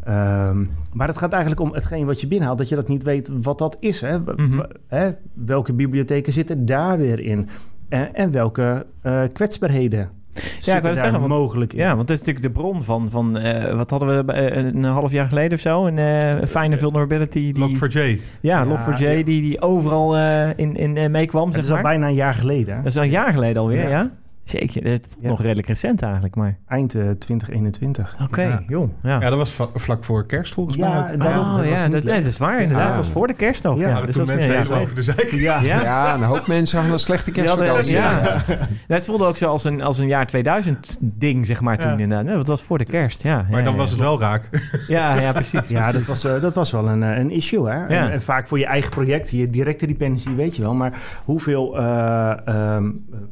Ehm, 0.07 0.65
maar 0.93 1.09
het 1.09 1.17
gaat 1.19 1.33
eigenlijk 1.33 1.63
om 1.63 1.73
hetgeen 1.75 2.07
wat 2.07 2.21
je 2.21 2.27
binnenhaalt, 2.27 2.59
dat 2.59 2.69
je 2.69 2.75
dat 2.75 2.89
niet 2.89 3.03
weet 3.03 3.31
wat 3.43 3.59
dat 3.59 3.77
is. 3.81 4.01
Hè? 4.01 4.19
Mhm. 4.19 4.61
hè? 4.89 5.11
Welke 5.35 5.73
bibliotheken 5.73 6.33
zitten 6.33 6.67
daar 6.67 6.99
weer 6.99 7.21
in? 7.21 7.49
En, 7.89 8.15
en 8.15 8.31
welke 8.33 8.87
eh, 9.03 9.23
kwetsbaarheden 9.33 10.09
zitten 10.33 10.73
wou 10.73 10.83
daar 10.85 10.95
zeggen, 10.95 11.13
want- 11.21 11.33
mogelijk 11.33 11.73
in? 11.73 11.79
Ja, 11.79 11.95
want 11.97 12.09
dat 12.09 12.17
is 12.21 12.25
natuurlijk 12.25 12.55
de 12.55 12.61
bron 12.61 12.83
van, 12.83 13.11
van 13.11 13.39
eh, 13.39 13.75
wat 13.77 13.91
hadden 13.91 14.27
we 14.27 14.33
eh, 14.33 14.65
een 14.65 14.85
half 14.85 15.13
jaar 15.13 15.29
geleden 15.29 15.53
of 15.53 15.61
zo? 15.61 15.87
Een 15.87 15.99
eh, 15.99 16.47
fijne 16.47 16.79
vulnerability. 16.79 17.53
Die, 17.53 17.77
Log4j. 17.77 18.21
ja, 18.41 18.63
Ja, 18.63 18.65
Log4j, 18.67 18.99
ja. 19.01 19.15
die, 19.15 19.25
die 19.25 19.61
overal 19.63 20.17
eh, 20.17 20.49
in, 20.57 20.77
in 20.77 20.97
eh, 20.97 21.09
meekwam, 21.09 21.45
Het 21.47 21.55
zeg 21.55 21.65
is 21.65 21.71
al 21.71 21.81
bijna 21.83 22.07
een 22.09 22.15
jaar 22.15 22.35
geleden. 22.35 22.75
hè? 22.77 22.83
Dat 22.83 22.91
is 22.91 22.97
al 22.99 23.03
een 23.05 23.11
jaar 23.11 23.33
geleden 23.33 23.63
alweer, 23.63 23.83
ja? 23.83 23.89
Ja. 23.89 24.11
Zeker, 24.47 24.85
het 24.91 25.07
voelt 25.11 25.23
Ja. 25.23 25.29
nog 25.29 25.41
redelijk 25.43 25.67
recent 25.67 26.03
eigenlijk, 26.03 26.35
maar... 26.35 26.59
Eind 26.69 26.95
eh, 26.95 27.11
2021. 27.11 28.17
Oké, 28.23 28.43
Ja. 28.43 28.63
joh, 28.67 28.89
ja. 29.03 29.21
Ja, 29.21 29.29
dat 29.31 29.39
was 29.39 29.57
vlak 29.75 30.05
voor 30.05 30.27
kerst 30.27 30.55
volgens 30.55 30.77
Ja, 30.77 31.03
mij. 31.03 31.13
ook. 31.15 31.21
daarom. 31.21 31.45
oh, 31.45 31.57
dat 31.57 31.69
was 31.69 31.79
ja, 31.79 31.83
dat, 31.89 31.93
leuk. 31.93 32.05
nee, 32.05 32.23
dat 32.23 32.31
is 32.33 32.37
waar 32.39 32.61
inderdaad. 32.61 32.83
Ja. 32.83 32.89
Dat 32.89 32.97
was 32.97 33.09
voor 33.11 33.27
de 33.27 33.35
kerst 33.35 33.63
nog. 33.63 33.79
Ja, 33.79 34.01
dus 34.03 34.15
toen 34.17 34.25
dat 34.25 34.37
is 34.39 34.47
mensen 34.47 34.49
meer 34.51 34.59
even 34.59 34.75
ja, 34.75 34.81
over 34.81 34.95
de. 34.95 35.37
Ja, 35.37 35.61
ja. 35.61 35.83
Ja, 35.83 36.15
een 36.15 36.23
hoop 36.23 36.47
mensen 36.47 36.77
hadden 36.77 36.95
een 36.95 37.01
slechte 37.01 37.31
kerstvakantie. 37.31 37.93
ja. 37.93 38.43
Ja, 38.89 38.95
het 38.95 39.05
voelde 39.05 39.25
ook 39.25 39.37
zo 39.37 39.49
als 39.51 39.65
een, 39.65 39.83
als 39.83 39.99
een 39.99 40.07
jaar 40.07 40.27
2000 40.27 40.97
ding, 41.01 41.47
zeg 41.47 41.61
maar, 41.61 41.79
toen 41.79 41.89
Ja. 41.91 41.97
inderdaad. 41.97 42.25
Nee, 42.27 42.37
dat 42.37 42.47
was 42.47 42.63
voor 42.63 42.79
de 42.79 42.85
kerst, 42.85 43.23
ja. 43.23 43.47
Maar 43.51 43.59
ja, 43.59 43.65
dan 43.65 43.75
ja. 43.75 43.79
was 43.81 43.91
het 43.91 44.01
wel 44.01 44.21
raak. 44.21 44.49
Ja, 44.89 45.21
ja, 45.21 45.33
precies. 45.33 45.69
Ja, 45.69 45.93
dat 45.93 46.07
was, 46.07 46.25
eh, 46.25 46.41
dat 46.41 46.55
was 46.55 46.71
wel 46.71 46.89
een, 46.89 47.03
eh, 47.03 47.19
een 47.19 47.31
issue. 47.31 47.69
Hè? 47.71 47.87
En, 47.87 48.13
en 48.13 48.23
vaak 48.23 48.47
voor 48.49 48.59
je 48.59 48.67
eigen 48.67 48.91
project, 48.91 49.31
je 49.31 49.51
directe 49.51 49.87
dependency 49.87 50.35
weet 50.35 50.57
je 50.57 50.63
wel. 50.63 50.75
Maar 50.75 50.99
hoeveel 51.25 51.79
eh 51.79 52.33
ehm, 52.45 52.91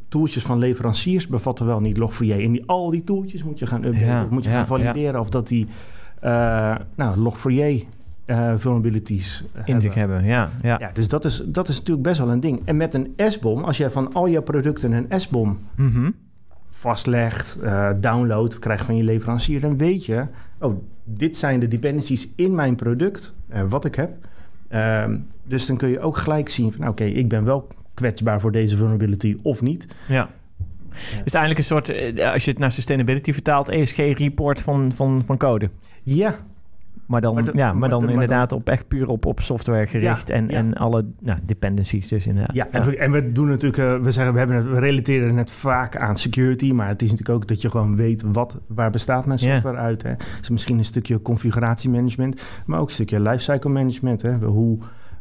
tooltjes 0.08 0.42
van 0.42 0.58
leveranciers 0.58 1.02
bevatten 1.28 1.66
wel 1.66 1.80
niet 1.80 1.98
Log4j? 1.98 2.42
En 2.42 2.52
die, 2.52 2.62
al 2.66 2.90
die 2.90 3.04
tooltjes 3.04 3.42
moet 3.44 3.58
je 3.58 3.66
gaan 3.66 3.84
updaten. 3.84 4.06
Ja, 4.08 4.24
of 4.24 4.30
moet 4.30 4.44
je 4.44 4.50
ja, 4.50 4.56
gaan 4.56 4.66
valideren 4.66 5.20
of 5.20 5.28
dat 5.28 5.48
die 5.48 5.66
eh 6.20 6.74
nou, 6.94 7.32
Log4j 7.32 7.84
eh, 8.24 8.52
vulnerabilities 8.56 9.44
Inzicht 9.64 9.94
hebben. 9.94 10.16
hebben, 10.16 10.32
ja. 10.36 10.50
ja. 10.62 10.76
Ja, 10.80 10.90
dus 10.94 11.08
dat 11.08 11.24
is, 11.24 11.42
dat 11.46 11.68
is 11.68 11.78
natuurlijk 11.78 12.06
best 12.06 12.18
wel 12.18 12.28
een 12.30 12.40
ding. 12.40 12.60
En 12.64 12.76
met 12.76 12.94
een 12.94 13.14
S-bom, 13.16 13.64
als 13.64 13.76
je 13.76 13.90
van 13.90 14.12
al 14.12 14.26
je 14.26 14.42
producten 14.42 14.92
een 14.92 15.20
S-bom 15.20 15.58
Mhm. 15.74 16.10
vastlegt, 16.70 17.58
eh 17.62 17.90
download, 18.00 18.58
krijgt 18.58 18.84
van 18.84 18.96
je 18.96 19.02
leverancier, 19.02 19.60
dan 19.60 19.76
weet 19.76 20.06
je, 20.06 20.26
oh, 20.58 20.74
dit 21.04 21.36
zijn 21.36 21.60
de 21.60 21.68
dependencies 21.68 22.28
in 22.36 22.54
mijn 22.54 22.74
product, 22.74 23.34
eh, 23.48 23.62
wat 23.68 23.84
ik 23.84 23.94
heb. 23.94 24.10
Ehm, 24.68 25.16
dus 25.44 25.66
dan 25.66 25.76
kun 25.76 25.88
je 25.88 26.00
ook 26.00 26.16
gelijk 26.16 26.48
zien 26.48 26.72
van, 26.72 26.88
oké, 26.88 27.04
ik 27.04 27.28
ben 27.28 27.44
wel 27.44 27.66
kwetsbaar 27.94 28.40
voor 28.40 28.52
deze 28.52 28.76
vulnerability 28.76 29.36
of 29.42 29.62
niet. 29.62 29.86
Ja. 30.08 30.28
Is 31.24 31.34
eigenlijk 31.34 31.58
een 31.58 31.64
soort, 31.64 31.88
eh, 31.88 32.32
als 32.32 32.44
je 32.44 32.50
het 32.50 32.60
naar 32.60 32.72
sustainability 32.72 33.32
vertaalt, 33.32 33.68
ESG-report 33.68 34.60
van, 34.60 34.92
van, 34.92 35.22
van 35.26 35.36
code. 35.36 35.68
Ja, 36.02 36.34
Maar 37.06 37.20
dan, 37.20 37.34
Maar 37.34 37.44
ja, 37.44 37.66
maar 37.66 37.76
maar 37.76 37.88
dan 37.88 38.02
maar 38.02 38.12
inderdaad 38.12 38.52
op 38.52 38.68
echt 38.68 38.88
puur 38.88 39.08
op, 39.08 39.26
op 39.26 39.40
software 39.40 39.86
gericht 39.86 40.28
Ja, 40.28 40.34
en, 40.34 40.48
ja. 40.48 40.56
en 40.56 40.74
alle 40.74 41.04
nou, 41.20 41.38
dependencies 41.42 42.08
dus 42.08 42.26
inderdaad. 42.26 42.54
ja, 42.56 42.68
en, 42.70 42.84
We, 42.84 42.96
en 42.96 43.12
we 43.12 43.32
doen 43.32 43.48
natuurlijk, 43.48 43.82
eh, 43.82 44.00
we 44.02 44.10
zeggen, 44.10 44.32
we, 44.32 44.38
hebben 44.38 44.56
het, 44.56 44.66
we 44.66 44.78
relateren 44.78 45.36
het 45.36 45.50
vaak 45.50 45.96
aan 45.96 46.16
security, 46.16 46.72
maar 46.72 46.88
het 46.88 47.02
is 47.02 47.10
natuurlijk 47.10 47.38
ook 47.38 47.48
dat 47.48 47.62
je 47.62 47.70
gewoon 47.70 47.96
weet 47.96 48.24
wat, 48.32 48.58
waar 48.66 48.90
bestaat 48.90 49.26
mijn 49.26 49.38
software 49.38 49.76
uit. 49.76 50.02
Hè. 50.02 50.12
Is 50.40 50.50
misschien 50.50 50.78
een 50.78 50.84
stukje 50.84 51.22
configuratiemanagement, 51.22 52.42
maar 52.66 52.80
ook 52.80 52.86
een 52.86 52.92
stukje 52.92 53.20
lifecycle 53.20 53.70
management. 53.70 54.22
Hè. 54.22 54.36
Hoe 54.36 54.78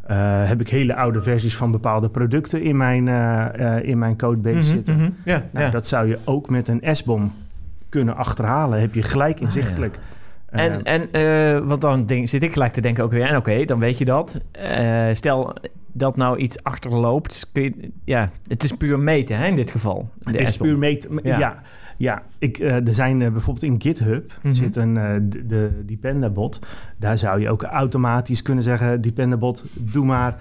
eh, 0.07 0.47
heb 0.47 0.61
ik 0.61 0.69
hele 0.69 0.95
oude 0.95 1.21
versies 1.21 1.55
van 1.55 1.71
bepaalde 1.71 2.09
producten 2.09 2.61
in 2.61 2.77
mijn, 2.77 3.07
eh, 3.07 3.77
eh, 3.77 3.83
in 3.87 3.97
mijn 3.97 4.17
codebase 4.17 4.55
Mhm, 4.57 4.67
zitten? 4.67 4.95
mhm. 4.95 5.09
Ja, 5.25 5.43
Nou. 5.51 5.71
Dat 5.71 5.85
zou 5.87 6.07
je 6.07 6.17
ook 6.25 6.49
met 6.49 6.67
een 6.67 6.81
S-bom 6.91 7.31
kunnen 7.89 8.15
achterhalen. 8.15 8.79
Heb 8.79 8.93
je 8.93 9.03
gelijk 9.03 9.39
inzichtelijk. 9.39 9.95
Eh, 10.49 10.65
En, 10.65 10.83
en 10.83 11.67
want 11.67 11.81
dan 11.81 12.05
denk, 12.05 12.27
zit 12.27 12.43
ik 12.43 12.53
gelijk 12.53 12.73
te 12.73 12.81
denken 12.81 13.03
ook 13.03 13.11
weer, 13.11 13.25
en 13.25 13.35
oké, 13.37 13.65
dan 13.65 13.79
weet 13.79 13.97
je 13.97 14.05
dat. 14.05 14.41
Stel 15.13 15.55
dat 15.93 16.15
nou 16.17 16.37
iets 16.37 16.63
achterloopt, 16.63 17.49
kun 17.51 17.63
je, 17.63 17.91
ja, 18.03 18.29
het 18.47 18.63
is 18.63 18.71
puur 18.71 18.99
meten 18.99 19.37
hè, 19.37 19.47
in 19.47 19.55
dit 19.55 19.71
geval. 19.71 20.09
het 20.23 20.39
is 20.41 20.57
puur 20.57 20.77
meet. 20.77 21.09
m- 21.09 21.19
Ja. 21.27 21.39
Ja, 21.39 21.61
ja. 21.97 22.23
Ik, 22.39 22.57
eh, 22.57 22.87
er 22.87 22.93
zijn 22.93 23.21
eh, 23.21 23.31
bijvoorbeeld 23.31 23.65
in 23.65 23.81
GitHub 23.81 24.33
Mhm. 24.43 24.53
zit 24.53 24.75
een 24.75 24.97
eh, 24.97 25.13
de, 25.21 25.47
de 25.47 25.71
Dependabot. 25.85 26.59
Daar 26.97 27.17
zou 27.17 27.39
je 27.39 27.49
ook 27.49 27.63
automatisch 27.63 28.41
kunnen 28.41 28.63
zeggen: 28.63 29.01
Dependabot, 29.01 29.63
doe 29.79 30.05
maar 30.05 30.37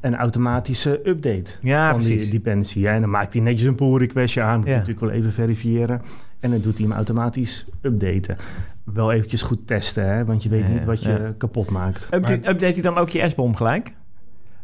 een 0.00 0.16
automatische 0.16 1.00
update 1.08 1.50
Ja, 1.60 1.90
van 1.90 1.98
precies. 2.00 2.22
die 2.22 2.30
dependency. 2.30 2.78
Ja, 2.78 2.92
en 2.92 3.00
dan 3.00 3.10
maakt 3.10 3.32
hij 3.32 3.42
netjes 3.42 3.66
een 3.68 3.74
pull 3.74 3.96
requestje 3.98 4.42
aan. 4.42 4.56
Moet 4.58 4.66
je 4.68 4.72
natuurlijk 4.72 5.00
wel 5.00 5.10
even 5.10 5.32
verifiëren. 5.32 6.02
En 6.40 6.50
dan 6.50 6.60
doet 6.60 6.78
hij 6.78 6.86
hem 6.86 6.96
automatisch 6.96 7.64
updaten. 7.82 8.36
Wel 8.84 9.12
eventjes 9.12 9.42
goed 9.42 9.66
testen, 9.66 10.06
hè, 10.14 10.24
want 10.24 10.42
je 10.42 10.48
weet 10.48 10.68
niet 10.68 10.84
wat 10.84 11.02
je 11.02 11.34
kapot 11.38 11.70
maakt. 11.70 12.04
Update, 12.14 12.38
Maar- 12.40 12.50
update 12.50 12.72
hij 12.72 12.82
dan 12.82 12.96
ook 12.98 13.08
je 13.08 13.28
S-bom 13.28 13.56
gelijk? 13.56 13.92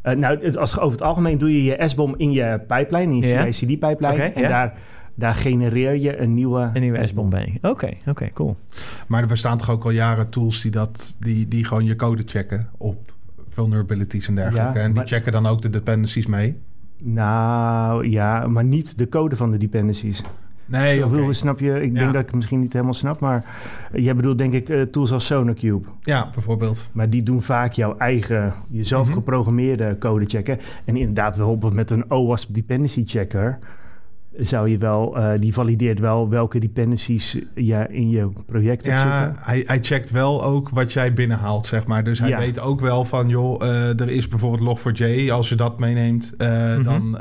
Eh, 0.06 0.16
nou, 0.16 0.44
het, 0.44 0.56
als, 0.56 0.78
over 0.78 0.92
het 0.92 1.02
algemeen 1.02 1.38
doe 1.38 1.52
je 1.52 1.64
je 1.64 1.88
S-bom 1.88 2.14
in 2.16 2.32
je 2.32 2.60
pijplijn, 2.66 3.10
in 3.10 3.16
je. 3.16 3.52
CI/CD-pijplijn. 3.52 4.14
Oké, 4.14 4.22
en 4.22 4.48
daar, 4.48 4.72
daar 5.14 5.34
genereer 5.34 6.00
je 6.00 6.18
een 6.18 6.34
nieuwe, 6.34 6.70
Een 6.72 6.80
nieuwe 6.80 7.06
S-bom 7.06 7.30
bij. 7.30 7.58
Oké, 7.62 7.88
oké, 8.06 8.30
cool. 8.32 8.56
Maar 9.06 9.22
er 9.22 9.28
bestaan 9.28 9.58
toch 9.58 9.70
ook 9.70 9.84
al 9.84 9.90
jaren 9.90 10.28
tools 10.28 10.62
die, 10.62 10.70
dat, 10.70 11.16
die, 11.20 11.48
die 11.48 11.64
gewoon 11.64 11.84
je 11.84 11.96
code 11.96 12.22
checken 12.26 12.68
op 12.76 13.12
vulnerabilities 13.48 14.28
en 14.28 14.34
dergelijke. 14.34 14.78
Ja, 14.78 14.84
en 14.84 14.86
die 14.86 14.94
maar- 14.94 15.06
checken 15.06 15.32
dan 15.32 15.46
ook 15.46 15.62
de 15.62 15.70
dependencies 15.70 16.26
mee. 16.26 16.56
Nou 17.02 18.08
ja, 18.10 18.46
maar 18.46 18.64
niet 18.64 18.98
de 18.98 19.08
code 19.08 19.36
van 19.36 19.50
de 19.50 19.58
dependencies. 19.58 20.22
Nee, 20.66 21.04
snap 21.32 21.60
je? 21.60 21.82
Ik 21.82 21.92
Ja. 21.92 21.98
denk 21.98 22.12
dat 22.12 22.20
ik 22.20 22.26
het 22.26 22.34
misschien 22.34 22.60
niet 22.60 22.72
helemaal 22.72 22.94
snap, 22.94 23.20
maar 23.20 23.44
jij 23.92 24.16
bedoelt 24.16 24.38
denk 24.38 24.52
ik 24.52 24.68
eh, 24.68 24.82
tools 24.82 25.12
als 25.12 25.26
SonarCube. 25.26 25.88
Ja, 26.00 26.30
bijvoorbeeld. 26.34 26.88
Maar 26.92 27.10
die 27.10 27.22
doen 27.22 27.42
vaak 27.42 27.72
jouw 27.72 27.96
eigen, 27.96 28.52
jezelf 28.68 29.06
Mhm. 29.06 29.14
geprogrammeerde 29.16 29.96
code 29.98 30.24
checken. 30.24 30.58
En 30.84 30.96
inderdaad, 30.96 31.36
bijvoorbeeld 31.36 31.72
met 31.74 31.90
een 31.90 32.10
OWASP 32.10 32.54
dependency 32.54 33.02
checker 33.06 33.58
zou 34.38 34.68
je 34.70 34.78
wel, 34.78 35.16
eh, 35.16 35.32
die 35.40 35.52
valideert 35.52 35.98
wel 36.00 36.28
welke 36.28 36.58
dependencies 36.58 37.38
je 37.54 37.86
in 37.88 38.10
je 38.10 38.28
project 38.46 38.86
hebt 38.86 38.96
Ja, 39.02 39.24
zitten. 39.26 39.42
hij, 39.44 39.62
hij 39.66 39.78
checkt 39.82 40.10
wel 40.10 40.44
ook 40.44 40.68
wat 40.68 40.92
jij 40.92 41.12
binnenhaalt, 41.12 41.66
zeg 41.66 41.86
maar. 41.86 42.04
Dus 42.04 42.18
hij 42.18 42.28
Ja. 42.28 42.38
weet 42.38 42.60
ook 42.60 42.80
wel 42.80 43.04
van, 43.04 43.28
joh, 43.28 43.62
eh, 43.62 44.00
er 44.00 44.08
is 44.08 44.28
bijvoorbeeld 44.28 44.62
Log4j. 44.62 45.30
Als 45.30 45.48
je 45.48 45.54
dat 45.54 45.78
meeneemt, 45.78 46.34
eh, 46.38 46.48
Mhm. 46.76 46.82
dan 46.82 47.18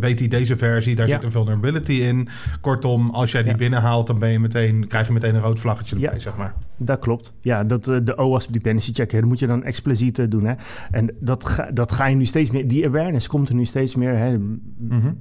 weet 0.00 0.18
hij 0.18 0.28
deze 0.28 0.56
versie. 0.56 0.96
Daar 0.96 1.06
Ja. 1.08 1.14
zit 1.14 1.24
een 1.24 1.30
vulnerability 1.30 1.92
in. 1.92 2.28
Kortom, 2.60 3.10
als 3.10 3.32
jij 3.32 3.42
die 3.42 3.54
binnenhaalt, 3.54 4.06
dan 4.06 4.18
ben 4.18 4.30
je 4.30 4.38
meteen, 4.38 4.86
krijg 4.88 5.06
je 5.06 5.12
meteen 5.12 5.34
een 5.34 5.40
rood 5.40 5.60
vlaggetje 5.60 5.94
erbij, 5.96 6.20
zeg 6.20 6.36
maar. 6.36 6.54
Dat 6.76 6.98
klopt. 6.98 7.34
Ja, 7.40 7.64
dat, 7.64 7.84
de 7.84 8.16
OWASP 8.16 8.52
dependency 8.52 8.92
checker, 8.92 9.20
dat 9.20 9.28
moet 9.28 9.38
je 9.38 9.46
dan 9.46 9.64
expliciet 9.64 10.30
doen. 10.30 10.44
Hè? 10.44 10.54
En 10.90 11.10
dat 11.20 11.44
ga, 11.44 11.70
dat 11.74 11.92
ga 11.92 12.06
je 12.06 12.16
nu 12.16 12.24
steeds 12.24 12.50
meer, 12.50 12.68
die 12.68 12.86
awareness 12.86 13.26
komt 13.26 13.48
er 13.48 13.54
nu 13.54 13.64
steeds 13.64 13.96
meer. 13.96 14.16
Hè? 14.16 14.38
Mhm. 14.78 15.12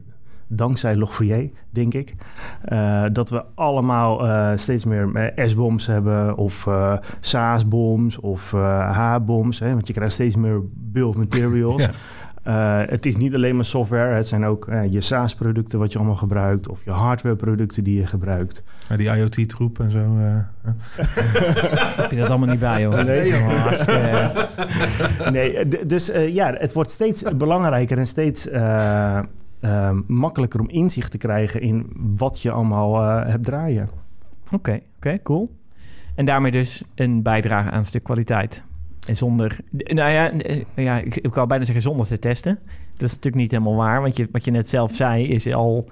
Dankzij 0.51 0.95
Log4j, 0.95 1.57
denk 1.69 1.93
ik. 1.93 2.15
Eh, 2.61 3.03
dat 3.11 3.29
we 3.29 3.43
allemaal 3.55 4.27
eh, 4.27 4.51
steeds 4.55 4.85
meer 4.85 5.15
eh, 5.35 5.47
S-bombs 5.47 5.85
hebben 5.87 6.37
of 6.37 6.67
eh 6.67 6.93
SaaS-bombs 7.19 8.19
of 8.19 8.53
eh 8.53 8.97
H-bombs. 8.97 9.59
Hè, 9.59 9.69
want 9.73 9.87
je 9.87 9.93
krijgt 9.93 10.13
steeds 10.13 10.35
meer 10.35 10.59
bill 10.73 11.03
of 11.03 11.15
materials. 11.17 11.83
Ja. 12.43 12.81
Eh, 12.81 12.89
het 12.89 13.05
is 13.05 13.17
niet 13.17 13.35
alleen 13.35 13.55
maar 13.55 13.65
software, 13.65 14.13
het 14.15 14.27
zijn 14.27 14.45
ook 14.45 14.67
je 14.89 15.01
SaaS-producten 15.01 15.79
wat 15.79 15.91
je 15.91 15.97
allemaal 15.97 16.15
gebruikt 16.15 16.67
of 16.69 16.83
je 16.83 16.91
hardware-producten 16.91 17.83
die 17.83 17.99
je 17.99 18.05
gebruikt. 18.05 18.63
Ja, 18.89 18.97
die 18.97 19.09
IoT-troep 19.17 19.79
en 19.79 19.91
zo. 19.91 19.97
eh, 19.97 20.71
Heb 22.01 22.11
je 22.11 22.17
dat 22.17 22.29
allemaal 22.29 22.47
niet 22.49 22.59
bij, 22.59 22.85
hoor? 22.85 23.05
Nee, 23.05 23.33
nee, 25.31 25.67
dus 25.85 26.09
eh, 26.09 26.33
ja, 26.33 26.53
het 26.57 26.73
wordt 26.73 26.89
steeds 26.91 27.23
belangrijker 27.37 27.97
en 27.97 28.07
steeds 28.07 28.49
eh, 29.61 29.87
eh, 29.87 29.97
makkelijker 30.07 30.59
om 30.59 30.69
inzicht 30.69 31.11
te 31.11 31.17
krijgen 31.17 31.61
in 31.61 31.85
wat 32.17 32.41
je 32.41 32.51
allemaal 32.51 33.03
eh, 33.03 33.29
hebt 33.29 33.43
draaien. 33.43 33.89
Oké, 34.51 34.79
oké, 34.95 35.19
cool. 35.23 35.51
En 36.15 36.25
daarmee 36.25 36.51
dus 36.51 36.83
een 36.95 37.21
bijdrage 37.21 37.69
aan 37.69 37.77
een 37.77 37.85
stuk 37.85 38.03
kwaliteit. 38.03 38.63
En 39.07 39.15
zonder, 39.15 39.59
nou 39.71 40.11
ja, 40.11 40.31
eh, 40.31 40.63
ja 40.75 40.99
ik, 40.99 41.15
ik 41.15 41.33
wou 41.33 41.47
bijna 41.47 41.63
zeggen 41.63 41.83
zonder 41.83 42.05
te 42.05 42.19
testen. 42.19 42.59
Dat 42.97 43.09
is 43.09 43.15
natuurlijk 43.15 43.41
niet 43.41 43.51
helemaal 43.51 43.75
waar, 43.75 44.01
want 44.01 44.17
je, 44.17 44.27
wat 44.31 44.45
je 44.45 44.51
net 44.51 44.69
zelf 44.69 44.95
zei 44.95 45.27
is 45.27 45.53
al, 45.53 45.89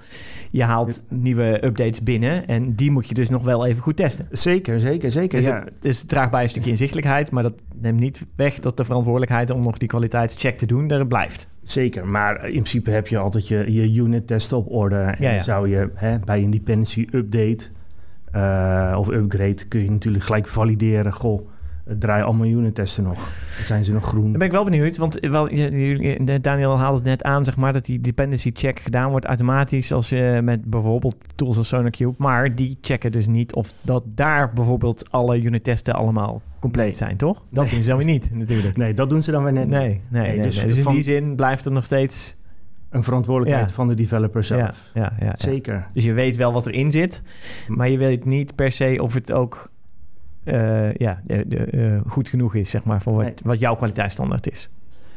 je 0.50 0.62
haalt 0.62 1.02
nieuwe 1.08 1.64
updates 1.64 2.02
binnen 2.02 2.46
en 2.46 2.74
die 2.74 2.90
moet 2.90 3.08
je 3.08 3.14
dus 3.14 3.28
nog 3.28 3.44
wel 3.44 3.66
even 3.66 3.82
goed 3.82 3.96
testen. 3.96 4.28
Zeker, 4.30 4.80
zeker, 4.80 5.10
zeker. 5.10 5.38
Dus, 5.38 5.46
ja. 5.46 5.64
het, 5.64 5.82
dus 5.82 5.98
het 5.98 6.08
draagt 6.08 6.30
bij 6.30 6.42
een 6.42 6.48
stukje 6.48 6.70
inzichtelijkheid, 6.70 7.30
maar 7.30 7.42
dat 7.42 7.62
neemt 7.80 8.00
niet 8.00 8.26
weg 8.36 8.60
dat 8.60 8.76
de 8.76 8.84
verantwoordelijkheid 8.84 9.50
om 9.50 9.62
nog 9.62 9.78
die 9.78 9.88
kwaliteitscheck 9.88 10.58
te 10.58 10.66
doen, 10.66 10.90
er 10.90 11.06
blijft. 11.06 11.48
Zeker, 11.70 12.06
maar 12.06 12.44
in 12.44 12.50
principe 12.50 12.90
heb 12.90 13.08
je 13.08 13.18
altijd 13.18 13.48
je, 13.48 13.72
je 13.72 14.00
unit 14.00 14.26
testen 14.26 14.56
op 14.56 14.70
orde. 14.70 14.96
En 14.96 15.16
Ja, 15.18 15.30
ja. 15.30 15.42
zou 15.42 15.68
je 15.68 15.90
hè, 15.94 16.18
bij 16.18 16.42
een 16.42 16.50
dependency 16.50 17.06
update 17.12 17.64
eh, 18.32 18.94
of 18.98 19.08
upgrade 19.08 19.64
kun 19.68 19.82
je 19.82 19.90
natuurlijk 19.90 20.24
gelijk 20.24 20.46
valideren. 20.46 21.12
Goh, 21.12 21.48
het 21.90 22.00
draaien 22.00 22.24
allemaal 22.24 22.46
unit 22.46 22.74
testen 22.74 23.04
nog. 23.04 23.14
Dan 23.56 23.64
zijn 23.66 23.84
ze 23.84 23.92
nog 23.92 24.04
groen. 24.04 24.22
Dan 24.22 24.32
ben 24.32 24.46
ik 24.46 24.52
wel 24.52 24.64
benieuwd, 24.64 24.96
want 24.96 25.14
wel, 25.20 25.48
Daniel 26.40 26.78
haalde 26.78 26.96
het 26.96 27.04
net 27.06 27.22
aan, 27.22 27.44
zeg 27.44 27.56
maar, 27.56 27.72
dat 27.72 27.84
die 27.84 28.00
dependency 28.00 28.50
check 28.54 28.80
gedaan 28.80 29.10
wordt 29.10 29.26
automatisch 29.26 29.92
als 29.92 30.08
je 30.08 30.40
met 30.42 30.64
bijvoorbeeld 30.64 31.16
tools 31.34 31.56
als 31.56 31.68
SonarCube, 31.68 32.14
maar 32.18 32.54
die 32.54 32.78
checken 32.80 33.12
dus 33.12 33.26
niet 33.26 33.54
of 33.54 33.72
dat 33.82 34.02
daar 34.06 34.52
bijvoorbeeld 34.52 35.10
alle 35.10 35.42
unit 35.42 35.64
testen 35.64 35.94
allemaal 35.94 36.42
compleet 36.60 36.96
zijn, 36.96 37.16
toch? 37.16 37.44
Dat 37.50 37.64
Nee. 37.64 37.72
doen 37.74 37.82
ze 37.82 37.88
dan 37.88 37.98
weer 37.98 38.06
niet, 38.06 38.30
natuurlijk. 38.44 38.76
Nee, 38.76 38.94
dat 38.94 39.10
doen 39.10 39.22
ze 39.22 39.30
dan 39.30 39.42
weer 39.44 39.52
net. 39.52 39.68
Nee, 39.68 39.80
nee, 39.80 40.00
nee. 40.08 40.22
Nee, 40.22 40.32
nee, 40.36 40.42
dus 40.42 40.60
Dus, 40.62 40.76
in 40.76 40.82
van- 40.82 40.94
die 40.94 41.02
zin 41.02 41.36
blijft 41.36 41.64
er 41.64 41.72
nog 41.72 41.84
steeds... 41.84 42.38
Een 42.90 43.02
verantwoordelijkheid 43.02 43.68
Ja. 43.68 43.74
van 43.74 43.88
de 43.88 43.94
developer 43.94 44.44
zelf. 44.44 44.90
ja, 44.94 45.12
ja, 45.18 45.26
ja. 45.26 45.36
Zeker. 45.36 45.86
Dus 45.92 46.04
je 46.04 46.12
weet 46.12 46.36
wel 46.36 46.52
wat 46.52 46.66
erin 46.66 46.90
zit, 46.90 47.22
maar 47.68 47.88
je 47.88 47.98
weet 47.98 48.24
niet 48.24 48.54
per 48.54 48.72
se 48.72 48.98
of 49.02 49.14
het 49.14 49.32
ook 49.32 49.70
eh, 50.44 50.94
ja, 50.94 51.20
de, 51.24 51.44
de, 51.48 51.56
eh, 51.64 52.00
goed 52.06 52.28
genoeg 52.28 52.54
is, 52.54 52.70
zeg 52.70 52.84
maar, 52.84 53.02
voor 53.02 53.14
wat, 53.14 53.24
Nee. 53.24 53.34
wat 53.42 53.58
jouw 53.58 53.74
kwaliteitsstandaard 53.76 54.50
is. 54.50 54.70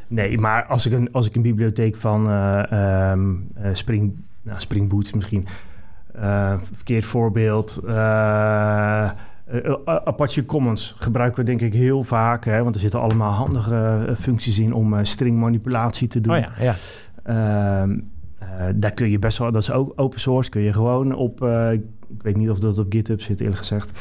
Nee, 0.08 0.38
maar 0.38 0.64
als 0.64 0.86
ik 0.86 0.92
een, 0.92 1.08
als 1.12 1.26
ik 1.26 1.34
een 1.34 1.42
bibliotheek 1.42 1.96
van 1.96 2.30
eh, 2.30 3.12
Spring, 3.72 4.14
nou, 4.42 4.60
Spring 4.60 4.88
Boots 4.88 5.12
misschien, 5.12 5.46
verkeerd 6.72 7.04
voorbeeld, 7.04 7.82
Apache 9.84 10.44
Commons 10.46 10.94
gebruiken 10.98 11.38
we 11.40 11.46
denk 11.46 11.60
ik 11.60 11.72
heel 11.72 12.02
vaak, 12.02 12.44
hè, 12.44 12.62
want 12.62 12.74
er 12.74 12.80
zitten 12.80 13.00
allemaal 13.00 13.32
handige 13.32 14.12
functies 14.18 14.58
in 14.58 14.72
om 14.72 15.04
stringmanipulatie 15.04 16.08
te 16.08 16.20
doen. 16.20 16.34
Oh 16.34 16.40
ja, 16.40 16.50
ja. 16.58 16.74
Ehm, 17.22 17.98
eh, 18.38 18.48
daar 18.74 18.90
kun 18.90 19.10
je 19.10 19.18
best 19.18 19.38
wel, 19.38 19.52
dat 19.52 19.62
is 19.62 19.70
ook 19.70 19.92
open 19.96 20.20
source, 20.20 20.50
kun 20.50 20.62
je 20.62 20.72
gewoon 20.72 21.14
op, 21.14 21.48
ik 22.08 22.22
weet 22.22 22.36
niet 22.36 22.50
of 22.50 22.58
dat 22.58 22.78
op 22.78 22.86
GitHub 22.88 23.20
zit 23.20 23.40
eerlijk 23.40 23.58
gezegd. 23.58 23.92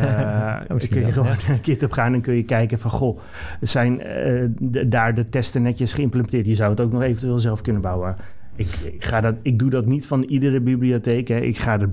Misschien 0.68 0.96
kun 0.96 1.06
je 1.06 1.12
gewoon 1.12 1.26
naar 1.26 1.58
GitHub 1.62 1.92
gaan 1.92 2.14
en 2.14 2.20
kun 2.20 2.34
je 2.34 2.42
kijken 2.42 2.78
van, 2.78 2.90
goh, 2.90 3.18
zijn 3.60 4.00
eh, 4.00 4.48
daar 4.86 5.14
de 5.14 5.28
testen 5.28 5.62
netjes 5.62 5.92
geïmplementeerd? 5.92 6.46
Je 6.46 6.54
zou 6.54 6.70
het 6.70 6.80
ook 6.80 6.92
nog 6.92 7.02
eventueel 7.02 7.38
zelf 7.38 7.60
kunnen 7.60 7.82
bouwen. 7.82 8.16
Ik, 8.56 8.68
ik, 8.68 9.04
ga 9.04 9.20
dat, 9.20 9.34
ik 9.42 9.58
doe 9.58 9.70
dat 9.70 9.86
niet 9.86 10.06
van 10.06 10.22
iedere 10.22 10.60
bibliotheek. 10.60 11.28
Hè. 11.28 11.36
Ik 11.36 11.58
ga 11.58 11.80
er, 11.80 11.90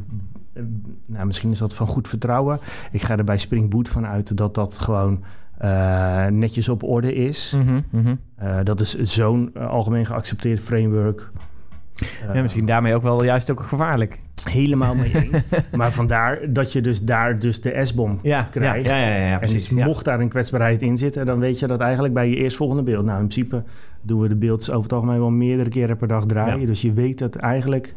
eh, 0.54 0.63
nou, 1.08 1.26
misschien 1.26 1.52
is 1.52 1.60
dat 1.60 1.76
van 1.76 1.88
goed 1.88 2.08
vertrouwen. 2.08 2.60
Ik 2.91 3.02
ga 3.02 3.17
er 3.17 3.24
bij 3.24 3.38
Spring 3.38 3.69
Boot 3.69 3.89
van 3.89 4.06
uit 4.06 4.38
dat 4.38 4.56
dat 4.56 4.78
gewoon 4.78 5.24
netjes 6.30 6.69
op 6.69 6.84
orde 6.84 7.13
is. 7.13 7.54
Mhm, 7.58 7.80
mhm. 7.89 8.15
Dat 8.63 8.82
is 8.82 8.95
zo'n 8.95 9.54
algemeen 9.54 10.06
geaccepteerd 10.06 10.60
framework. 10.60 11.32
Ja, 12.34 12.41
misschien 12.41 12.65
daarmee 12.65 12.95
ook 12.95 13.04
wel 13.04 13.24
juist 13.24 13.52
ook 13.52 13.62
gevaarlijk. 13.62 14.19
Helemaal 14.43 14.95
mee 14.95 15.12
eens. 15.32 15.43
maar 15.75 15.91
vandaar 15.91 16.39
dat 16.49 16.73
je 16.73 16.82
dus 16.82 17.04
daar 17.04 17.39
dus 17.39 17.62
de 17.62 17.80
S-bom 17.84 18.19
Ja, 18.21 18.43
krijgt. 18.43 18.86
Ja, 18.88 18.97
ja, 18.97 19.08
ja, 19.08 19.28
ja, 19.28 19.41
en 19.41 19.49
dus 19.49 19.69
mocht 19.69 20.06
daar 20.06 20.19
een 20.19 20.30
kwetsbaarheid 20.30 20.82
in 20.82 20.97
zitten, 20.97 21.25
dan 21.25 21.39
weet 21.39 21.60
je 21.60 21.67
dat 21.67 21.80
eigenlijk 21.80 22.13
bij 22.13 22.30
je 22.30 22.36
eerstvolgende 22.36 22.84
beeld. 22.84 23.06
Nou, 23.06 23.21
in 23.21 23.28
principe 23.28 23.63
doen 24.02 24.21
we 24.21 24.28
de 24.28 24.36
beelds 24.36 24.69
over 24.69 24.84
het 24.84 24.93
algemeen 24.93 25.19
wel 25.19 25.30
meerdere 25.32 25.69
keren 25.69 25.97
per 25.97 26.08
dag 26.08 26.25
draaien. 26.25 26.67
Dus 26.67 26.82
je 26.82 26.93
weet 26.93 27.19
dat 27.19 27.36
eigenlijk 27.36 27.95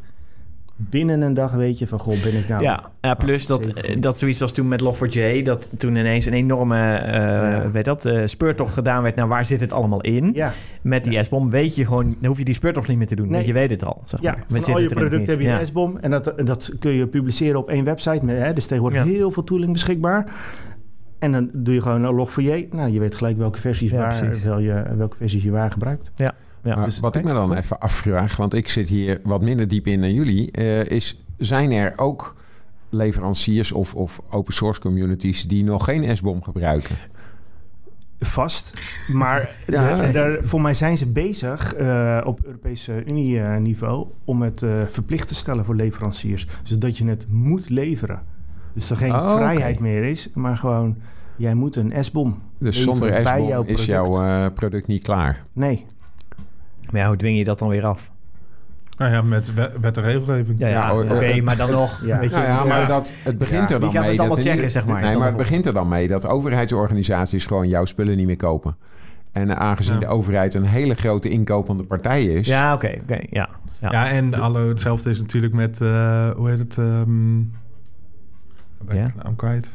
binnen 0.90 1.20
een 1.20 1.34
dag 1.34 1.52
weet 1.52 1.78
je 1.78 1.86
van, 1.86 1.98
goh, 1.98 2.22
ben 2.22 2.36
ik 2.38 2.48
nou... 2.48 2.62
ja, 2.62 2.90
ja, 3.00 3.14
plus 3.14 3.46
dat, 3.46 3.66
eh, 3.66 4.00
dat 4.00 4.18
zoiets 4.18 4.42
als 4.42 4.52
toen 4.52 4.68
met 4.68 4.82
Log4j, 4.82 5.42
dat 5.42 5.70
toen 5.78 5.96
ineens 5.96 6.26
een 6.26 6.32
enorme 6.32 6.76
Ja. 6.76 7.70
weet 7.70 7.84
dat, 7.84 8.04
eh, 8.04 8.22
speurtocht 8.24 8.72
gedaan 8.74 9.02
werd 9.02 9.14
naar 9.14 9.28
waar 9.28 9.44
zit 9.44 9.60
het 9.60 9.72
allemaal 9.72 10.00
in. 10.00 10.30
Ja, 10.34 10.52
Met 10.82 11.04
die 11.04 11.22
S-bom 11.22 11.50
weet 11.50 11.74
je 11.74 11.86
gewoon, 11.86 12.04
dan 12.18 12.28
hoef 12.28 12.38
je 12.38 12.44
die 12.44 12.54
speurtocht 12.54 12.88
niet 12.88 12.98
meer 12.98 13.06
te 13.06 13.14
doen, 13.16 13.24
Nee. 13.26 13.34
want 13.34 13.46
je 13.46 13.52
weet 13.52 13.70
het 13.70 13.84
al. 13.84 14.02
Zeg 14.04 14.20
ja 14.20 14.30
maar. 14.30 14.38
We 14.40 14.44
van 14.46 14.54
zitten 14.56 14.74
al 14.74 14.80
je 14.80 14.88
producten 14.88 15.32
heb 15.32 15.42
je 15.42 15.48
Ja. 15.48 15.60
een 15.60 15.66
S-bom. 15.66 15.98
En 16.00 16.10
dat, 16.10 16.32
dat 16.44 16.74
kun 16.78 16.90
je 16.92 17.06
publiceren 17.06 17.58
op 17.58 17.68
één 17.68 17.84
website. 17.84 18.24
Met, 18.24 18.38
hè, 18.38 18.52
dus 18.52 18.66
tegenwoordig 18.66 19.04
Ja. 19.04 19.10
heel 19.10 19.30
veel 19.30 19.44
tooling 19.44 19.72
beschikbaar. 19.72 20.26
En 21.18 21.32
dan 21.32 21.50
doe 21.52 21.74
je 21.74 21.80
gewoon 21.80 22.04
een 22.04 22.14
log4j. 22.14 22.68
Nou, 22.70 22.90
je 22.92 23.00
weet 23.00 23.14
gelijk 23.14 23.36
welke 23.38 23.58
versies, 23.60 23.90
Ja, 23.90 23.96
waar, 23.96 24.38
wel 24.44 24.58
je, 24.58 24.82
welke 24.96 25.16
versies 25.16 25.42
je 25.42 25.50
waar 25.50 25.70
gebruikt. 25.70 26.10
Ja, 26.14 26.34
Maar 26.62 26.84
dus- 26.84 27.00
wat 27.00 27.16
ik 27.16 27.24
me 27.24 27.32
dan 27.32 27.54
even 27.54 27.78
afvraag, 27.78 28.36
want 28.36 28.54
ik 28.54 28.68
zit 28.68 28.88
hier 28.88 29.20
wat 29.24 29.42
minder 29.42 29.68
diep 29.68 29.86
in 29.86 30.00
dan 30.00 30.12
jullie, 30.14 30.50
eh, 30.50 30.84
is 30.84 31.24
zijn 31.38 31.70
er 31.72 31.92
ook 31.96 32.36
leveranciers 32.88 33.72
of, 33.72 33.94
of 33.94 34.20
open 34.30 34.54
source 34.54 34.80
communities 34.80 35.42
die 35.48 35.64
nog 35.64 35.84
geen 35.84 36.16
S-bom 36.16 36.42
gebruiken? 36.42 36.96
vast. 38.24 38.80
Maar 39.12 39.50
Ja. 39.66 40.10
de- 40.12 40.38
voor 40.42 40.60
mij 40.60 40.74
zijn 40.74 40.96
ze 40.96 41.12
bezig 41.12 41.74
eh, 41.74 42.20
op 42.24 42.40
Europese 42.44 43.04
Unie-niveau 43.06 44.06
om 44.24 44.42
het 44.42 44.62
eh, 44.62 44.82
verplicht 44.82 45.28
te 45.28 45.34
stellen 45.34 45.64
voor 45.64 45.74
leveranciers. 45.74 46.46
Zodat 46.62 46.98
je 46.98 47.04
het 47.08 47.26
moet 47.30 47.68
leveren. 47.68 48.22
Dus 48.74 48.90
er 48.90 48.96
geen 48.96 49.12
Oh, 49.14 49.34
vrijheid 49.34 49.78
meer 49.78 50.04
is, 50.04 50.28
maar 50.34 50.56
gewoon 50.56 50.96
jij 51.36 51.54
moet 51.54 51.76
een 51.76 51.92
S-bom. 52.04 52.38
Dus 52.58 52.82
zonder 52.82 53.08
bij 53.22 53.24
S-bom 53.24 53.64
is 53.66 53.84
jouw 53.84 54.22
eh, 54.22 54.46
product 54.54 54.86
niet 54.86 55.02
klaar. 55.02 55.44
Nee, 55.52 55.86
Maar 56.92 57.00
ja, 57.00 57.06
hoe 57.06 57.16
dwing 57.16 57.38
je 57.38 57.44
dat 57.44 57.58
dan 57.58 57.68
weer 57.68 57.84
af? 57.86 58.10
Nou 58.98 59.12
ja, 59.12 59.22
met 59.22 59.54
wet, 59.80 59.96
en 59.96 60.02
regelgeving. 60.02 60.58
Ja, 60.58 60.68
ja, 60.68 60.88
Ja, 60.88 60.94
oké, 60.94 61.14
eh, 61.18 61.42
maar 61.42 61.56
dan 61.56 61.70
nog. 61.70 62.04
Ja. 62.04 62.18
Weet 62.18 62.30
je, 62.30 62.36
Nou 62.36 62.48
ja, 62.48 62.64
maar 62.64 62.80
ja. 62.80 62.86
dat, 62.86 63.12
het 63.24 63.38
begint 63.38 63.68
Ja, 63.68 63.74
er 63.74 63.80
wie 63.80 63.80
dan 63.80 63.90
gaat 63.92 64.00
mee. 64.00 64.10
het 64.10 64.18
allemaal 64.18 64.36
dat 64.36 64.46
in- 64.46 64.52
checken, 64.52 64.70
zeg 64.70 64.86
maar, 64.86 65.02
Nee, 65.02 65.16
maar 65.16 65.26
het 65.28 65.36
begint 65.36 65.66
er 65.66 65.72
dan 65.72 65.88
mee 65.88 66.08
dat 66.08 66.26
overheidsorganisaties 66.26 67.46
gewoon 67.46 67.68
jouw 67.68 67.84
spullen 67.84 68.16
niet 68.16 68.26
meer 68.26 68.36
kopen. 68.36 68.76
En 69.32 69.56
aangezien 69.58 69.94
Ja. 69.94 70.00
de 70.00 70.06
overheid 70.06 70.54
een 70.54 70.64
hele 70.64 70.94
grote 70.94 71.28
inkopende 71.28 71.82
partij 71.82 72.24
is, 72.24 72.46
Ja, 72.46 72.74
oké, 72.74 72.94
oké, 73.02 73.18
ja. 73.30 73.48
Ja. 73.80 73.88
Ja, 73.90 74.08
en 74.10 74.34
hallo, 74.34 74.68
hetzelfde 74.68 75.10
is 75.10 75.18
natuurlijk 75.18 75.52
met, 75.52 75.80
eh, 75.80 76.30
hoe 76.30 76.48
heet 76.48 76.58
het? 76.58 76.78
ehm 76.78 77.38
waar 78.78 78.96
ben 78.96 79.04
ik 79.30 79.36
kwijt. 79.36 79.70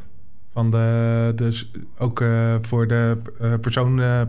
Van 0.53 0.71
de, 0.71 1.31
dus 1.35 1.71
ook 1.97 2.21
eh, 2.21 2.55
voor 2.61 2.87
de 2.87 3.17
eh, 3.41 3.53
persoon, 3.61 4.01
eh, 4.01 4.21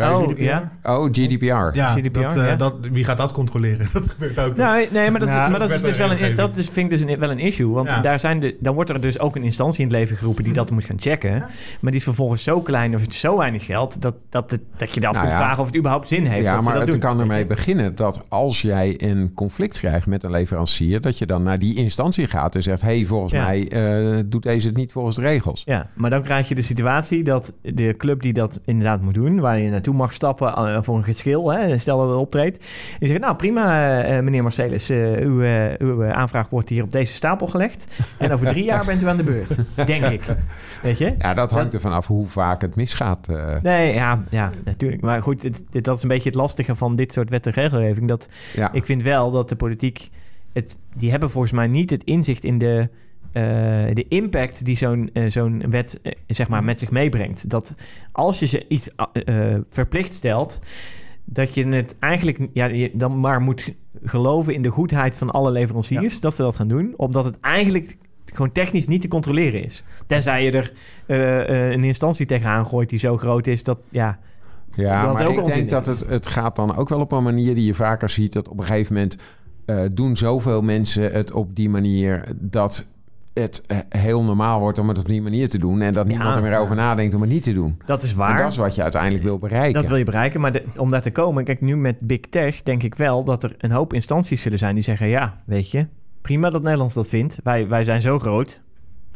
Oh, 0.00 0.38
ja. 0.38 0.72
Oh, 0.82 1.04
GDPR. 1.04 1.44
Ja, 1.44 1.92
GDPR, 1.92 2.20
dat, 2.20 2.36
eh, 2.36 2.46
ja. 2.46 2.56
dat, 2.56 2.74
wie 2.92 3.04
gaat 3.04 3.16
dat 3.18 3.32
controleren? 3.32 3.86
Dat 3.92 4.08
gebeurt 4.08 4.38
ook. 4.38 4.56
Nou, 4.56 4.86
nee, 4.90 5.10
maar 5.10 5.20
dat, 5.20 5.28
Ja, 5.28 5.44
is, 5.44 5.50
maar 5.50 5.58
dat, 5.58 5.70
is 5.70 5.82
dus 5.82 5.96
wel 5.96 6.10
een, 6.10 6.36
dat 6.36 6.56
is, 6.56 6.68
vind 6.68 6.92
ik 6.92 6.98
dus 6.98 7.10
een, 7.12 7.18
wel 7.18 7.30
een 7.30 7.38
issue. 7.38 7.68
Want 7.72 7.88
Ja. 7.88 8.00
daar 8.00 8.20
zijn 8.20 8.40
de, 8.40 8.56
dan 8.60 8.74
wordt 8.74 8.90
er 8.90 9.00
dus 9.00 9.18
ook 9.18 9.36
een 9.36 9.42
instantie 9.42 9.80
in 9.80 9.86
het 9.86 9.96
leven 9.96 10.16
geroepen 10.16 10.44
die 10.44 10.52
dat 10.52 10.70
moet 10.70 10.84
gaan 10.84 11.00
checken. 11.00 11.30
Maar 11.80 11.90
die 11.90 11.94
is 12.00 12.02
vervolgens 12.02 12.42
zo 12.42 12.60
klein 12.60 12.94
of 12.94 13.00
het 13.00 13.14
zo 13.14 13.38
weinig 13.38 13.64
geld 13.64 14.02
dat, 14.02 14.14
dat, 14.28 14.50
het, 14.50 14.60
dat 14.76 14.94
je 14.94 15.00
je 15.00 15.06
af 15.06 15.12
Nou 15.12 15.26
kunt 15.26 15.38
ja. 15.38 15.44
vragen 15.44 15.60
of 15.60 15.66
het 15.66 15.76
überhaupt 15.76 16.08
zin 16.08 16.26
heeft. 16.26 16.44
Ja, 16.44 16.52
dat 16.52 16.62
ze 16.62 16.68
maar 16.68 16.78
dat 16.78 16.82
het 16.82 17.00
doen. 17.00 17.10
kan 17.10 17.20
ermee 17.20 17.46
beginnen 17.46 17.94
dat 17.94 18.22
als 18.28 18.62
jij 18.62 18.94
een 18.96 19.32
conflict 19.34 19.78
krijgt 19.78 20.06
met 20.06 20.22
een 20.24 20.30
leverancier, 20.30 21.00
dat 21.00 21.18
je 21.18 21.26
dan 21.26 21.42
naar 21.42 21.58
die 21.58 21.74
instantie 21.74 22.26
gaat 22.26 22.54
en 22.54 22.62
zegt: 22.62 22.80
hé, 22.80 22.96
hey, 22.96 23.04
volgens 23.04 23.32
Ja. 23.32 23.44
mij 23.44 23.68
eh, 23.68 24.22
doet 24.26 24.42
deze 24.42 24.66
het 24.66 24.76
niet 24.76 24.92
volgens 24.92 25.16
de 25.16 25.22
regels. 25.22 25.62
Ja, 25.64 25.86
maar 25.94 26.10
dan 26.10 26.22
krijg 26.22 26.48
je 26.48 26.54
de 26.54 26.62
situatie 26.62 27.22
dat 27.24 27.52
de 27.62 27.94
club 27.98 28.22
die 28.22 28.32
dat 28.32 28.60
inderdaad 28.64 29.02
moet 29.02 29.14
doen, 29.14 29.40
waar 29.40 29.58
je 29.58 29.70
naartoe 29.82 30.00
mag 30.00 30.12
stappen 30.12 30.54
eh, 30.54 30.78
voor 30.82 30.96
een 30.96 31.04
geschil, 31.04 31.50
hè, 31.52 31.78
stel 31.78 31.98
dat 31.98 32.08
het 32.08 32.16
optreedt, 32.16 32.64
die 32.98 33.08
zegt, 33.08 33.20
nou 33.20 33.36
prima 33.36 34.02
eh, 34.02 34.22
meneer 34.22 34.42
Marcelis, 34.42 34.88
eh, 34.88 35.12
uw, 35.12 35.42
eh, 35.42 35.74
uw 35.78 36.02
eh, 36.02 36.10
aanvraag 36.10 36.48
wordt 36.48 36.68
hier 36.68 36.82
op 36.82 36.92
deze 36.92 37.12
stapel 37.12 37.46
gelegd 37.46 37.84
en 38.18 38.32
over 38.32 38.46
drie 38.46 38.64
jaar 38.64 38.84
bent 38.84 39.02
u 39.02 39.08
aan 39.08 39.16
de 39.16 39.22
beurt, 39.22 39.56
denk 39.86 40.04
ik. 40.04 40.20
Weet 40.82 40.98
je? 40.98 41.14
Ja, 41.18 41.34
dat 41.34 41.50
hangt 41.50 41.74
ervan 41.74 41.92
af 41.92 42.06
hoe 42.06 42.26
vaak 42.26 42.60
het 42.60 42.76
misgaat. 42.76 43.28
eh. 43.28 43.56
Nee, 43.62 43.94
ja, 43.94 44.22
ja, 44.30 44.50
natuurlijk. 44.64 45.02
Maar 45.02 45.22
goed, 45.22 45.50
dat 45.84 45.96
is 45.96 46.02
een 46.02 46.08
beetje 46.08 46.28
het 46.28 46.38
lastige 46.38 46.74
van 46.74 46.96
dit 46.96 47.12
soort 47.12 47.30
wet 47.30 47.46
en 47.46 47.52
regelgeving. 47.52 48.08
Dat 48.08 48.28
ja. 48.54 48.72
ik 48.72 48.84
vind 48.86 49.02
wel 49.02 49.30
dat 49.30 49.48
de 49.48 49.56
politiek, 49.56 50.10
het, 50.52 50.78
die 50.96 51.10
hebben 51.10 51.30
volgens 51.30 51.52
mij 51.52 51.66
niet 51.66 51.90
het 51.90 52.04
inzicht 52.04 52.44
in 52.44 52.58
de, 52.58 52.78
eh, 52.78 52.86
de 53.94 54.06
impact 54.08 54.64
die 54.64 54.76
zo'n 54.76 55.10
eh, 55.12 55.24
zo'n 55.30 55.62
wet 55.70 56.00
eh, 56.02 56.12
zeg 56.26 56.48
maar 56.48 56.64
met 56.64 56.78
zich 56.78 56.90
meebrengt. 56.90 57.50
Dat 57.50 57.74
als 58.12 58.38
je 58.38 58.46
ze 58.46 58.64
iets 58.68 58.90
eh, 58.94 59.52
eh, 59.52 59.60
verplicht 59.68 60.12
stelt, 60.12 60.60
dat 61.24 61.54
je 61.54 61.66
het 61.66 61.96
eigenlijk 61.98 62.48
ja, 62.52 62.66
je 62.66 62.90
dan 62.94 63.20
maar 63.20 63.40
moet 63.40 63.74
geloven 64.04 64.54
in 64.54 64.62
de 64.62 64.68
goedheid 64.68 65.18
van 65.18 65.30
alle 65.30 65.50
leveranciers 65.50 66.20
dat 66.20 66.34
ze 66.34 66.42
dat 66.42 66.56
gaan 66.56 66.68
doen, 66.68 66.94
omdat 66.96 67.24
het 67.24 67.40
eigenlijk 67.40 67.96
gewoon 68.32 68.52
technisch 68.52 68.86
niet 68.86 69.00
te 69.00 69.08
controleren 69.08 69.64
is. 69.64 69.84
Tenzij 70.06 70.44
je 70.44 70.50
er 70.50 70.72
eh, 71.06 71.48
eh, 71.48 71.72
een 71.72 71.84
instantie 71.84 72.26
tegenaan 72.26 72.66
gooit 72.66 72.90
die 72.90 72.98
zo 72.98 73.16
groot 73.16 73.46
is 73.46 73.62
dat 73.62 73.78
ja. 73.88 74.18
Ja, 74.74 75.02
Dat 75.02 75.12
maar 75.12 75.26
ook 75.26 75.38
ik 75.38 75.44
denk 75.54 75.70
dat 75.70 75.86
het, 75.86 76.06
het 76.08 76.26
gaat 76.26 76.56
dan 76.56 76.76
ook 76.76 76.88
wel 76.88 77.00
op 77.00 77.12
een 77.12 77.22
manier 77.22 77.54
die 77.54 77.64
je 77.64 77.74
vaker 77.74 78.10
ziet. 78.10 78.32
Dat 78.32 78.48
op 78.48 78.58
een 78.58 78.64
gegeven 78.64 78.94
moment 78.94 79.16
eh, 79.64 79.80
doen 79.92 80.16
zoveel 80.16 80.62
mensen 80.62 81.12
het 81.12 81.32
op 81.32 81.54
die 81.54 81.68
manier 81.68 82.24
dat 82.34 82.91
het 83.34 83.62
eh, 83.66 83.76
heel 83.88 84.22
normaal 84.22 84.60
wordt 84.60 84.78
om 84.78 84.88
het 84.88 84.98
op 84.98 85.08
die 85.08 85.22
manier 85.22 85.48
te 85.48 85.58
doen. 85.58 85.80
En 85.80 85.92
dat 85.92 86.06
Ja, 86.06 86.12
niemand 86.12 86.36
er 86.36 86.42
meer 86.42 86.58
over 86.58 86.76
nadenkt 86.76 87.14
om 87.14 87.20
het 87.20 87.30
niet 87.30 87.42
te 87.42 87.52
doen. 87.52 87.80
Dat 87.86 88.02
is 88.02 88.10
En 88.10 88.16
waar. 88.16 88.42
dat 88.42 88.50
is 88.52 88.56
wat 88.56 88.74
je 88.74 88.82
uiteindelijk 88.82 89.22
wil 89.24 89.38
bereiken. 89.38 89.72
Dat 89.72 89.86
wil 89.86 89.96
je 89.96 90.04
bereiken, 90.04 90.40
maar 90.40 90.52
de- 90.52 90.64
om 90.76 90.90
daar 90.90 91.02
te 91.02 91.10
komen... 91.10 91.44
Kijk, 91.44 91.60
nu 91.60 91.76
met 91.76 91.98
Big 92.00 92.20
Tech 92.20 92.62
denk 92.62 92.82
ik 92.82 92.94
wel 92.94 93.24
dat 93.24 93.42
er 93.42 93.54
een 93.58 93.70
hoop 93.70 93.92
instanties 93.92 94.42
zullen 94.42 94.58
zijn... 94.58 94.74
die 94.74 94.84
zeggen, 94.84 95.08
ja, 95.08 95.36
weet 95.44 95.70
je, 95.70 95.86
prima 96.22 96.50
dat 96.50 96.62
Nederland 96.62 96.94
dat 96.94 97.08
vindt. 97.08 97.38
Wij, 97.44 97.68
wij 97.68 97.84
zijn 97.84 98.00
zo 98.00 98.18
groot, 98.18 98.60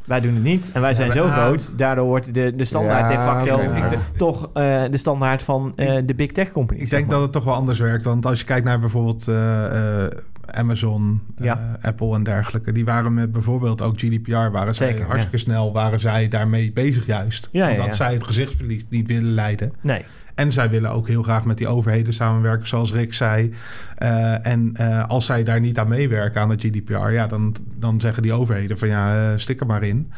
wij 0.04 0.20
doen 0.20 0.34
het 0.34 0.42
niet. 0.42 0.70
En 0.72 0.80
wij 0.80 0.94
zijn 0.94 1.12
zo 1.12 1.24
ah, 1.24 1.32
groot, 1.32 1.78
daardoor 1.78 2.06
wordt 2.06 2.34
de, 2.34 2.52
de 2.56 2.64
standaard 2.64 3.12
Ja, 3.12 3.18
de 3.18 3.24
facto... 3.24 3.70
toch 4.16 4.50
eh, 4.54 4.82
de 4.90 4.96
standaard 4.96 5.42
van 5.42 5.72
eh, 5.76 5.96
de 6.04 6.14
Big 6.14 6.32
Tech 6.32 6.50
companies. 6.50 6.82
Ik 6.84 6.90
denk 6.90 7.02
maar. 7.06 7.14
dat 7.14 7.22
het 7.22 7.32
toch 7.32 7.44
wel 7.44 7.54
anders 7.54 7.78
werkt. 7.78 8.04
Want 8.04 8.26
als 8.26 8.38
je 8.38 8.44
kijkt 8.44 8.64
naar 8.64 8.80
bijvoorbeeld 8.80 9.28
eh, 9.28 10.04
eh, 10.04 10.10
Amazon, 10.50 11.20
eh, 11.36 11.44
Ja. 11.44 11.78
Apple 11.82 12.14
en 12.14 12.22
dergelijke. 12.22 12.72
Die 12.72 12.84
waren 12.84 13.14
met 13.14 13.32
bijvoorbeeld 13.32 13.82
ook 13.82 13.98
GDPR, 13.98 14.32
waren 14.32 14.74
zij 14.74 14.88
Zeker, 14.88 15.06
hartstikke 15.06 15.38
snel, 15.38 15.72
waren 15.72 16.00
zij 16.00 16.28
daarmee 16.28 16.72
bezig 16.72 17.06
juist. 17.06 17.48
Omdat 17.70 17.96
zij 17.96 18.12
het 18.12 18.24
gezichtsverlies 18.24 18.84
niet 18.88 19.06
willen 19.06 19.34
leiden. 19.34 19.72
Nee, 19.80 20.04
En 20.34 20.52
zij 20.52 20.70
willen 20.70 20.90
ook 20.90 21.08
heel 21.08 21.22
graag 21.22 21.44
met 21.44 21.58
die 21.58 21.68
overheden 21.68 22.12
samenwerken, 22.14 22.66
zoals 22.68 22.92
Rick 22.92 23.14
zei. 23.14 23.54
Eh, 23.96 24.46
en 24.46 24.70
eh, 24.74 25.08
als 25.08 25.26
zij 25.26 25.44
daar 25.44 25.60
niet 25.60 25.78
aan 25.78 25.88
meewerken, 25.88 26.40
aan 26.40 26.48
de 26.48 26.56
GDPR, 26.58 27.10
ja, 27.10 27.26
dan, 27.26 27.54
dan 27.74 28.00
zeggen 28.00 28.22
die 28.22 28.32
overheden 28.32 28.78
van 28.78 28.88
ja, 28.88 29.38
stik 29.38 29.60
er 29.60 29.66
maar 29.66 29.82
in. 29.82 30.12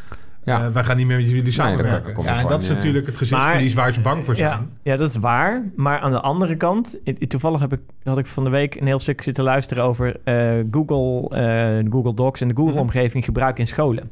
Ja. 0.48 0.64
Eh, 0.64 0.72
wij 0.72 0.84
gaan 0.84 0.96
niet 0.96 1.06
meer 1.06 1.16
met 1.16 1.30
jullie 1.30 1.52
samenwerken. 1.52 2.22
ja, 2.22 2.38
en 2.38 2.48
dat 2.48 2.62
is 2.62 2.68
eh, 2.68 2.74
natuurlijk 2.74 3.06
het 3.06 3.16
gezichtsverlies 3.16 3.74
waar 3.74 3.92
ze 3.92 4.00
bang 4.00 4.24
voor 4.24 4.36
zijn. 4.36 4.50
ja, 4.50 4.64
ja, 4.82 4.96
dat 4.96 5.10
is 5.10 5.16
waar. 5.16 5.62
Maar 5.76 5.98
aan 5.98 6.10
de 6.10 6.20
andere 6.20 6.56
kant, 6.56 6.98
toevallig 7.28 7.60
heb 7.60 7.72
ik, 7.72 7.80
had 8.04 8.18
ik 8.18 8.26
van 8.26 8.44
de 8.44 8.50
week 8.50 8.74
een 8.74 8.86
heel 8.86 8.98
stuk 8.98 9.22
zitten 9.22 9.44
luisteren 9.44 9.84
over 9.84 10.16
eh, 10.24 10.58
Google, 10.70 11.36
eh, 11.36 11.92
Google 11.92 12.14
Docs 12.14 12.40
en 12.40 12.48
de 12.48 12.54
Google-omgeving 12.54 13.24
gebruik 13.24 13.58
in 13.58 13.66
scholen. 13.66 14.10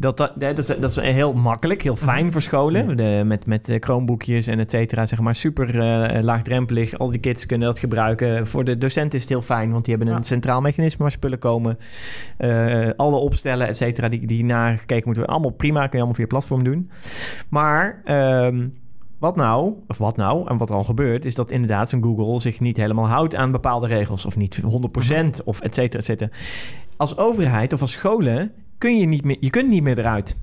Dat, 0.00 0.16
dat, 0.16 0.32
dat, 0.40 0.58
is, 0.58 0.66
dat 0.66 0.90
is 0.90 0.96
heel 0.96 1.32
makkelijk, 1.32 1.82
heel 1.82 1.96
fijn 1.96 2.32
voor 2.32 2.42
scholen. 2.42 2.96
De, 2.96 3.22
met, 3.24 3.46
met 3.46 3.68
eh, 3.68 3.76
Chromeboekjes 3.80 4.46
en 4.46 4.58
et 4.58 4.70
cetera, 4.70 5.06
zeg 5.06 5.20
maar. 5.20 5.34
Super 5.34 5.80
eh, 5.80 6.22
laagdrempelig. 6.22 6.98
Al 6.98 7.10
die 7.10 7.20
kids 7.20 7.46
kunnen 7.46 7.68
dat 7.68 7.78
gebruiken. 7.78 8.46
Voor 8.46 8.64
de 8.64 8.78
docent 8.78 9.14
is 9.14 9.20
het 9.20 9.28
heel 9.28 9.42
fijn, 9.42 9.72
want 9.72 9.84
die 9.84 9.94
hebben 9.94 10.12
een 10.12 10.20
Ja. 10.20 10.26
centraal 10.26 10.60
mechanisme 10.60 11.02
waar 11.02 11.10
spullen 11.10 11.38
komen. 11.38 11.76
Eh, 12.36 12.88
alle 12.96 13.16
opstellen, 13.16 13.68
et 13.68 13.76
cetera, 13.76 14.08
die, 14.08 14.26
die 14.26 14.44
nagekeken 14.44 14.94
moeten 15.04 15.14
worden. 15.14 15.34
Allemaal 15.34 15.50
prima, 15.50 15.80
kun 15.80 15.90
je 15.90 15.96
allemaal 15.96 16.14
via 16.14 16.26
platform 16.26 16.64
doen. 16.64 16.90
Maar 17.48 18.00
ehm, 18.04 18.68
wat 19.18 19.36
nou, 19.36 19.72
of 19.86 19.98
wat 19.98 20.16
nou, 20.16 20.48
en 20.48 20.56
wat 20.56 20.68
er 20.68 20.76
al 20.76 20.84
gebeurt, 20.84 21.24
is 21.24 21.34
dat 21.34 21.50
inderdaad 21.50 21.88
zo'n 21.88 22.02
Google 22.02 22.40
zich 22.40 22.60
niet 22.60 22.76
helemaal 22.76 23.08
houdt 23.08 23.34
aan 23.34 23.50
bepaalde 23.52 23.86
regels. 23.86 24.26
Of 24.26 24.36
niet 24.36 24.60
100% 24.62 25.44
of 25.44 25.60
et 25.60 25.74
cetera, 25.74 25.98
et 25.98 26.04
cetera. 26.04 26.30
Als 26.96 27.16
overheid 27.18 27.72
of 27.72 27.80
als 27.80 27.92
scholen 27.92 28.52
kun 28.80 28.98
je 28.98 29.06
niet 29.06 29.24
meer, 29.24 29.36
je 29.40 29.50
kunt 29.50 29.68
niet 29.68 29.82
meer 29.82 29.98
eruit. 29.98 30.36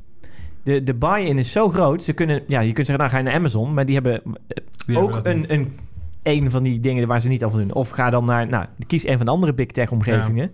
De, 0.64 0.84
de 0.84 0.94
buy-in 0.94 1.38
is 1.38 1.52
zo 1.52 1.70
groot. 1.70 2.04
Ze 2.04 2.14
kunnen, 2.14 2.44
ja, 2.48 2.60
je 2.60 2.74
kunt 2.74 2.88
zeggen, 2.88 3.06
nou 3.06 3.10
ga 3.10 3.18
je 3.18 3.24
naar 3.24 3.40
Amazon, 3.40 3.74
maar 3.74 3.86
die 3.86 3.96
hebben 3.96 4.22
eh, 4.24 4.64
Die 4.86 5.00
ook 5.00 5.14
hebben 5.14 5.34
een, 5.34 5.46
een, 5.54 5.78
een 6.24 6.52
van 6.52 6.64
die 6.64 6.80
dingen 6.80 7.08
waar 7.08 7.22
ze 7.22 7.28
niet 7.28 7.44
over 7.44 7.60
doen. 7.60 7.74
Of 7.74 7.90
ga 7.90 8.10
dan 8.10 8.26
naar, 8.26 8.48
nou, 8.48 8.66
kies 8.88 9.08
een 9.08 9.18
van 9.18 9.26
de 9.26 9.32
andere 9.32 9.54
big 9.54 9.68
tech 9.68 9.92
omgevingen. 9.92 10.52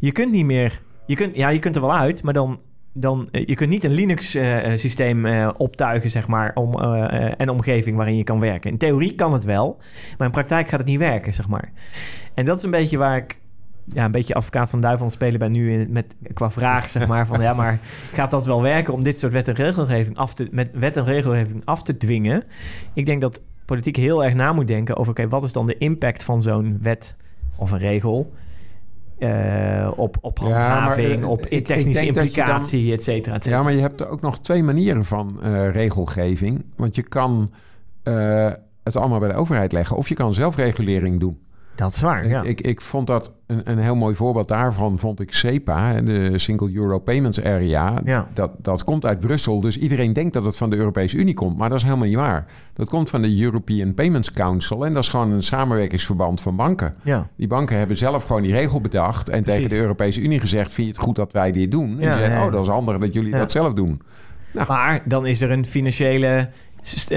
Je 0.00 0.12
kunt 0.12 0.32
niet 0.32 0.44
meer, 0.44 0.80
je 1.06 1.14
kunt, 1.14 1.36
ja, 1.36 1.48
je 1.48 1.58
kunt 1.58 1.74
er 1.74 1.80
wel 1.80 1.94
uit, 1.94 2.22
maar 2.22 2.32
dan, 2.32 2.60
dan 2.92 3.28
eh, 3.30 3.46
je 3.46 3.54
kunt 3.54 3.70
niet 3.70 3.84
een 3.84 3.94
Linux 3.94 4.34
eh, 4.34 4.76
systeem 4.76 5.26
optuigen, 5.56 6.10
zeg 6.10 6.28
maar, 6.28 6.50
om, 6.54 6.74
eh, 6.74 7.40
en 7.40 7.48
omgeving 7.48 7.96
waarin 7.96 8.16
je 8.16 8.24
kan 8.24 8.40
werken. 8.40 8.70
In 8.70 8.78
theorie 8.78 9.14
kan 9.14 9.32
het 9.32 9.44
wel, 9.44 9.78
maar 10.18 10.26
in 10.26 10.32
praktijk 10.32 10.68
gaat 10.68 10.78
het 10.78 10.88
niet 10.88 10.98
werken, 10.98 11.34
zeg 11.34 11.48
maar. 11.48 11.72
En 12.34 12.44
dat 12.44 12.58
is 12.58 12.64
een 12.64 12.70
beetje 12.70 12.98
waar 12.98 13.16
ik 13.16 13.40
ja, 13.84 14.04
een 14.04 14.10
beetje 14.10 14.34
advocaat 14.34 14.70
van 14.70 14.80
duivel 14.80 15.10
spelen 15.10 15.38
ben 15.38 15.52
nu 15.52 15.72
in, 15.72 15.92
met, 15.92 16.14
qua 16.34 16.50
vraag, 16.50 16.90
zeg 16.90 17.06
maar, 17.06 17.26
van 17.26 17.40
ja, 17.40 17.54
maar 17.62 17.78
gaat 18.12 18.30
dat 18.30 18.46
wel 18.46 18.62
werken 18.62 18.92
om 18.92 19.02
dit 19.02 19.18
soort 19.18 19.32
wet 19.32 19.48
en 19.48 19.54
regelgeving 19.54 20.16
af 20.16 20.34
te, 20.34 20.48
met 20.50 20.68
wet 20.72 20.96
en 20.96 21.04
regelgeving 21.04 21.62
af 21.64 21.82
te 21.82 21.96
dwingen? 21.96 22.44
Ik 22.94 23.06
denk 23.06 23.20
dat 23.20 23.40
politiek 23.64 23.96
heel 23.96 24.24
erg 24.24 24.34
na 24.34 24.52
moet 24.52 24.66
denken 24.66 24.96
over, 24.96 25.12
oké, 25.12 25.28
wat 25.28 25.44
is 25.44 25.52
dan 25.52 25.66
de 25.66 25.78
impact 25.78 26.24
van 26.24 26.42
zo'n 26.42 26.78
wet 26.82 27.16
of 27.56 27.70
een 27.70 27.78
regel 27.78 28.32
eh, 29.18 29.90
op, 29.96 30.16
op 30.20 30.38
Ja, 30.38 30.48
maar, 30.48 30.60
handhaving, 30.70 31.22
eh, 31.22 31.28
op 31.28 31.46
ik- 31.46 31.66
technische 31.66 32.04
dan- 32.12 32.22
implicatie, 32.24 32.92
et 32.92 33.02
cetera, 33.02 33.34
et 33.34 33.42
cetera. 33.42 33.56
Ja, 33.60 33.64
maar 33.64 33.74
je 33.74 33.80
hebt 33.80 34.06
ook 34.06 34.20
nog 34.20 34.40
twee 34.40 34.62
manieren 34.62 35.04
van 35.04 35.42
eh, 35.42 35.70
regelgeving. 35.70 36.64
Want 36.76 36.94
je 36.94 37.02
kan 37.02 37.50
het 38.82 38.96
allemaal 38.96 39.18
bij 39.18 39.28
de 39.28 39.34
overheid 39.34 39.72
leggen... 39.72 39.96
of 39.96 40.08
je 40.08 40.14
kan 40.14 40.34
zelfregulering 40.34 41.20
doen. 41.20 41.38
Dat 41.74 41.94
is 41.94 42.00
waar, 42.00 42.28
ja. 42.28 42.42
Ik, 42.42 42.60
ik, 42.60 42.80
vond 42.80 43.06
dat 43.06 43.32
een, 43.46 43.60
een 43.64 43.78
heel 43.78 43.94
mooi 43.94 44.14
voorbeeld 44.14 44.48
daarvan, 44.48 44.98
vond 44.98 45.20
ik 45.20 45.34
SEPA, 45.34 46.00
de 46.00 46.38
Single 46.38 46.70
Euro 46.74 46.98
Payments 46.98 47.42
Area. 47.42 48.00
Ja. 48.04 48.28
Dat, 48.34 48.50
dat 48.58 48.84
komt 48.84 49.06
uit 49.06 49.20
Brussel, 49.20 49.60
dus 49.60 49.78
iedereen 49.78 50.12
denkt 50.12 50.32
dat 50.32 50.44
het 50.44 50.56
van 50.56 50.70
de 50.70 50.76
Europese 50.76 51.16
Unie 51.16 51.34
komt, 51.34 51.56
maar 51.56 51.68
dat 51.68 51.78
is 51.78 51.84
helemaal 51.84 52.06
niet 52.06 52.16
waar. 52.16 52.46
Dat 52.74 52.88
komt 52.88 53.10
van 53.10 53.22
de 53.22 53.40
European 53.40 53.94
Payments 53.94 54.32
Council 54.32 54.86
en 54.86 54.92
dat 54.94 55.02
is 55.02 55.08
gewoon 55.08 55.30
een 55.30 55.42
samenwerkingsverband 55.42 56.40
van 56.40 56.56
banken. 56.56 56.94
ja. 57.02 57.28
Die 57.36 57.46
banken 57.46 57.78
hebben 57.78 57.96
zelf 57.96 58.24
gewoon 58.24 58.42
die 58.42 58.52
regel 58.52 58.80
bedacht 58.80 59.28
en 59.28 59.44
tegen 59.44 59.68
de 59.68 59.80
Europese 59.80 60.20
Unie 60.20 60.40
gezegd, 60.40 60.70
vind 60.72 60.86
je 60.86 60.92
het 60.92 61.02
goed 61.02 61.16
dat 61.16 61.32
wij 61.32 61.52
dit 61.52 61.70
doen? 61.70 61.90
En 61.90 62.00
Ja, 62.00 62.08
die 62.08 62.24
zeiden, 62.24 62.46
oh, 62.46 62.52
dat 62.52 62.62
is 62.62 62.68
handig 62.68 62.98
dat 62.98 63.14
jullie 63.14 63.32
dat 63.32 63.50
zelf 63.50 63.72
doen. 63.72 64.00
Maar 64.68 65.02
dan 65.04 65.26
is 65.26 65.40
er 65.40 65.50
een 65.50 65.66
financiële 65.66 66.48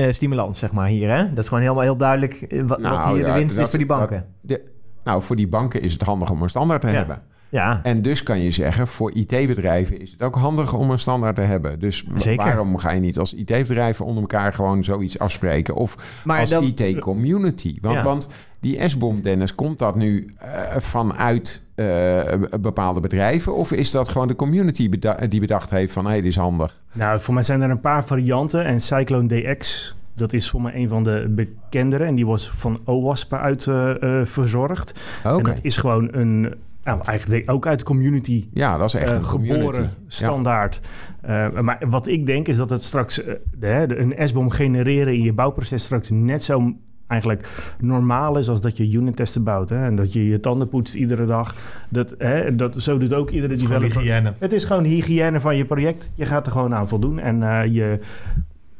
stimulans, 0.09 0.59
zeg 0.59 0.71
maar, 0.71 0.87
hier, 0.87 1.15
hè? 1.15 1.29
Dat 1.29 1.37
is 1.43 1.47
gewoon 1.47 1.63
helemaal 1.63 1.83
heel 1.83 1.97
duidelijk 1.97 2.33
eh, 2.41 2.59
wat, 2.59 2.67
wat 2.67 2.79
Nou, 2.79 3.15
hier 3.15 3.25
de 3.25 3.31
winst 3.31 3.55
dat- 3.55 3.63
is 3.65 3.69
voor 3.69 3.79
die 3.79 3.87
banken. 3.87 4.25
dat- 4.41 4.57
de- 4.57 4.63
nou, 5.03 5.21
voor 5.21 5.35
die 5.35 5.47
banken 5.47 5.81
is 5.81 5.93
het 5.93 6.01
handig 6.01 6.29
om 6.31 6.41
een 6.41 6.49
standaard 6.49 6.81
te 6.81 6.87
Ja. 6.87 6.93
hebben. 6.93 7.21
ja, 7.49 7.79
En 7.83 8.01
dus 8.01 8.23
kan 8.23 8.39
je 8.39 8.51
zeggen, 8.51 8.87
voor 8.87 9.11
IT-bedrijven 9.13 9.99
is 10.01 10.11
het 10.11 10.23
ook 10.23 10.35
handig 10.35 10.73
om 10.73 10.89
een 10.91 10.99
standaard 10.99 11.35
te 11.35 11.41
hebben. 11.41 11.79
Dus 11.79 12.05
Zeker. 12.15 12.45
waarom 12.45 12.77
ga 12.77 12.91
je 12.91 12.99
niet 12.99 13.19
als 13.19 13.33
IT-bedrijven 13.33 14.05
onder 14.05 14.21
elkaar 14.21 14.53
gewoon 14.53 14.83
zoiets 14.83 15.19
afspreken? 15.19 15.75
Of 15.75 16.21
maar 16.25 16.39
als 16.39 16.51
IT-community? 16.51 17.77
Want, 17.81 17.95
Ja. 17.95 18.03
want 18.03 18.27
die 18.59 18.87
S-bom, 18.89 19.21
Dennis, 19.21 19.55
komt 19.55 19.79
dat 19.79 19.95
nu 19.95 20.29
eh, 20.37 20.77
vanuit 20.77 21.63
eh, 21.75 22.33
bepaalde 22.61 22.99
bedrijven? 22.99 23.55
Of 23.55 23.71
is 23.71 23.91
dat 23.91 24.09
gewoon 24.09 24.27
de 24.27 24.35
community 24.35 24.89
beda- 24.89 25.27
die 25.29 25.39
bedacht 25.39 25.69
heeft 25.69 25.93
van, 25.93 26.03
hé, 26.05 26.09
hey, 26.11 26.21
dit 26.21 26.29
is 26.31 26.37
handig? 26.37 26.79
Nou, 26.93 27.19
voor 27.19 27.33
mij 27.33 27.43
zijn 27.43 27.61
er 27.61 27.69
een 27.69 27.79
paar 27.79 28.05
varianten. 28.05 28.65
En 28.65 28.79
Cyclone 28.79 29.27
DX, 29.27 29.95
dat 30.15 30.33
is 30.33 30.49
voor 30.49 30.61
mij 30.61 30.75
een 30.75 30.87
van 30.87 31.03
de 31.03 31.25
bekendere. 31.29 32.03
En 32.03 32.15
die 32.15 32.25
was 32.25 32.49
van 32.49 32.79
OWASP 32.85 33.33
uit 33.33 33.67
eh, 33.67 34.19
eh, 34.19 34.25
verzorgd. 34.25 34.99
Oké. 35.25 35.35
En 35.37 35.43
dat 35.43 35.59
is 35.61 35.77
gewoon 35.77 36.07
een 36.11 36.53
nou, 36.83 37.01
eigenlijk 37.05 37.51
ook 37.51 37.67
uit 37.67 37.79
de 37.79 37.85
community 37.85 38.47
Ja, 38.53 38.77
dat 38.77 38.87
is 38.87 38.93
echt 38.93 39.11
een 39.11 39.21
community. 39.25 39.59
geboren 39.59 39.89
standaard. 40.07 40.79
Eh, 41.21 41.59
maar 41.59 41.81
wat 41.89 42.07
ik 42.07 42.25
denk 42.25 42.47
is 42.47 42.57
dat 42.57 42.69
het 42.69 42.83
straks 42.83 43.15
de, 43.15 43.39
de- 43.87 43.97
een 43.97 44.27
S-bom 44.27 44.49
genereren 44.49 45.13
in 45.13 45.21
je 45.21 45.33
bouwproces 45.33 45.83
straks 45.83 46.09
net 46.09 46.43
zo 46.43 46.73
eigenlijk 47.07 47.73
normaal 47.79 48.37
is 48.37 48.49
als 48.49 48.61
dat 48.61 48.77
je 48.77 48.91
unit 48.91 49.15
testen 49.15 49.43
bouwt. 49.43 49.69
Hè? 49.69 49.85
En 49.85 49.95
dat 49.95 50.13
je 50.13 50.27
je 50.27 50.39
tanden 50.39 50.69
poetst 50.69 50.93
iedere 50.95 51.25
dag. 51.25 51.55
Dat, 51.89 52.15
hè, 52.17 52.55
dat, 52.55 52.75
zo 52.81 52.97
doet 52.97 53.13
ook 53.13 53.29
iedere 53.29 53.55
developer. 53.55 53.99
hygiëne. 53.99 54.33
Het 54.39 54.53
is 54.53 54.63
gewoon 54.63 54.83
hygiëne 54.83 55.39
van 55.39 55.55
je 55.55 55.65
project. 55.65 56.11
Je 56.13 56.25
gaat 56.25 56.45
er 56.45 56.51
gewoon 56.51 56.73
aan 56.75 56.87
voldoen. 56.87 57.19
En 57.19 57.43
eh, 57.43 57.63
je, 57.65 57.99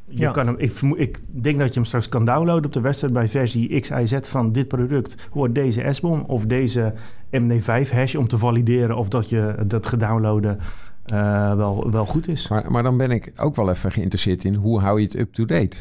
je 0.08 0.20
Ja. 0.20 0.30
kan 0.30 0.46
hem, 0.46 0.54
ik, 0.58 0.72
ik 0.96 1.18
denk 1.30 1.58
dat 1.58 1.68
je 1.68 1.74
hem 1.74 1.84
straks 1.84 2.08
kan 2.08 2.24
downloaden 2.24 2.64
op 2.64 2.72
de 2.72 2.80
website 2.80 3.12
bij 3.12 3.28
versie 3.28 3.80
XIZ 3.80 4.14
van 4.22 4.52
dit 4.52 4.68
product. 4.68 5.28
Hoort 5.30 5.54
deze 5.54 5.86
S-bom 5.90 6.24
of 6.26 6.46
deze 6.46 6.92
MD5 7.30 7.90
hash 7.92 8.14
om 8.14 8.28
te 8.28 8.38
valideren 8.38 8.96
of 8.96 9.08
dat 9.08 9.28
je 9.28 9.54
dat 9.66 9.86
gedownloaden 9.86 10.58
eh, 11.06 11.54
wel, 11.54 11.90
wel 11.90 12.06
goed 12.06 12.28
is. 12.28 12.48
Maar, 12.48 12.70
maar 12.70 12.82
dan 12.82 12.96
ben 12.96 13.10
ik 13.10 13.32
ook 13.36 13.56
wel 13.56 13.70
even 13.70 13.92
geïnteresseerd 13.92 14.44
in 14.44 14.54
hoe 14.54 14.80
hou 14.80 14.98
je 15.00 15.04
het 15.04 15.16
up-to-date? 15.18 15.76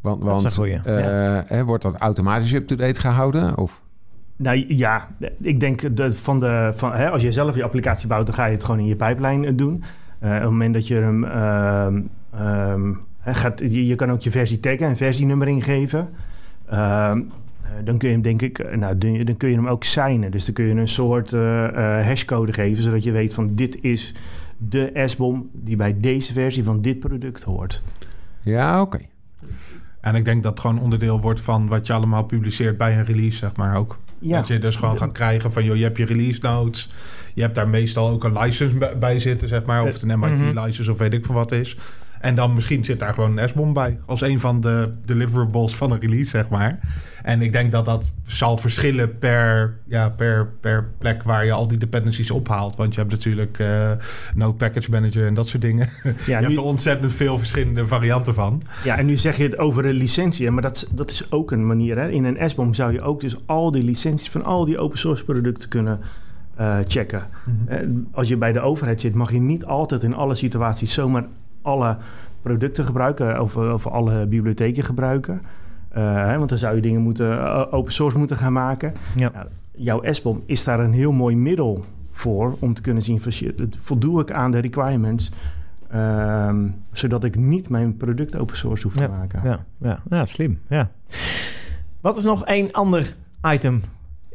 Want, 0.00 0.24
Dat 0.24 0.28
is 0.28 0.42
want 0.42 0.44
een 0.44 0.84
goeie, 0.84 1.00
eh, 1.00 1.40
hè, 1.46 1.64
wordt 1.64 1.82
dat 1.82 1.96
automatisch 1.96 2.52
up-to-date 2.52 3.00
gehouden? 3.00 3.56
Of? 3.56 3.82
Nou 4.40 4.64
ja, 4.68 5.08
ik 5.40 5.60
denk 5.60 5.96
de, 5.96 6.12
van 6.12 6.38
de, 6.38 6.72
van, 6.74 6.92
hè, 6.92 7.10
als 7.10 7.22
je 7.22 7.32
zelf 7.32 7.56
je 7.56 7.62
applicatie 7.62 8.08
bouwt, 8.08 8.26
dan 8.26 8.34
ga 8.34 8.46
je 8.46 8.52
het 8.52 8.64
gewoon 8.64 8.80
in 8.80 8.86
je 8.86 8.96
pipeline 8.96 9.46
eh, 9.46 9.52
doen. 9.56 9.82
Eh, 10.18 10.28
op 10.28 10.40
het 10.40 10.50
moment 10.50 10.74
dat 10.74 10.88
je 10.88 10.94
hem 10.94 11.24
ehm, 11.24 12.00
ehm, 12.34 12.92
gaat, 13.24 13.60
je, 13.60 13.86
je 13.86 13.94
kan 13.94 14.10
ook 14.10 14.20
je 14.20 14.30
versie 14.30 14.60
taggen 14.60 14.86
en 14.86 14.96
versienummer 14.96 15.48
ingeven. 15.48 16.08
Ehm, 16.66 17.20
eh, 17.62 17.70
dan 17.84 17.98
kun 17.98 18.08
je 18.08 18.14
hem 18.14 18.22
denk 18.22 18.42
ik, 18.42 18.76
nou, 18.76 18.98
dan, 18.98 19.36
kun 19.36 19.48
je 19.48 19.56
hem 19.56 19.68
ook 19.68 19.84
signen. 19.84 20.30
Dus 20.30 20.44
dan 20.44 20.54
kun 20.54 20.64
je 20.64 20.74
een 20.74 20.88
soort 20.88 21.30
hashcode 22.06 22.52
geven, 22.52 22.82
zodat 22.82 23.04
je 23.04 23.10
weet 23.10 23.34
van 23.34 23.54
dit 23.54 23.78
is 23.80 24.14
de 24.56 25.02
S-bom 25.04 25.50
die 25.52 25.76
bij 25.76 25.96
deze 25.98 26.32
versie 26.32 26.64
van 26.64 26.80
dit 26.80 26.98
product 26.98 27.42
hoort. 27.42 27.82
Ja, 28.40 28.80
oké. 28.80 28.98
En 30.00 30.14
ik 30.14 30.24
denk 30.24 30.42
dat 30.42 30.52
het 30.52 30.60
gewoon 30.60 30.80
onderdeel 30.80 31.20
wordt 31.20 31.40
van 31.40 31.68
wat 31.68 31.86
je 31.86 31.92
allemaal 31.92 32.22
publiceert 32.22 32.78
bij 32.78 32.98
een 32.98 33.04
release, 33.04 33.36
zeg 33.38 33.56
maar 33.56 33.76
ook. 33.76 33.98
Ja. 34.18 34.38
Dat 34.38 34.46
je 34.48 34.58
dus 34.58 34.76
gewoon 34.76 34.98
gaat 34.98 35.12
krijgen 35.12 35.52
van, 35.52 35.64
joh, 35.64 35.76
je 35.76 35.82
hebt 35.82 35.96
je 35.96 36.04
release 36.04 36.38
notes. 36.42 36.90
Je 37.34 37.42
hebt 37.42 37.54
daar 37.54 37.68
meestal 37.68 38.08
ook 38.08 38.24
een 38.24 38.38
license 38.38 38.96
bij- 38.98 39.20
zitten, 39.20 39.48
zeg 39.48 39.64
maar. 39.64 39.82
Of 39.82 39.92
het 39.92 40.02
een 40.02 40.18
Mhm. 40.18 40.30
MIT-license 40.34 40.90
of 40.90 40.98
weet 40.98 41.12
ik 41.12 41.24
veel 41.24 41.34
wat 41.34 41.52
is. 41.52 41.76
En 42.20 42.34
dan 42.34 42.54
misschien 42.54 42.84
zit 42.84 42.98
daar 42.98 43.14
gewoon 43.14 43.36
een 43.38 43.48
S-bom 43.48 43.72
bij. 43.72 43.98
Als 44.06 44.20
een 44.20 44.40
van 44.40 44.60
de 44.60 44.92
deliverables 45.04 45.76
van 45.76 45.90
een 45.92 46.00
release, 46.00 46.30
zeg 46.30 46.48
maar. 46.48 46.78
En 47.22 47.42
ik 47.42 47.52
denk 47.52 47.72
dat 47.72 47.84
dat 47.84 48.10
zal 48.26 48.58
verschillen 48.58 49.18
per, 49.18 49.74
ja, 49.86 50.08
per, 50.08 50.46
per 50.60 50.88
plek 50.98 51.22
waar 51.22 51.44
je 51.44 51.52
al 51.52 51.66
die 51.68 51.78
dependencies 51.78 52.30
ophaalt. 52.30 52.76
Want 52.76 52.94
je 52.94 53.00
hebt 53.00 53.12
natuurlijk 53.12 53.58
eh 53.58 53.90
Node 54.34 54.56
Package 54.56 54.90
Manager 54.90 55.26
en 55.26 55.34
dat 55.34 55.48
soort 55.48 55.62
dingen. 55.62 55.88
Ja, 56.26 56.38
je 56.38 56.44
hebt 56.44 56.56
er 56.56 56.62
ontzettend 56.62 57.12
veel 57.12 57.38
verschillende 57.38 57.86
varianten 57.86 58.34
van. 58.34 58.62
Ja, 58.84 58.98
en 58.98 59.06
nu 59.06 59.16
zeg 59.16 59.36
je 59.36 59.42
het 59.42 59.58
over 59.58 59.84
een 59.86 59.94
licentie, 59.94 60.50
maar 60.50 60.62
dat, 60.62 60.76
is- 60.76 60.86
dat 60.90 61.10
is 61.10 61.30
ook 61.32 61.50
een 61.50 61.66
manier. 61.66 61.98
Hè? 61.98 62.08
In 62.10 62.24
een 62.24 62.48
S-bom 62.50 62.74
zou 62.74 62.92
je 62.92 63.00
ook 63.02 63.20
dus 63.20 63.36
al 63.46 63.70
die 63.70 63.82
licenties 63.82 64.30
van 64.30 64.44
al 64.44 64.64
die 64.64 64.78
open 64.78 64.98
source 64.98 65.24
producten 65.24 65.68
kunnen 65.68 66.00
eh, 66.56 66.78
checken. 66.86 67.22
Eh, 67.66 67.78
als 68.12 68.28
je 68.28 68.36
bij 68.36 68.52
de 68.52 68.60
overheid 68.60 69.00
zit, 69.00 69.14
mag 69.14 69.32
je 69.32 69.40
niet 69.40 69.64
altijd 69.64 70.02
in 70.02 70.14
alle 70.14 70.34
situaties 70.34 70.92
zomaar 70.94 71.24
alle 71.62 71.96
producten 72.42 72.84
gebruiken 72.84 73.40
of, 73.42 73.56
of 73.56 73.86
alle 73.86 74.26
bibliotheken 74.26 74.84
gebruiken. 74.84 75.40
Eh, 75.90 76.26
hè, 76.26 76.36
want 76.38 76.48
dan 76.48 76.58
zou 76.58 76.74
je 76.74 76.80
dingen 76.80 77.00
moeten, 77.00 77.38
eh, 77.38 77.66
open 77.70 77.92
source 77.92 78.18
moeten 78.18 78.36
gaan 78.36 78.52
maken. 78.52 78.92
Ja. 79.16 79.30
Nou, 79.34 79.46
jouw 79.72 80.12
S-bom 80.12 80.42
is 80.46 80.64
daar 80.64 80.80
een 80.80 80.92
heel 80.92 81.12
mooi 81.12 81.36
middel 81.36 81.84
voor 82.10 82.56
om 82.58 82.74
te 82.74 82.82
kunnen 82.82 83.02
zien, 83.02 83.20
voldoe 83.82 84.20
ik 84.20 84.32
aan 84.32 84.50
de 84.50 84.58
requirements, 84.58 85.30
ehm, 85.90 86.68
zodat 86.92 87.24
ik 87.24 87.36
niet 87.36 87.68
mijn 87.68 87.96
product 87.96 88.36
open 88.36 88.56
source 88.56 88.82
hoef 88.82 88.94
te 88.94 89.08
maken. 89.08 89.40
Ja, 89.44 89.64
ja, 89.78 90.00
ja, 90.10 90.26
slim. 90.26 90.58
Ja. 90.68 90.90
Wat 92.00 92.16
is 92.16 92.24
nog 92.24 92.44
één 92.44 92.72
ander 92.72 93.14
item, 93.42 93.82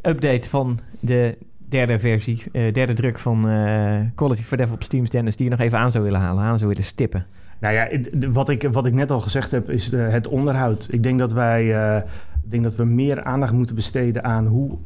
update 0.01 0.49
van 0.49 0.80
de 0.99 1.38
derde 1.58 1.99
versie, 1.99 2.43
eh, 2.51 2.74
derde 2.74 2.93
druk 2.93 3.20
van 3.20 3.41
Quality 4.16 4.41
for 4.41 4.58
DevOps 4.58 4.88
Teams, 4.88 5.10
Dennis, 5.10 5.36
die 5.36 5.45
je 5.45 5.51
nog 5.51 5.60
even 5.60 5.78
aan 5.78 5.91
zou 5.91 6.03
willen 6.03 6.20
halen, 6.20 6.43
aan 6.43 6.58
zou 6.58 6.70
willen 6.70 6.86
stippen? 6.86 7.26
Nou 7.60 7.74
ja, 7.74 7.88
wat 8.32 8.49
ik, 8.49 8.68
wat 8.72 8.86
ik 8.86 8.93
net 8.93 9.12
al 9.12 9.20
gezegd 9.20 9.51
heb, 9.51 9.70
is 9.70 9.89
de, 9.89 9.97
het 9.97 10.28
onderhoud. 10.28 10.88
Ik 10.91 11.03
denk 11.03 11.20
dat 11.20 11.34
wij 11.34 11.76
eh, 11.76 12.01
denk 12.43 12.64
dat 12.64 12.76
we 12.76 12.84
meer 12.84 13.24
aandacht 13.24 13.53
moeten 13.53 13.76
besteden 13.76 14.24
aan 14.24 14.45
hoe. 14.45 14.78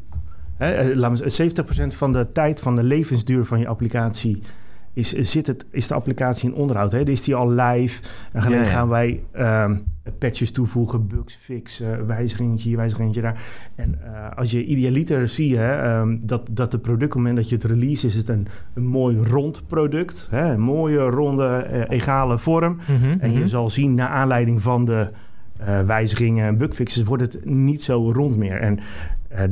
Hè, 0.57 0.71
eh, 0.71 0.95
laten 0.95 1.23
we 1.23 1.29
zeggen, 1.29 1.65
70% 1.93 1.95
van 1.95 2.11
de 2.13 2.31
tijd 2.31 2.59
van 2.59 2.75
de 2.75 2.83
levensduur 2.83 3.45
van 3.45 3.59
je 3.59 3.67
applicatie 3.67 4.41
is, 4.99 5.13
zit 5.13 5.47
het, 5.47 5.65
is 5.71 5.87
de 5.87 5.93
applicatie 5.93 6.49
in 6.49 6.55
onderhoud. 6.55 6.91
Hè? 6.91 7.07
Is 7.07 7.23
die 7.23 7.35
al 7.35 7.49
live? 7.49 8.01
En 8.31 8.51
Ja, 8.51 8.57
ja. 8.57 8.63
gaan 8.63 8.89
wij 8.89 9.23
ehm, 9.31 9.75
patches 10.19 10.51
toevoegen, 10.51 11.07
bugs 11.07 11.35
fixen, 11.35 12.07
wijzigingetje 12.07 12.67
hier, 12.69 12.77
wijzigingetje 12.77 13.21
daar. 13.21 13.41
En 13.75 13.99
eh, 14.03 14.37
als 14.37 14.51
je 14.51 14.65
idealiter 14.65 15.27
zie 15.27 15.57
hè, 15.57 15.75
ehm, 15.75 16.17
dat, 16.21 16.49
dat 16.53 16.71
het 16.71 16.81
product, 16.81 17.03
op 17.03 17.09
het 17.09 17.17
moment 17.17 17.35
dat 17.35 17.49
je 17.49 17.55
het 17.55 17.63
release, 17.63 18.07
is 18.07 18.15
het 18.15 18.29
een, 18.29 18.47
een 18.73 18.85
mooi 18.85 19.17
rond 19.17 19.63
product. 19.67 20.27
Hè? 20.31 20.53
Een 20.53 20.59
mooie, 20.61 20.99
ronde, 20.99 21.47
eh, 21.47 21.97
egale 21.97 22.37
vorm. 22.37 22.77
En 23.19 23.31
je 23.31 23.47
zal 23.47 23.69
zien, 23.69 23.93
na 23.93 24.07
aanleiding 24.07 24.61
van 24.61 24.85
de 24.85 25.07
eh, 25.59 25.81
wijzigingen 25.81 26.45
en 26.47 26.57
bugfixes, 26.57 27.03
wordt 27.03 27.23
het 27.33 27.45
niet 27.45 27.83
zo 27.83 28.11
rond 28.11 28.37
meer. 28.37 28.59
En 28.59 28.79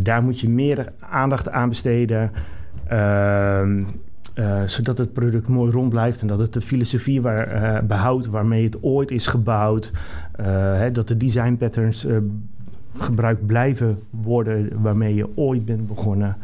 daar 0.04 0.24
moet 0.24 0.40
je 0.40 0.50
meer 0.50 0.94
aandacht 1.00 1.50
aan 1.50 1.70
besteden. 1.70 2.32
ehm, 2.88 3.84
eh, 4.38 4.62
zodat 4.64 4.98
het 4.98 5.14
product 5.14 5.48
mooi 5.48 5.72
rond 5.72 5.90
blijft 5.90 6.22
en 6.22 6.28
dat 6.28 6.40
het 6.40 6.54
de 6.54 6.62
filosofie 6.62 7.22
waar, 7.22 7.48
eh, 7.48 7.84
behoudt 7.84 8.28
waarmee 8.28 8.64
het 8.64 8.84
ooit 8.84 9.12
is 9.12 9.28
gebouwd. 9.28 9.92
eh, 10.32 10.46
hè, 10.78 10.92
dat 10.92 11.08
de 11.08 11.18
design 11.18 11.56
patterns 11.56 12.08
gebruikt 12.98 13.46
blijven 13.46 14.00
worden 14.10 14.82
waarmee 14.82 15.16
je 15.16 15.38
ooit 15.38 15.66
bent 15.66 15.88
begonnen. 15.88 16.38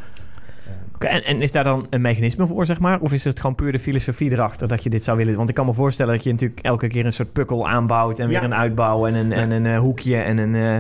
Oké, 0.96 1.08
en, 1.08 1.24
en 1.26 1.42
is 1.42 1.52
daar 1.52 1.64
dan 1.64 1.88
een 1.90 2.02
mechanisme 2.02 2.48
voor, 2.48 2.66
zeg 2.66 2.80
maar? 2.80 3.00
Of 3.00 3.14
is 3.14 3.24
het 3.24 3.40
gewoon 3.40 3.56
puur 3.56 3.72
de 3.72 3.80
filosofie 3.80 4.32
erachter 4.32 4.68
dat 4.68 4.84
je 4.84 4.90
dit 4.90 5.04
zou 5.04 5.18
willen? 5.18 5.36
Want 5.36 5.50
ik 5.50 5.56
kan 5.56 5.66
me 5.66 5.74
voorstellen 5.74 6.14
dat 6.14 6.24
je 6.24 6.32
natuurlijk 6.32 6.60
elke 6.60 6.88
keer 6.88 7.06
een 7.06 7.14
soort 7.14 7.32
pukkel 7.34 7.68
aanbouwt... 7.68 8.20
en 8.20 8.28
weer 8.28 8.44
een 8.44 8.54
uitbouw 8.56 9.06
en 9.08 9.14
een, 9.16 9.32
en 9.32 9.52
een 9.52 9.66
eh, 9.66 9.80
hoekje 9.80 10.18
en, 10.18 10.38
een, 10.38 10.56
eh, 10.56 10.76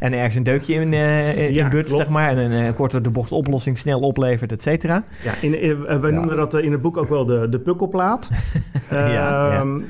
en 0.00 0.12
ergens 0.12 0.36
een 0.36 0.42
deukje 0.42 0.74
in, 0.74 0.92
eh 0.92 1.38
in 1.38 1.52
Ja, 1.52 1.68
but, 1.68 1.90
zeg 1.90 2.08
maar. 2.08 2.30
En 2.30 2.38
een 2.38 2.64
uh, 2.64 2.68
korte 2.76 3.00
de 3.00 3.10
bocht 3.10 3.32
oplossing 3.32 3.78
snel 3.78 4.00
oplevert, 4.00 4.52
et 4.52 4.62
cetera. 4.62 5.04
Ja, 5.22 5.32
in, 5.40 5.60
in- 5.60 6.00
wij 6.00 6.10
noemen 6.10 6.36
dat 6.36 6.54
in 6.54 6.72
het 6.72 6.82
boek 6.82 6.96
ook 6.96 7.08
wel 7.08 7.24
de, 7.24 7.48
de 7.48 7.58
pukkelplaat. 7.58 8.30
Ja, 8.90 9.06
ja. 9.08 9.50
Ehm, 9.52 9.80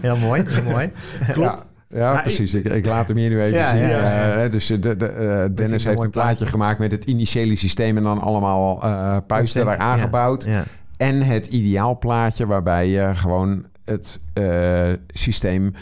Heel 0.00 0.16
mooi, 0.16 0.42
heel 0.46 0.70
mooi. 0.72 0.90
Klopt. 1.32 1.70
Ja, 1.94 2.12
Maar 2.12 2.22
precies. 2.22 2.54
Ik, 2.54 2.64
ik 2.64 2.86
laat 2.86 3.08
hem 3.08 3.16
hier 3.16 3.28
nu 3.28 3.42
even 3.42 3.58
Ja, 3.58 3.68
zien. 3.68 3.78
ja, 3.80 3.88
ja. 3.88 4.34
Eh, 4.44 4.50
dus 4.50 4.70
eh, 4.70 4.80
de, 4.80 4.96
de, 4.96 5.06
eh, 5.06 5.44
Dennis 5.56 5.84
heeft 5.84 6.02
een 6.02 6.10
plaatje 6.10 6.46
gemaakt 6.46 6.78
met 6.78 6.92
het 6.92 7.04
initiële 7.04 7.56
systeem 7.56 7.96
en 7.96 8.02
dan 8.02 8.20
allemaal 8.20 8.82
eh 8.82 9.16
puisten 9.26 9.64
daar 9.64 9.76
aangebouwd. 9.78 10.44
Ja. 10.44 10.64
En 10.96 11.22
het 11.22 11.46
ideaalplaatje 11.46 12.46
waarbij 12.46 12.88
je 12.88 13.10
gewoon 13.14 13.64
het 13.84 14.22
eh, 14.32 14.80
systeem 15.08 15.74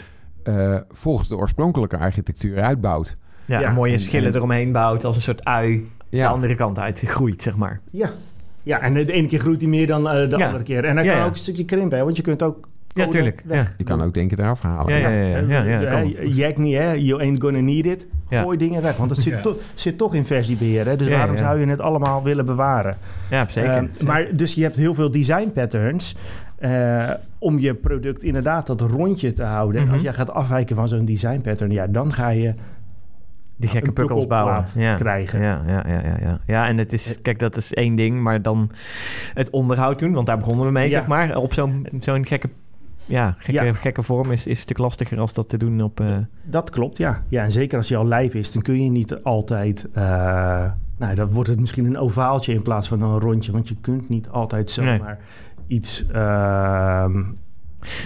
eh, 0.43 0.75
volgens 0.89 1.29
de 1.29 1.37
oorspronkelijke 1.37 1.97
architectuur 1.97 2.61
uitbouwt. 2.61 3.17
Ja, 3.45 3.71
mooie 3.71 3.93
En- 3.93 3.99
schillen 3.99 4.29
en- 4.29 4.35
eromheen 4.35 4.71
bouwt 4.71 5.03
als 5.05 5.15
een 5.15 5.21
soort 5.21 5.45
ui 5.45 5.89
de 6.09 6.17
Ja, 6.17 6.27
andere 6.29 6.55
kant 6.55 6.79
uit 6.79 6.99
groeit, 7.05 7.41
zeg 7.41 7.55
maar. 7.55 7.79
Ja. 7.91 8.09
ja, 8.63 8.79
en 8.81 8.93
de 8.93 9.11
ene 9.11 9.27
keer 9.27 9.39
groeit 9.39 9.61
hij 9.61 9.69
meer 9.69 9.87
dan 9.87 10.03
de 10.03 10.35
Ja. 10.37 10.45
andere 10.45 10.63
keer. 10.63 10.85
En 10.85 10.95
hij 10.95 11.05
Ja, 11.05 11.11
kan 11.11 11.19
ja. 11.19 11.25
ook 11.25 11.31
een 11.33 11.37
stukje 11.37 11.65
krimpen, 11.65 11.97
hè, 11.97 12.03
want 12.03 12.15
je 12.17 12.21
kunt 12.23 12.43
ook 12.43 12.69
Ja, 12.93 13.07
tuurlijk. 13.07 13.41
weg. 13.45 13.73
je 13.77 13.83
kan 13.83 14.01
ook 14.01 14.13
denken 14.13 14.39
eraf 14.39 14.61
halen. 14.61 14.93
Ja, 14.99 15.09
ja, 15.09 15.09
ja. 15.09 15.37
ja, 15.37 15.63
ja, 15.63 16.01
Eh, 16.01 16.35
Jack 16.37 16.57
niet, 16.57 16.75
hè? 16.77 16.91
You 16.91 17.21
ain't 17.21 17.41
gonna 17.41 17.59
need 17.59 17.85
it. 17.85 18.07
Ja. 18.29 18.41
Gooi 18.41 18.57
dingen 18.57 18.81
weg, 18.81 18.97
want 18.97 19.09
dat 19.09 19.17
zit, 19.17 19.33
Ja. 19.33 19.39
to- 19.41 19.55
zit 19.73 19.97
toch 19.97 20.15
in 20.15 20.25
versiebeheer. 20.25 20.85
Hè? 20.85 20.95
Dus 20.95 21.07
Ja, 21.07 21.17
waarom 21.17 21.35
ja. 21.35 21.41
zou 21.41 21.59
je 21.59 21.65
het 21.67 21.81
allemaal 21.81 22.23
willen 22.23 22.45
bewaren? 22.45 22.95
Ja, 23.29 23.45
zeker. 23.49 23.71
Ehm, 23.71 23.85
zeker. 23.91 24.05
maar 24.05 24.27
dus 24.35 24.53
je 24.53 24.61
hebt 24.63 24.75
heel 24.75 24.93
veel 24.93 25.11
design 25.11 25.51
patterns 25.53 26.15
eh, 26.57 27.09
om 27.39 27.59
je 27.59 27.73
product 27.73 28.23
inderdaad 28.23 28.67
dat 28.67 28.81
rondje 28.81 29.31
te 29.33 29.43
houden. 29.43 29.75
En 29.79 29.85
Mhm. 29.85 29.93
als 29.93 30.03
jij 30.03 30.13
gaat 30.13 30.31
afwijken 30.33 30.75
van 30.75 30.87
zo'n 30.87 31.05
design 31.05 31.41
pattern, 31.41 31.71
ja, 31.71 31.87
dan 31.87 32.13
ga 32.13 32.29
je 32.29 32.53
die 33.57 33.69
gekke 33.69 33.91
pukkels 33.91 34.27
bouwen. 34.27 34.63
Ja. 34.75 34.93
krijgen. 34.95 35.41
Ja, 35.41 35.61
ja, 35.67 35.83
ja, 35.87 36.01
ja, 36.03 36.17
ja. 36.21 36.39
Ja, 36.45 36.67
en 36.67 36.77
het 36.77 36.93
is, 36.93 37.17
kijk, 37.21 37.39
dat 37.39 37.55
is 37.55 37.73
één 37.73 37.95
ding, 37.95 38.21
maar 38.21 38.41
dan 38.41 38.71
het 39.33 39.49
onderhoud 39.49 39.99
doen, 39.99 40.13
want 40.13 40.27
daar 40.27 40.37
begonnen 40.37 40.65
we 40.65 40.71
mee, 40.71 40.85
Ja. 40.89 40.91
zeg 40.91 41.07
maar. 41.07 41.35
Op 41.37 41.53
zo'n 41.53 41.87
zo'n 41.99 42.25
gekke, 42.25 42.49
ja, 43.11 43.35
gekke, 43.37 43.63
Ja. 43.65 43.73
gekke 43.73 44.03
vorm 44.03 44.31
is, 44.31 44.39
is 44.47 44.55
een 44.55 44.61
stuk 44.61 44.77
lastiger 44.77 45.19
als 45.19 45.33
dat 45.33 45.49
te 45.49 45.57
doen 45.57 45.81
op. 45.81 45.99
eh, 45.99 46.17
Dat 46.43 46.69
klopt, 46.69 46.97
ja. 46.97 47.23
ja. 47.27 47.43
En 47.43 47.51
zeker 47.51 47.77
als 47.77 47.87
je 47.87 47.95
al 47.95 48.07
lijf 48.07 48.33
is, 48.33 48.51
dan 48.51 48.61
kun 48.61 48.83
je 48.83 48.89
niet 48.89 49.23
altijd... 49.23 49.89
eh, 49.93 50.03
nou, 50.97 51.15
dan 51.15 51.31
wordt 51.31 51.49
het 51.49 51.59
misschien 51.59 51.85
een 51.85 51.97
ovaaltje 51.97 52.53
in 52.53 52.61
plaats 52.61 52.87
van 52.87 53.01
een 53.01 53.19
rondje. 53.19 53.51
Want 53.51 53.67
je 53.67 53.75
kunt 53.81 54.09
niet 54.09 54.29
altijd 54.29 54.69
zomaar 54.71 55.19
iets... 55.67 56.05
ehm, 56.07 57.23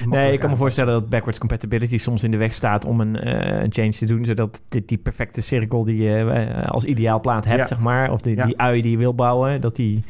Nee, 0.06 0.34
ik 0.34 0.40
kan 0.40 0.50
me 0.50 0.56
voorstellen 0.56 0.94
dat 0.94 1.10
backwards 1.10 1.40
compatibility 1.40 1.98
soms 1.98 2.24
in 2.24 2.32
de 2.32 2.38
weg 2.38 2.54
staat 2.54 2.86
om 2.86 3.02
een, 3.02 3.28
uh, 3.28 3.62
een 3.62 3.74
change 3.74 3.92
te 3.92 4.06
doen, 4.06 4.26
zodat 4.26 4.62
die, 4.70 4.84
die 4.86 4.98
perfecte 4.98 5.42
cirkel 5.42 5.84
die 5.84 5.98
je 5.98 6.48
uh, 6.60 6.70
als 6.70 6.86
ideaalplaat 6.86 7.46
hebt, 7.46 7.68
zeg 7.68 7.80
maar, 7.80 8.12
of 8.12 8.22
die, 8.22 8.36
ja. 8.36 8.46
die 8.46 8.60
ui 8.60 8.82
die 8.82 8.92
je 8.92 8.98
wil 8.98 9.16
bouwen, 9.16 9.62
dat 9.62 9.76
die, 9.76 10.04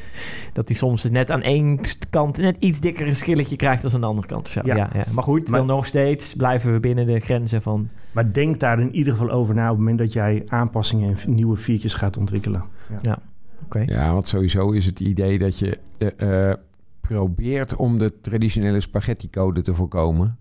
dat 0.53 0.67
die 0.67 0.75
soms 0.75 1.09
net 1.09 1.31
aan 1.31 1.41
één 1.41 1.79
kant 2.09 2.37
net 2.37 2.55
iets 2.59 2.79
dikker 2.79 3.07
een 3.07 3.15
schilletje 3.15 3.55
krijgt 3.55 3.81
dan 3.81 3.93
aan 3.93 4.01
de 4.01 4.07
andere 4.07 4.27
kant. 4.27 4.47
Zo. 4.47 4.61
Ja. 4.63 4.75
Ja, 4.75 4.89
Maar 5.11 5.23
goed, 5.23 5.49
maar, 5.49 5.59
dan 5.59 5.67
nog 5.67 5.85
steeds 5.85 6.35
blijven 6.35 6.73
we 6.73 6.79
binnen 6.79 7.05
de 7.05 7.19
grenzen 7.19 7.61
van... 7.61 7.89
Maar 8.11 8.33
denk 8.33 8.59
daar 8.59 8.79
in 8.79 8.95
ieder 8.95 9.13
geval 9.13 9.31
over 9.31 9.55
na 9.55 9.63
op 9.63 9.69
het 9.69 9.77
moment 9.77 9.97
dat 9.97 10.13
jij 10.13 10.43
aanpassingen 10.47 11.15
en 11.25 11.33
nieuwe 11.33 11.57
features 11.57 11.93
gaat 11.93 12.17
ontwikkelen. 12.17 12.63
Ja, 13.01 13.19
oké. 13.63 13.83
Ja, 13.85 14.13
want 14.13 14.27
sowieso 14.27 14.71
is 14.71 14.85
het 14.85 14.99
idee 14.99 15.37
dat 15.37 15.59
je 15.59 15.77
uh, 16.17 16.53
probeert 17.07 17.75
om 17.75 17.97
de 17.97 18.21
traditionele 18.21 18.79
spaghetti-code 18.79 19.61
te 19.61 19.73
voorkomen. 19.73 20.37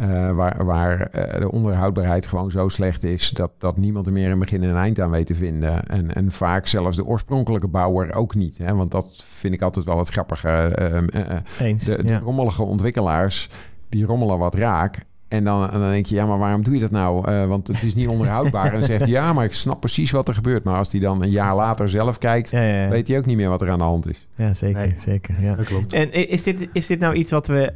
Uh, 0.00 0.32
waar 0.32 0.64
waar 0.64 0.98
uh, 1.00 1.38
de 1.38 1.50
onderhoudbaarheid 1.50 2.26
gewoon 2.26 2.50
zo 2.50 2.68
slecht 2.68 3.04
is 3.04 3.30
dat, 3.30 3.52
dat 3.58 3.76
niemand 3.76 4.06
er 4.06 4.12
meer 4.12 4.30
een 4.30 4.38
begin 4.38 4.62
en 4.62 4.68
een 4.68 4.76
eind 4.76 5.00
aan 5.00 5.10
weet 5.10 5.26
te 5.26 5.34
vinden. 5.34 5.86
En, 5.86 6.14
en 6.14 6.30
vaak 6.32 6.66
zelfs 6.66 6.96
de 6.96 7.04
oorspronkelijke 7.04 7.68
bouwer 7.68 8.14
ook 8.14 8.34
niet. 8.34 8.58
Hè? 8.58 8.74
Want 8.74 8.90
dat 8.90 9.22
vind 9.24 9.54
ik 9.54 9.62
altijd 9.62 9.84
wel 9.84 9.98
het 9.98 10.08
grappige. 10.08 10.78
Uh, 11.14 11.38
Eens, 11.66 11.84
de, 11.84 12.02
de 12.02 12.12
ja. 12.12 12.18
rommelige 12.18 12.62
ontwikkelaars, 12.62 13.50
die 13.88 14.04
rommelen 14.04 14.38
wat 14.38 14.54
raak. 14.54 15.04
En 15.28 15.44
dan, 15.44 15.70
en 15.70 15.80
dan 15.80 15.90
denk 15.90 16.06
je, 16.06 16.14
ja, 16.14 16.26
maar 16.26 16.38
waarom 16.38 16.64
doe 16.64 16.74
je 16.74 16.80
dat 16.80 16.90
nou? 16.90 17.30
Uh, 17.30 17.46
want 17.46 17.68
het 17.68 17.82
is 17.82 17.94
niet 17.94 18.08
onderhoudbaar. 18.08 18.66
en 18.66 18.72
dan 18.72 18.84
zegt 18.84 19.00
hij, 19.00 19.10
ja, 19.10 19.32
maar 19.32 19.44
ik 19.44 19.52
snap 19.52 19.80
precies 19.80 20.10
wat 20.10 20.28
er 20.28 20.34
gebeurt. 20.34 20.64
Maar 20.64 20.76
als 20.76 20.92
hij 20.92 21.00
dan 21.00 21.22
een 21.22 21.30
jaar 21.30 21.56
later 21.56 21.88
zelf 21.88 22.18
kijkt, 22.18 22.50
ja, 22.50 22.62
ja, 22.62 22.88
weet 22.88 23.08
hij 23.08 23.18
ook 23.18 23.26
niet 23.26 23.36
meer 23.36 23.48
wat 23.48 23.62
er 23.62 23.70
aan 23.70 23.78
de 23.78 23.84
hand 23.84 24.08
is. 24.08 24.26
Ja, 24.34 24.54
zeker. 24.54 24.86
Nee. 24.86 24.94
zeker 24.98 25.34
ja. 25.40 25.54
Dat 25.54 25.66
klopt. 25.66 25.92
En 25.92 26.12
is 26.28 26.42
dit, 26.42 26.68
is 26.72 26.86
dit 26.86 26.98
nou 26.98 27.14
iets 27.14 27.30
wat 27.30 27.46
we 27.46 27.72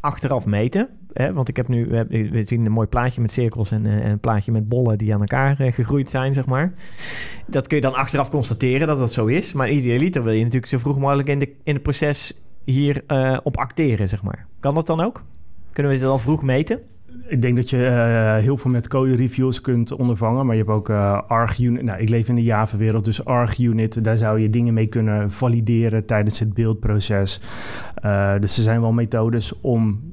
achteraf 0.00 0.46
meten? 0.46 0.88
Hè? 1.12 1.32
Want 1.32 1.48
ik 1.48 1.56
heb 1.56 1.68
nu, 1.68 1.86
we 2.08 2.44
zien 2.44 2.66
een 2.66 2.72
mooi 2.72 2.88
plaatje 2.88 3.20
met 3.20 3.32
cirkels 3.32 3.70
en 3.70 3.88
uh, 3.88 4.04
een 4.04 4.20
plaatje 4.20 4.52
met 4.52 4.68
bollen 4.68 4.98
die 4.98 5.14
aan 5.14 5.20
elkaar 5.20 5.60
uh, 5.60 5.72
gegroeid 5.72 6.10
zijn, 6.10 6.34
zeg 6.34 6.46
maar. 6.46 6.72
Dat 7.46 7.66
kun 7.66 7.76
je 7.76 7.82
dan 7.82 7.94
achteraf 7.94 8.30
constateren 8.30 8.86
dat 8.86 8.98
dat 8.98 9.12
zo 9.12 9.26
is. 9.26 9.52
Maar 9.52 9.70
idealiter 9.70 10.22
wil 10.22 10.32
je 10.32 10.42
natuurlijk 10.42 10.72
zo 10.72 10.78
vroeg 10.78 10.98
mogelijk 10.98 11.28
in, 11.28 11.38
de, 11.38 11.52
in 11.62 11.74
het 11.74 11.82
proces 11.82 12.40
hier 12.64 13.02
uh, 13.08 13.38
op 13.42 13.56
acteren, 13.56 14.08
zeg 14.08 14.22
maar. 14.22 14.46
Kan 14.60 14.74
dat 14.74 14.86
dan 14.86 15.00
ook? 15.00 15.22
Kunnen 15.72 15.92
we 15.92 15.98
dit 15.98 16.08
al 16.08 16.18
vroeg 16.18 16.42
meten? 16.42 16.80
Ik 17.26 17.42
denk 17.42 17.56
dat 17.56 17.70
je 17.70 17.76
uh, 17.76 18.36
heel 18.42 18.56
veel 18.56 18.70
met 18.70 18.88
code 18.88 19.16
reviews 19.16 19.60
kunt 19.60 19.92
ondervangen, 19.92 20.46
maar 20.46 20.56
je 20.56 20.62
hebt 20.62 20.74
ook 20.74 20.88
uh, 20.88 21.20
ArgUnit. 21.26 21.82
Nou, 21.82 22.00
ik 22.00 22.08
leef 22.08 22.28
in 22.28 22.34
de 22.34 22.42
Java-wereld, 22.42 23.04
dus 23.04 23.24
ArgUnit, 23.24 24.04
daar 24.04 24.16
zou 24.16 24.40
je 24.40 24.50
dingen 24.50 24.74
mee 24.74 24.86
kunnen 24.86 25.30
valideren 25.30 26.06
tijdens 26.06 26.38
het 26.38 26.54
beeldproces. 26.54 27.40
Uh, 28.04 28.38
dus 28.40 28.56
er 28.56 28.62
zijn 28.62 28.80
wel 28.80 28.92
methodes 28.92 29.60
om 29.60 30.12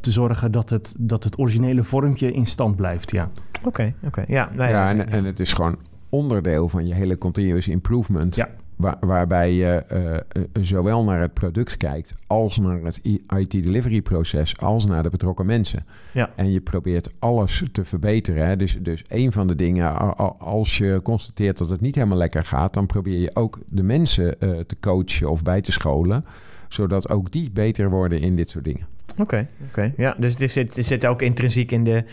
te 0.00 0.10
zorgen 0.10 0.52
dat 0.52 0.70
het, 0.70 0.94
dat 0.98 1.24
het 1.24 1.38
originele 1.38 1.82
vormpje 1.82 2.32
in 2.32 2.46
stand 2.46 2.76
blijft. 2.76 3.10
Ja, 3.10 3.30
oké. 3.58 3.68
Okay, 3.68 3.94
oké. 4.04 4.24
Ja, 4.26 4.50
ja, 4.56 4.68
ja 4.68 4.88
en, 4.88 5.08
en 5.08 5.24
het 5.24 5.40
is 5.40 5.52
gewoon 5.52 5.76
onderdeel 6.08 6.68
van 6.68 6.86
je 6.86 6.94
hele 6.94 7.18
continuous 7.18 7.68
improvement. 7.68 8.36
Ja. 8.36 8.48
Waar, 8.76 8.96
waarbij 9.00 9.52
je 9.52 9.84
uh, 9.92 10.42
zowel 10.64 11.04
naar 11.04 11.20
het 11.20 11.34
product 11.34 11.76
kijkt 11.76 12.14
als 12.26 12.56
naar 12.56 12.80
het 12.82 13.00
IT-delivery-proces, 13.28 14.58
als 14.58 14.86
naar 14.86 15.02
de 15.02 15.10
betrokken 15.10 15.46
mensen. 15.46 15.84
Ja. 16.12 16.30
En 16.36 16.50
je 16.50 16.60
probeert 16.60 17.12
alles 17.18 17.62
te 17.72 17.84
verbeteren. 17.84 18.46
Hè? 18.46 18.56
Dus, 18.56 18.78
dus 18.80 19.04
een 19.08 19.32
van 19.32 19.46
de 19.46 19.56
dingen, 19.56 20.16
als 20.38 20.78
je 20.78 21.00
constateert 21.02 21.58
dat 21.58 21.68
het 21.68 21.80
niet 21.80 21.94
helemaal 21.94 22.18
lekker 22.18 22.42
gaat, 22.42 22.74
dan 22.74 22.86
probeer 22.86 23.18
je 23.18 23.30
ook 23.34 23.58
de 23.68 23.82
mensen 23.82 24.34
uh, 24.38 24.58
te 24.58 24.76
coachen 24.80 25.30
of 25.30 25.42
bij 25.42 25.60
te 25.60 25.72
scholen, 25.72 26.24
zodat 26.68 27.08
ook 27.08 27.30
die 27.30 27.50
beter 27.50 27.90
worden 27.90 28.20
in 28.20 28.36
dit 28.36 28.50
soort 28.50 28.64
dingen. 28.64 28.86
Oké, 29.12 29.22
okay, 29.22 29.48
oké. 29.68 29.92
Ja, 29.96 30.14
dus 30.18 30.38
het 30.38 30.50
zit, 30.50 30.76
het 30.76 30.86
zit 30.86 31.06
ook 31.06 31.22
intrinsiek 31.22 31.72
in 31.72 31.84
de, 31.84 32.04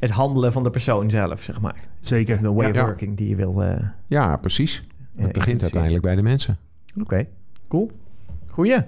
het 0.00 0.10
handelen 0.10 0.52
van 0.52 0.62
de 0.62 0.70
persoon 0.70 1.10
zelf, 1.10 1.42
zeg 1.42 1.60
maar. 1.60 1.76
Zeker. 2.00 2.42
De 2.42 2.52
way 2.52 2.70
of 2.70 2.76
working 2.76 3.16
die 3.16 3.28
je 3.28 3.36
wil... 3.36 3.64
Ja, 4.06 4.36
precies. 4.36 4.82
Het 5.18 5.32
begint 5.32 5.62
uiteindelijk 5.62 6.02
bij 6.02 6.16
de 6.16 6.22
mensen. 6.22 6.58
Oké, 6.90 7.00
okay, 7.02 7.26
cool. 7.68 7.90
Goeie. 8.46 8.78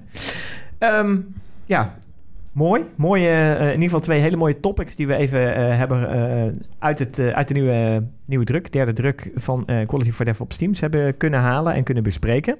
Um, 0.78 1.34
ja, 1.66 1.94
mooi. 2.52 2.84
Mooie, 2.96 3.28
uh, 3.28 3.60
in 3.60 3.66
ieder 3.66 3.82
geval 3.82 4.00
twee 4.00 4.20
hele 4.20 4.36
mooie 4.36 4.60
topics 4.60 4.96
die 4.96 5.06
we 5.06 5.14
even 5.14 5.40
uh, 5.40 5.76
hebben 5.76 6.16
uh, 6.16 6.52
uit, 6.78 6.98
het, 6.98 7.18
uit 7.18 7.48
de 7.48 7.54
nieuwe, 7.54 8.02
nieuwe 8.24 8.44
druk, 8.44 8.72
derde 8.72 8.92
druk 8.92 9.30
van 9.34 9.64
Quality 9.64 10.10
for 10.10 10.24
DevOps 10.24 10.56
Teams 10.56 10.80
hebben 10.80 11.16
kunnen 11.16 11.40
halen 11.40 11.74
en 11.74 11.84
kunnen 11.84 12.02
bespreken. 12.02 12.56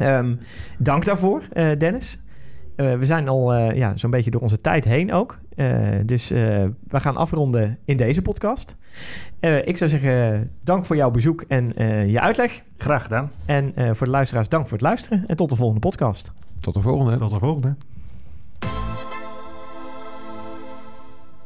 Um, 0.00 0.38
dank 0.78 1.04
daarvoor, 1.04 1.42
Dennis. 1.78 2.18
we 2.76 2.98
zijn 3.00 3.28
al 3.28 3.54
ja, 3.54 3.96
zo'n 3.96 4.10
beetje 4.10 4.30
door 4.30 4.40
onze 4.40 4.60
tijd 4.60 4.84
heen 4.84 5.12
ook. 5.12 5.38
dus 6.04 6.28
we 6.28 7.00
gaan 7.00 7.16
afronden 7.16 7.78
in 7.84 7.96
deze 7.96 8.22
podcast. 8.22 8.76
Uh, 9.40 9.66
ik 9.66 9.76
zou 9.76 9.90
zeggen, 9.90 10.50
dank 10.62 10.84
voor 10.84 10.96
jouw 10.96 11.10
bezoek 11.10 11.44
en 11.48 11.82
uh, 11.82 12.10
je 12.10 12.20
uitleg. 12.20 12.62
Graag 12.76 13.02
gedaan. 13.02 13.30
En 13.46 13.72
uh, 13.78 13.90
voor 13.92 14.06
de 14.06 14.12
luisteraars, 14.12 14.48
dank 14.48 14.64
voor 14.64 14.72
het 14.72 14.86
luisteren. 14.86 15.24
En 15.26 15.36
tot 15.36 15.48
de 15.48 15.56
volgende 15.56 15.80
podcast. 15.80 16.32
Tot 16.60 16.74
de 16.74 16.80
volgende. 16.80 17.18
Tot 17.18 17.30
de 17.30 17.38
volgende. 17.38 17.76